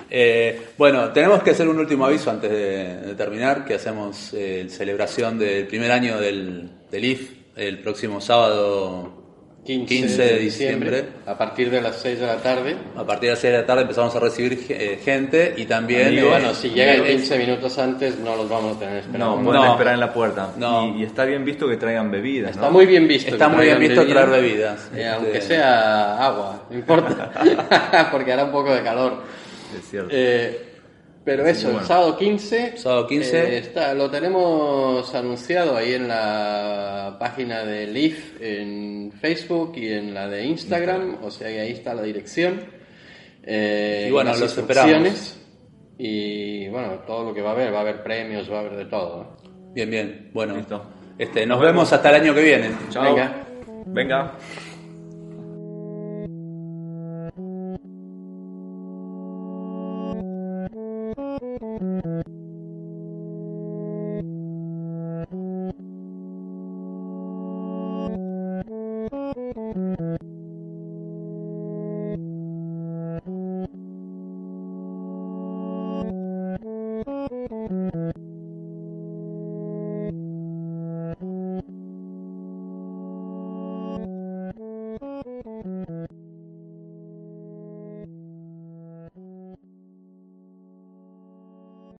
Eh, 0.09 0.67
bueno, 0.77 1.09
tenemos 1.11 1.41
que 1.41 1.51
hacer 1.51 1.67
un 1.67 1.79
último 1.79 2.05
aviso 2.05 2.29
antes 2.29 2.51
de, 2.51 2.97
de 3.07 3.15
terminar, 3.15 3.65
que 3.65 3.73
hacemos 3.75 4.33
eh, 4.33 4.67
celebración 4.69 5.39
del 5.39 5.65
primer 5.67 5.91
año 5.91 6.19
del, 6.19 6.69
del 6.91 7.05
IF 7.05 7.31
el 7.55 7.79
próximo 7.79 8.21
sábado 8.21 9.23
15, 9.65 10.21
de 10.21 10.37
diciembre. 10.37 11.05
A 11.25 11.35
partir 11.37 11.71
de 11.71 11.81
las 11.81 11.95
6 11.97 12.19
de 12.19 12.27
la 12.27 12.35
tarde. 12.37 12.77
A 12.95 13.03
partir 13.03 13.29
de 13.29 13.31
las 13.31 13.39
6 13.39 13.51
de 13.53 13.59
la 13.61 13.65
tarde 13.65 13.81
empezamos 13.81 14.15
a 14.15 14.19
recibir 14.19 14.63
eh, 14.69 14.99
gente 15.03 15.55
y 15.57 15.65
también... 15.65 16.13
Y 16.13 16.19
eh, 16.19 16.23
bueno, 16.23 16.53
si 16.53 16.69
llegan 16.69 17.03
eh, 17.03 17.07
15 17.15 17.37
minutos 17.39 17.77
antes, 17.79 18.19
no 18.19 18.35
los 18.35 18.47
vamos 18.47 18.77
a 18.77 18.79
tener 18.79 18.97
esperando. 18.97 19.37
No, 19.37 19.43
pueden 19.43 19.61
No. 19.63 19.71
esperar 19.71 19.93
en 19.95 19.99
la 19.99 20.13
puerta. 20.13 20.51
No. 20.57 20.95
Y, 20.95 21.01
y 21.01 21.03
está 21.05 21.25
bien 21.25 21.43
visto 21.43 21.67
que 21.67 21.77
traigan 21.77 22.11
bebidas, 22.11 22.51
Está 22.51 22.67
¿no? 22.67 22.71
muy 22.73 22.85
bien 22.85 23.07
visto. 23.07 23.31
Está 23.31 23.49
muy 23.49 23.65
bien 23.65 23.79
visto 23.79 24.05
traer 24.05 24.29
bebidas. 24.29 24.85
Eh, 24.93 24.97
Este- 24.99 25.07
Aunque 25.09 25.41
sea 25.41 26.23
agua, 26.25 26.65
no 26.69 26.75
importa. 26.77 27.31
Porque 28.11 28.33
hará 28.33 28.43
un 28.45 28.51
poco 28.51 28.71
de 28.73 28.83
calor. 28.83 29.23
Es 29.79 29.89
cierto. 29.89 30.09
Eh, 30.11 30.74
pero 31.25 31.45
eso, 31.47 31.65
bueno. 31.67 31.81
el 31.81 31.85
sábado 31.87 32.17
15. 32.17 32.77
Sábado 32.77 33.07
15. 33.07 33.37
eh, 33.37 33.57
está, 33.57 33.93
lo 33.95 34.09
tenemos 34.11 35.13
anunciado 35.15 35.75
ahí 35.75 35.93
en 35.93 36.07
la 36.07 37.17
página 37.19 37.65
de 37.65 37.87
Leaf 37.87 38.39
en 38.39 39.11
Facebook 39.19 39.73
y 39.75 39.91
en 39.91 40.13
la 40.13 40.27
de 40.29 40.45
Instagram. 40.45 41.17
O 41.23 41.31
sea 41.31 41.47
que 41.49 41.59
ahí 41.59 41.71
está 41.71 41.93
la 41.95 42.03
dirección. 42.03 42.61
Eh, 43.43 44.05
Y 44.07 44.11
bueno, 44.11 44.29
las 44.31 44.39
los 44.39 44.57
instrucciones. 44.57 45.41
Y 45.97 46.67
bueno, 46.69 46.99
todo 47.07 47.23
lo 47.25 47.33
que 47.33 47.41
va 47.41 47.49
a 47.51 47.53
haber, 47.53 47.73
va 47.73 47.79
a 47.79 47.81
haber 47.81 48.03
premios, 48.03 48.51
va 48.51 48.57
a 48.57 48.59
haber 48.61 48.75
de 48.75 48.85
todo. 48.85 49.37
Bien, 49.73 49.89
bien. 49.89 50.29
Bueno, 50.33 50.55
Listo. 50.57 50.83
este, 51.17 51.45
nos 51.45 51.59
vemos 51.59 51.91
hasta 51.91 52.09
el 52.09 52.21
año 52.21 52.33
que 52.35 52.41
viene. 52.43 52.69
Chao. 52.89 53.03
Venga. 53.03 53.45
Venga. 53.87 54.33